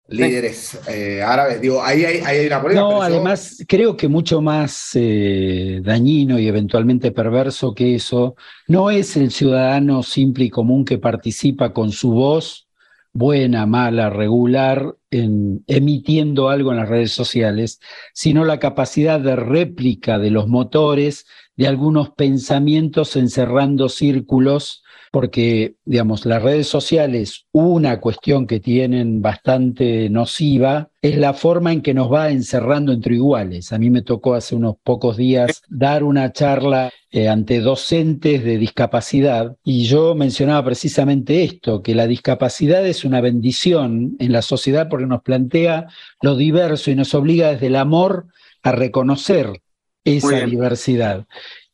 líderes 0.09 0.79
eh, 0.87 1.21
árabes. 1.21 1.61
Digo, 1.61 1.83
ahí 1.83 2.05
hay, 2.05 2.47
una 2.47 2.61
política. 2.61 2.81
No, 2.81 3.01
además 3.01 3.63
creo 3.67 3.97
que 3.97 4.07
mucho 4.07 4.41
más 4.41 4.91
eh, 4.93 5.81
dañino 5.83 6.39
y 6.39 6.47
eventualmente 6.47 7.11
perverso 7.11 7.73
que 7.73 7.95
eso 7.95 8.35
no 8.67 8.89
es 8.89 9.17
el 9.17 9.31
ciudadano 9.31 10.03
simple 10.03 10.45
y 10.45 10.49
común 10.49 10.85
que 10.85 10.97
participa 10.97 11.73
con 11.73 11.91
su 11.91 12.11
voz 12.11 12.67
buena, 13.13 13.65
mala, 13.65 14.09
regular, 14.09 14.95
en, 15.11 15.63
emitiendo 15.67 16.49
algo 16.49 16.71
en 16.71 16.77
las 16.77 16.89
redes 16.89 17.11
sociales, 17.11 17.79
sino 18.13 18.45
la 18.45 18.59
capacidad 18.59 19.19
de 19.19 19.35
réplica 19.35 20.19
de 20.19 20.31
los 20.31 20.47
motores 20.47 21.25
de 21.55 21.67
algunos 21.67 22.11
pensamientos 22.11 23.15
encerrando 23.15 23.89
círculos 23.89 24.83
porque, 25.17 25.73
digamos, 25.83 26.27
las 26.27 26.43
redes 26.43 26.67
sociales, 26.67 27.47
una 27.51 27.99
cuestión 27.99 28.45
que 28.45 28.59
tienen 28.59 29.19
bastante 29.19 30.11
nociva 30.11 30.91
es 31.01 31.17
la 31.17 31.33
forma 31.33 31.73
en 31.73 31.81
que 31.81 31.95
nos 31.95 32.13
va 32.13 32.29
encerrando 32.29 32.91
entre 32.91 33.15
iguales. 33.15 33.73
A 33.73 33.79
mí 33.79 33.89
me 33.89 34.03
tocó 34.03 34.35
hace 34.35 34.55
unos 34.55 34.75
pocos 34.83 35.17
días 35.17 35.63
dar 35.69 36.03
una 36.03 36.31
charla 36.33 36.91
eh, 37.09 37.29
ante 37.29 37.61
docentes 37.61 38.43
de 38.43 38.59
discapacidad 38.59 39.55
y 39.63 39.85
yo 39.85 40.13
mencionaba 40.13 40.63
precisamente 40.63 41.43
esto, 41.43 41.81
que 41.81 41.95
la 41.95 42.05
discapacidad 42.05 42.85
es 42.85 43.03
una 43.03 43.19
bendición 43.19 44.17
en 44.19 44.31
la 44.31 44.43
sociedad 44.43 44.87
porque 44.87 45.07
nos 45.07 45.23
plantea 45.23 45.87
lo 46.21 46.35
diverso 46.35 46.91
y 46.91 46.95
nos 46.95 47.15
obliga 47.15 47.53
desde 47.53 47.65
el 47.65 47.75
amor 47.77 48.27
a 48.61 48.71
reconocer 48.71 49.63
esa 50.03 50.45
diversidad. 50.45 51.25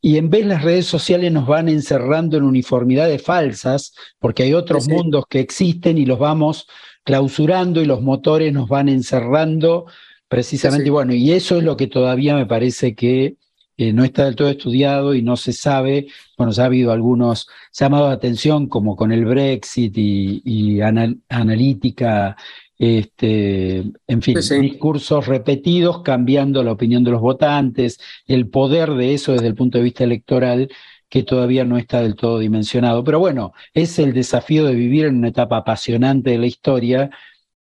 Y 0.05 0.17
en 0.17 0.29
vez 0.29 0.45
las 0.45 0.63
redes 0.63 0.85
sociales 0.85 1.31
nos 1.31 1.47
van 1.47 1.69
encerrando 1.69 2.35
en 2.35 2.43
uniformidades 2.43 3.23
falsas, 3.23 3.93
porque 4.19 4.43
hay 4.43 4.53
otros 4.53 4.89
mundos 4.89 5.23
que 5.29 5.39
existen 5.39 5.97
y 5.97 6.05
los 6.05 6.19
vamos 6.19 6.67
clausurando 7.05 7.81
y 7.81 7.85
los 7.85 8.01
motores 8.01 8.51
nos 8.51 8.67
van 8.67 8.89
encerrando 8.89 9.85
precisamente. 10.27 10.87
Y 10.87 10.89
bueno, 10.89 11.13
y 11.13 11.31
eso 11.31 11.57
es 11.57 11.63
lo 11.63 11.77
que 11.77 11.87
todavía 11.87 12.35
me 12.35 12.45
parece 12.45 12.95
que 12.95 13.37
eh, 13.77 13.93
no 13.93 14.03
está 14.03 14.25
del 14.25 14.35
todo 14.35 14.49
estudiado 14.49 15.15
y 15.15 15.21
no 15.21 15.37
se 15.37 15.53
sabe. 15.53 16.07
Bueno, 16.37 16.51
ya 16.51 16.63
ha 16.63 16.65
habido 16.65 16.91
algunos 16.91 17.47
llamados 17.71 18.09
de 18.09 18.15
atención, 18.15 18.67
como 18.67 18.97
con 18.97 19.13
el 19.13 19.23
Brexit 19.23 19.93
y, 19.95 20.81
analítica 20.81 22.35
este, 22.83 23.83
en 24.07 24.21
fin, 24.21 24.37
discursos 24.59 25.25
repetidos, 25.25 26.01
cambiando 26.01 26.63
la 26.63 26.73
opinión 26.73 27.05
de 27.05 27.11
los 27.11 27.21
votantes, 27.21 27.97
el 28.27 28.49
poder 28.49 28.91
de 28.95 29.13
eso 29.13 29.31
desde 29.31 29.47
el 29.47 29.55
punto 29.55 29.77
de 29.77 29.85
vista 29.85 30.03
electoral, 30.03 30.69
que 31.07 31.23
todavía 31.23 31.63
no 31.63 31.77
está 31.77 32.01
del 32.01 32.15
todo 32.15 32.39
dimensionado. 32.39 33.01
Pero 33.05 33.19
bueno, 33.19 33.53
es 33.73 33.99
el 33.99 34.11
desafío 34.11 34.65
de 34.65 34.75
vivir 34.75 35.05
en 35.05 35.19
una 35.19 35.29
etapa 35.29 35.57
apasionante 35.57 36.31
de 36.31 36.37
la 36.39 36.47
historia 36.47 37.09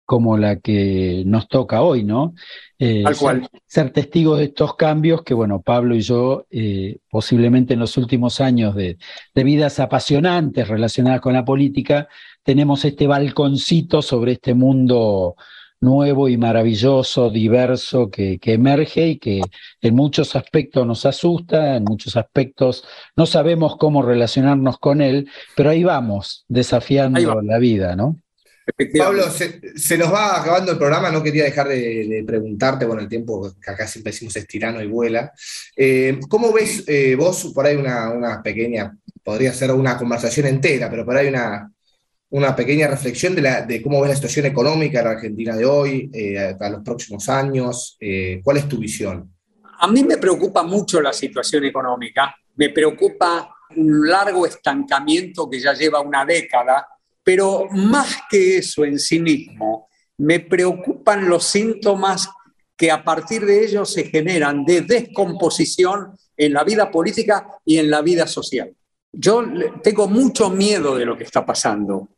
como 0.04 0.38
la 0.38 0.60
que 0.60 1.24
nos 1.26 1.48
toca 1.48 1.82
hoy, 1.82 2.04
¿no? 2.04 2.34
Eh, 2.78 3.02
cual. 3.18 3.48
Ser, 3.66 3.90
testigos 3.90 4.38
de 4.38 4.44
estos 4.44 4.76
cambios 4.76 5.22
que, 5.22 5.34
bueno, 5.34 5.62
Pablo 5.62 5.96
y 5.96 6.00
yo, 6.00 6.46
eh, 6.50 6.98
posiblemente 7.10 7.74
en 7.74 7.80
los 7.80 7.96
últimos 7.96 8.40
años 8.40 8.76
de, 8.76 8.98
de, 9.34 9.44
vidas 9.44 9.80
apasionantes 9.80 10.68
relacionadas 10.68 11.20
con 11.20 11.34
la 11.34 11.44
política, 11.44 12.08
tenemos 12.48 12.82
este 12.86 13.06
balconcito 13.06 14.00
sobre 14.00 14.32
este 14.32 14.54
mundo 14.54 15.36
nuevo 15.80 16.30
y 16.30 16.38
maravilloso, 16.38 17.28
diverso, 17.28 18.10
que, 18.10 18.38
que, 18.38 18.54
emerge 18.54 19.06
y 19.06 19.18
que 19.18 19.42
en 19.82 19.94
muchos 19.94 20.34
aspectos 20.34 20.86
nos 20.86 21.04
asusta, 21.04 21.76
en 21.76 21.84
muchos 21.84 22.16
aspectos 22.16 22.84
no 23.16 23.26
sabemos 23.26 23.76
cómo 23.76 24.00
relacionarnos 24.00 24.78
con 24.78 25.02
él, 25.02 25.28
pero 25.54 25.68
ahí 25.68 25.84
vamos, 25.84 26.46
desafiando 26.48 27.42
la 27.42 27.58
vida, 27.58 27.94
¿no? 27.94 28.18
Pablo, 28.98 29.24
se, 29.30 29.98
nos 29.98 30.10
va 30.10 30.40
acabando 30.40 30.72
el 30.72 30.78
programa, 30.78 31.10
no 31.10 31.22
quería 31.22 31.44
dejar 31.44 31.68
de, 31.68 32.24
preguntarte, 32.26 32.86
bueno, 32.86 33.02
el 33.02 33.08
tiempo 33.08 33.52
que 33.62 33.70
acá 33.70 33.86
siempre 33.86 34.12
decimos 34.12 34.34
es 34.36 34.46
tirano 34.46 34.80
y 34.80 34.86
vuela. 34.86 35.32
Eh, 35.76 36.18
¿Cómo 36.30 36.50
ves 36.50 36.82
eh, 36.86 37.14
vos, 37.14 37.52
por 37.54 37.66
ahí 37.66 37.76
una, 37.76 38.08
una, 38.08 38.42
pequeña, 38.42 38.96
podría 39.22 39.52
ser 39.52 39.70
una 39.72 39.98
conversación 39.98 40.46
entera, 40.46 40.88
pero 40.88 41.04
por 41.04 41.14
ahí 41.14 41.28
una, 41.28 41.70
una 42.30 42.54
pequeña 42.54 42.88
reflexión 42.88 43.34
de, 43.34 43.42
la, 43.42 43.66
cómo 43.82 44.00
ves 44.00 44.10
la 44.10 44.16
situación 44.16 44.46
económica 44.46 44.98
de 44.98 45.04
la 45.04 45.10
Argentina 45.12 45.56
de 45.56 45.64
hoy, 45.64 46.10
eh, 46.12 46.54
a 46.58 46.68
los 46.68 46.82
próximos 46.82 47.28
años? 47.28 47.96
¿Cuál 48.42 48.56
es 48.56 48.68
tu 48.68 48.78
visión? 48.78 49.32
A 49.80 49.86
mí 49.88 50.02
me 50.04 50.18
preocupa 50.18 50.62
mucho 50.62 51.00
la 51.00 51.12
situación 51.12 51.64
económica, 51.64 52.34
me 52.56 52.70
preocupa 52.70 53.54
un 53.76 54.08
largo 54.08 54.46
estancamiento 54.46 55.48
que 55.48 55.60
ya 55.60 55.72
lleva 55.72 56.00
una 56.00 56.24
década 56.24 56.86
pero 57.28 57.68
más 57.72 58.20
que 58.30 58.56
eso 58.56 58.86
en 58.86 58.98
sí 58.98 59.20
mismo, 59.20 59.90
me 60.16 60.40
preocupan 60.40 61.28
los 61.28 61.44
síntomas 61.44 62.26
que 62.74 62.90
a 62.90 63.04
partir 63.04 63.44
de 63.44 63.66
ellos 63.66 63.92
se 63.92 64.04
generan 64.04 64.64
de 64.64 64.80
descomposición 64.80 66.16
en 66.34 66.54
la 66.54 66.64
vida 66.64 66.90
política 66.90 67.46
y 67.66 67.76
en 67.76 67.90
la 67.90 68.00
vida 68.00 68.26
social. 68.26 68.74
Yo 69.12 69.44
tengo 69.82 70.08
mucho 70.08 70.48
miedo 70.48 70.96
de 70.96 71.04
lo 71.04 71.18
que 71.18 71.24
está 71.24 71.44
pasando. 71.44 72.08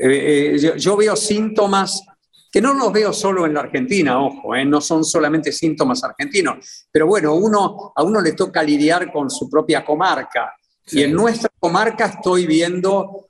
Eh, 0.00 0.54
eh, 0.54 0.78
yo, 0.78 0.96
veo 0.96 1.16
síntomas 1.16 2.02
que 2.50 2.60
no 2.60 2.72
los 2.74 2.92
veo 2.92 3.12
solo 3.12 3.44
en 3.46 3.54
la 3.54 3.60
Argentina, 3.60 4.22
ojo, 4.22 4.54
eh, 4.54 4.64
no 4.64 4.80
son 4.80 5.04
solamente 5.04 5.52
síntomas 5.52 6.02
argentinos, 6.02 6.86
pero 6.90 7.06
bueno, 7.06 7.34
uno, 7.34 7.92
a 7.94 8.02
uno 8.02 8.20
le 8.20 8.32
toca 8.32 8.62
lidiar 8.62 9.12
con 9.12 9.28
su 9.28 9.50
propia 9.50 9.84
comarca. 9.84 10.54
Y 10.90 11.02
en 11.02 11.12
nuestra 11.12 11.50
comarca 11.60 12.06
estoy 12.06 12.46
viendo 12.46 13.28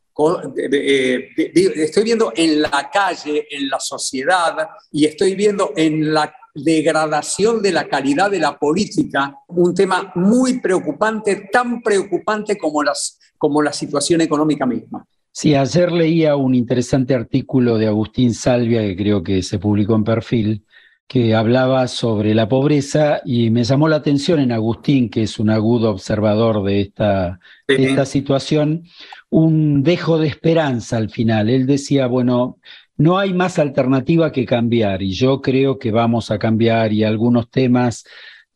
eh, 0.57 1.29
estoy 1.77 2.03
viendo 2.03 2.33
en 2.35 2.61
la 2.61 2.91
calle, 2.93 3.47
en 3.51 3.69
la 3.69 3.79
sociedad, 3.79 4.69
y 4.91 5.05
estoy 5.05 5.37
viendo 5.37 5.73
en 5.77 6.12
la 6.12 6.35
degradación 6.53 7.62
de 7.62 7.71
la 7.71 7.89
calidad 7.89 8.29
de 8.29 8.41
la 8.41 8.59
política 8.59 9.33
un 9.49 9.73
tema 9.75 10.11
muy 10.16 10.59
preocupante, 10.59 11.49
tan 11.53 11.81
preocupante 11.83 12.59
como, 12.59 12.83
las, 12.83 13.21
como 13.37 13.62
la 13.62 13.73
situación 13.73 14.21
económica 14.21 14.66
misma. 14.66 15.07
Sí, 15.41 15.55
ayer 15.55 15.93
leía 15.93 16.34
un 16.34 16.53
interesante 16.53 17.14
artículo 17.14 17.78
de 17.78 17.86
Agustín 17.86 18.34
Salvia, 18.34 18.80
que 18.80 18.97
creo 18.97 19.22
que 19.22 19.45
se 19.45 19.61
publicó 19.61 19.95
en 19.95 20.03
perfil, 20.03 20.64
que 21.07 21.32
hablaba 21.32 21.86
sobre 21.86 22.34
la 22.34 22.49
pobreza 22.49 23.20
y 23.24 23.49
me 23.51 23.62
llamó 23.62 23.86
la 23.89 23.95
atención 23.95 24.41
en 24.41 24.51
Agustín, 24.51 25.09
que 25.09 25.22
es 25.22 25.39
un 25.39 25.51
agudo 25.51 25.93
observador 25.93 26.64
de 26.64 26.80
esta, 26.80 27.39
de 27.68 27.84
esta 27.84 28.05
situación, 28.05 28.82
un 29.30 29.84
dejo 29.84 30.18
de 30.18 30.26
esperanza 30.26 30.97
al 30.97 31.09
final. 31.09 31.49
Él 31.51 31.66
decía, 31.66 32.09
bueno, 32.09 32.59
no 32.97 33.16
hay 33.16 33.32
más 33.32 33.61
alternativa 33.61 34.32
que 34.32 34.45
cambiar 34.45 35.03
y 35.05 35.12
yo 35.12 35.41
creo 35.41 35.78
que 35.78 35.93
vamos 35.93 36.32
a 36.32 36.39
cambiar 36.41 36.93
y 36.93 37.05
algunos 37.05 37.49
temas 37.49 38.03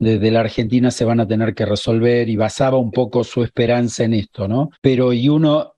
desde 0.00 0.32
la 0.32 0.40
Argentina 0.40 0.90
se 0.90 1.04
van 1.04 1.20
a 1.20 1.28
tener 1.28 1.54
que 1.54 1.64
resolver 1.64 2.28
y 2.28 2.34
basaba 2.34 2.76
un 2.76 2.90
poco 2.90 3.22
su 3.22 3.44
esperanza 3.44 4.02
en 4.02 4.14
esto, 4.14 4.48
¿no? 4.48 4.70
Pero 4.80 5.12
y 5.12 5.28
uno 5.28 5.71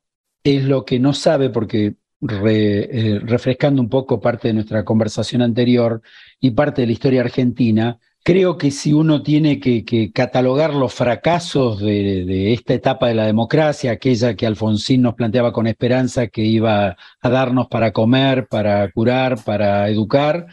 es 0.45 0.65
lo 0.65 0.85
que 0.85 1.01
no 1.01 1.13
sabe 1.13 1.51
porque 1.51 1.95
eh, 2.21 3.21
refrescando 3.23 3.83
un 3.83 3.89
poco 3.89 4.21
parte 4.21 4.49
de 4.49 4.55
nuestra 4.55 4.85
conversación 4.85 5.43
anterior 5.43 6.01
y 6.39 6.53
parte 6.53 6.83
de 6.83 6.87
la 6.87 6.93
historia 6.93 7.21
argentina, 7.23 7.99
Creo 8.27 8.57
que 8.57 8.71
si 8.71 8.95
uno 8.95 9.23
tiene 9.23 9.61
que, 9.61 10.11
catalogar 10.15 10.73
los 10.73 10.95
fracasos 10.95 11.79
de, 11.79 12.55
esta 12.55 12.73
etapa 12.73 13.09
de 13.09 13.15
la 13.15 13.27
democracia, 13.27 13.91
aquella 13.91 14.35
que 14.35 14.47
Alfonsín 14.47 15.03
nos 15.03 15.13
planteaba 15.13 15.53
con 15.53 15.67
esperanza 15.67 16.29
que 16.29 16.41
iba 16.41 16.97
a 17.21 17.29
darnos 17.29 17.67
para 17.67 17.93
comer, 17.93 18.47
para 18.49 18.91
curar, 18.93 19.45
para 19.45 19.91
educar, 19.91 20.47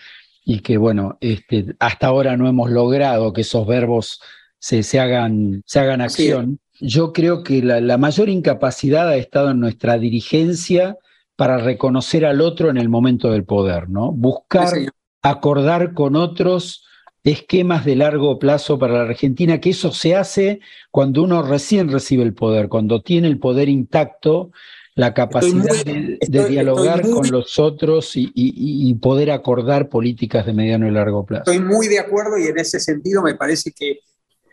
y 0.43 0.59
que 0.59 0.75
bueno, 0.75 1.17
este, 1.21 1.67
hasta 1.79 2.07
ahora 2.07 2.35
no 2.35 2.49
hemos 2.49 2.69
logrado 2.69 3.31
que 3.31 3.39
esos 3.39 3.65
verbos 3.65 4.19
se, 4.59 4.83
se 4.83 4.99
hagan, 4.99 5.63
se 5.65 5.79
hagan 5.79 6.01
acción. 6.01 6.59
Yo 6.81 7.13
creo 7.13 7.43
que 7.43 7.61
la, 7.61 7.97
mayor 7.97 8.29
incapacidad 8.29 9.07
ha 9.07 9.15
estado 9.15 9.51
en 9.51 9.59
nuestra 9.59 9.97
dirigencia 9.97 10.97
para 11.35 11.57
reconocer 11.57 12.25
al 12.25 12.41
otro 12.41 12.69
en 12.69 12.77
el 12.77 12.89
momento 12.89 13.31
del 13.31 13.45
poder, 13.45 13.89
¿no? 13.89 14.11
Buscar 14.11 14.69
acordar 15.21 15.93
con 15.93 16.15
otros 16.15 16.85
esquemas 17.23 17.85
de 17.85 17.95
largo 17.95 18.39
plazo 18.39 18.79
para 18.79 18.93
la 18.93 19.09
Argentina, 19.09 19.59
que 19.59 19.69
eso 19.69 19.91
se 19.91 20.15
hace 20.15 20.59
cuando 20.89 21.23
uno 21.23 21.43
recién 21.43 21.89
recibe 21.89 22.23
el 22.23 22.33
poder, 22.33 22.67
cuando 22.67 23.01
tiene 23.01 23.27
el 23.27 23.37
poder 23.37 23.69
intacto, 23.69 24.51
la 24.95 25.13
capacidad 25.13 25.85
de, 25.85 26.47
dialogar 26.49 27.01
con 27.09 27.29
los 27.31 27.59
otros 27.59 28.11
y, 28.15 28.93
poder 28.95 29.31
acordar 29.31 29.89
políticas 29.89 30.45
de 30.45 30.53
mediano 30.53 30.87
y 30.87 30.91
largo 30.91 31.25
plazo. 31.25 31.51
Estoy 31.51 31.65
muy 31.65 31.87
de 31.87 31.99
acuerdo 31.99 32.37
y 32.37 32.47
en 32.47 32.57
ese 32.59 32.79
sentido 32.79 33.21
me 33.21 33.35
parece 33.35 33.71
que 33.71 33.99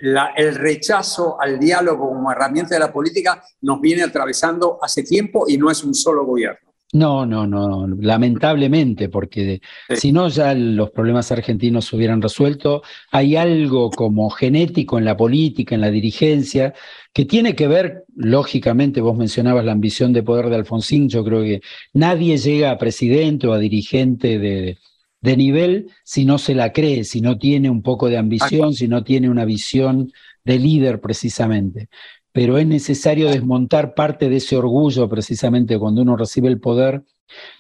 el 0.01 0.55
rechazo 0.55 1.41
al 1.41 1.59
diálogo 1.59 2.09
como 2.09 2.31
herramienta 2.31 2.75
de 2.75 2.81
la 2.81 2.93
política 2.93 3.43
nos 3.63 3.81
viene 3.81 4.03
atravesando 4.03 4.79
hace 4.81 5.03
tiempo 5.03 5.45
y 5.49 5.59
no 5.59 5.71
es 5.71 5.83
un 5.85 5.95
solo 5.95 6.25
gobierno. 6.25 6.69
No, 6.91 7.27
no, 7.27 7.47
no, 7.47 7.87
lamentablemente, 8.01 9.11
porque 9.11 9.61
si 9.95 10.11
no 10.11 10.29
ya 10.29 10.55
los 10.55 10.91
problemas 10.91 11.31
argentinos 11.31 11.85
se 11.85 11.97
hubieran 11.97 12.23
resuelto. 12.23 12.83
Hay 13.11 13.37
algo 13.37 13.91
como 13.91 14.31
genético 14.31 14.97
en 14.97 15.05
la 15.05 15.15
política, 15.15 15.75
en 15.75 15.83
la 15.83 15.91
dirigencia, 15.91 16.73
que 17.13 17.27
tiene 17.27 17.55
que 17.55 17.69
ver, 17.69 18.05
lógicamente, 18.17 19.03
vos 19.03 19.19
mencionabas 19.19 19.67
la 19.67 19.73
ambición 19.73 20.15
de 20.15 20.23
poder 20.23 20.49
de 20.49 20.57
Alfonsín, 20.57 21.11
yo 21.11 21.23
creo 21.25 21.43
que 21.43 21.61
nadie 21.93 22.39
llega 22.39 22.71
a 22.71 22.79
presidente 22.79 23.47
o 23.47 23.53
a 23.53 23.59
dirigente 23.59 24.39
de, 24.39 24.79
de 25.21 25.37
nivel 25.37 25.91
si 26.05 26.25
no 26.25 26.39
se 26.39 26.55
la 26.55 26.73
cree, 26.73 27.05
si 27.05 27.21
no 27.21 27.39
tiene 27.39 27.71
un 27.71 27.83
poco 27.83 28.09
de 28.09 28.19
ambición, 28.19 28.75
si 28.75 28.89
no 28.89 29.05
tiene 29.05 29.29
una 29.29 29.45
visión 29.45 30.13
de 30.45 30.59
líder 30.59 31.01
precisamente. 31.01 31.89
Pero 32.33 32.59
es 32.59 32.67
necesario 32.67 33.29
desmontar 33.29 33.95
parte 33.95 34.29
de 34.29 34.37
ese 34.37 34.57
orgullo 34.57 35.09
precisamente 35.09 35.79
cuando 35.79 36.03
uno 36.03 36.17
recibe 36.17 36.49
el 36.49 36.61
poder 36.61 37.03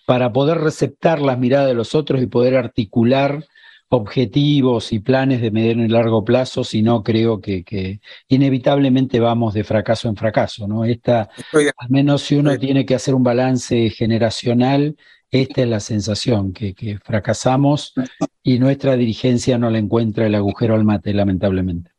para 0.06 0.32
poder 0.32 0.58
receptar 0.58 1.20
las 1.20 1.38
miradas 1.38 1.68
de 1.68 1.74
los 1.74 1.94
otros 1.94 2.22
y 2.22 2.26
poder 2.26 2.56
articular 2.56 3.44
objetivos 3.90 4.92
y 4.92 4.98
planes 4.98 5.40
de 5.40 5.50
mediano 5.50 5.82
y 5.82 5.88
largo 5.88 6.22
plazo, 6.24 6.62
si 6.62 6.82
no 6.82 7.02
creo 7.02 7.40
que, 7.40 8.00
inevitablemente 8.28 9.18
vamos 9.18 9.54
de 9.54 9.64
fracaso 9.64 10.08
en 10.08 10.16
fracaso, 10.16 10.68
¿no? 10.68 10.84
Esta, 10.84 11.30
al 11.52 11.88
menos 11.88 12.22
si 12.22 12.36
uno 12.36 12.56
tiene 12.58 12.84
que 12.84 12.94
hacer 12.94 13.14
un 13.14 13.22
balance 13.22 13.88
generacional, 13.90 14.96
esta 15.30 15.62
es 15.62 15.68
la 15.68 15.80
sensación, 15.80 16.52
que, 16.52 16.98
fracasamos 17.04 17.94
y 18.42 18.58
nuestra 18.58 18.96
dirigencia 18.96 19.58
no 19.58 19.70
le 19.70 19.78
encuentra 19.78 20.26
el 20.26 20.34
agujero 20.34 20.74
al 20.74 20.84
mate, 20.84 21.12
lamentablemente. 21.12 21.90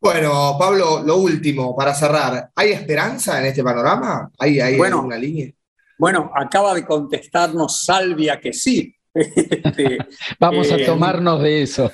Bueno, 0.00 0.56
Pablo, 0.58 1.02
lo 1.04 1.16
último, 1.18 1.76
para 1.76 1.94
cerrar, 1.94 2.50
¿hay 2.54 2.72
esperanza 2.72 3.38
en 3.38 3.46
este 3.46 3.62
panorama? 3.62 4.30
¿Hay, 4.38 4.58
hay 4.60 4.76
bueno, 4.76 5.02
una 5.02 5.16
línea? 5.16 5.50
Bueno, 5.98 6.30
acaba 6.34 6.74
de 6.74 6.86
contestarnos 6.86 7.84
Salvia 7.84 8.40
que 8.40 8.52
sí, 8.52 8.96
Este, 9.14 9.98
Vamos 10.38 10.70
a 10.70 10.76
eh, 10.76 10.86
tomarnos 10.86 11.42
de 11.42 11.62
eso. 11.62 11.90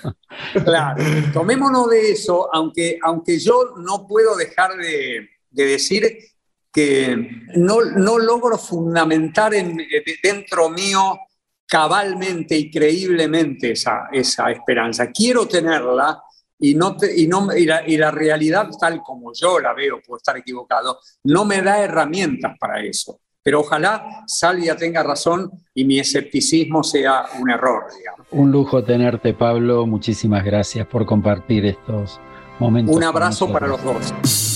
Claro, 0.64 1.02
tomémonos 1.32 1.88
de 1.88 2.10
eso, 2.10 2.48
aunque, 2.52 2.98
aunque 3.02 3.38
yo 3.38 3.74
no 3.78 4.06
puedo 4.06 4.36
dejar 4.36 4.76
de, 4.76 5.28
decir 5.50 6.18
que 6.76 7.46
no, 7.56 7.82
no 7.82 8.18
logro 8.18 8.58
fundamentar 8.58 9.54
en, 9.54 9.78
dentro 10.22 10.68
mío 10.68 11.18
cabalmente 11.66 12.54
y 12.54 12.70
creíblemente 12.70 13.70
esa, 13.70 14.08
esa 14.12 14.50
esperanza. 14.50 15.10
Quiero 15.10 15.48
tenerla 15.48 16.22
y, 16.58 16.74
no 16.74 16.98
y, 17.16 17.26
no, 17.28 17.56
y 17.56 17.64
la, 17.64 17.88
y, 17.88 17.96
la, 17.96 18.10
realidad 18.10 18.68
tal 18.78 19.00
como 19.02 19.32
yo 19.32 19.58
la 19.58 19.72
veo, 19.72 20.02
puedo 20.06 20.18
estar 20.18 20.36
equivocado, 20.36 20.98
no 21.24 21.46
me 21.46 21.62
da 21.62 21.80
herramientas 21.80 22.58
para 22.60 22.82
eso. 22.82 23.20
Pero 23.42 23.60
ojalá 23.60 24.24
Salvia 24.26 24.76
tenga 24.76 25.02
razón 25.02 25.50
y 25.72 25.86
mi 25.86 25.98
escepticismo 25.98 26.84
sea 26.84 27.24
un 27.40 27.48
error. 27.48 27.84
Un 28.32 28.52
lujo 28.52 28.84
tenerte, 28.84 29.32
Pablo. 29.32 29.86
Muchísimas 29.86 30.44
gracias 30.44 30.86
por 30.86 31.06
compartir 31.06 31.64
estos 31.64 32.20
momentos. 32.58 32.94
Un 32.94 33.04
abrazo 33.04 33.50
para 33.50 33.66
los 33.66 33.82
dos. 33.82 34.55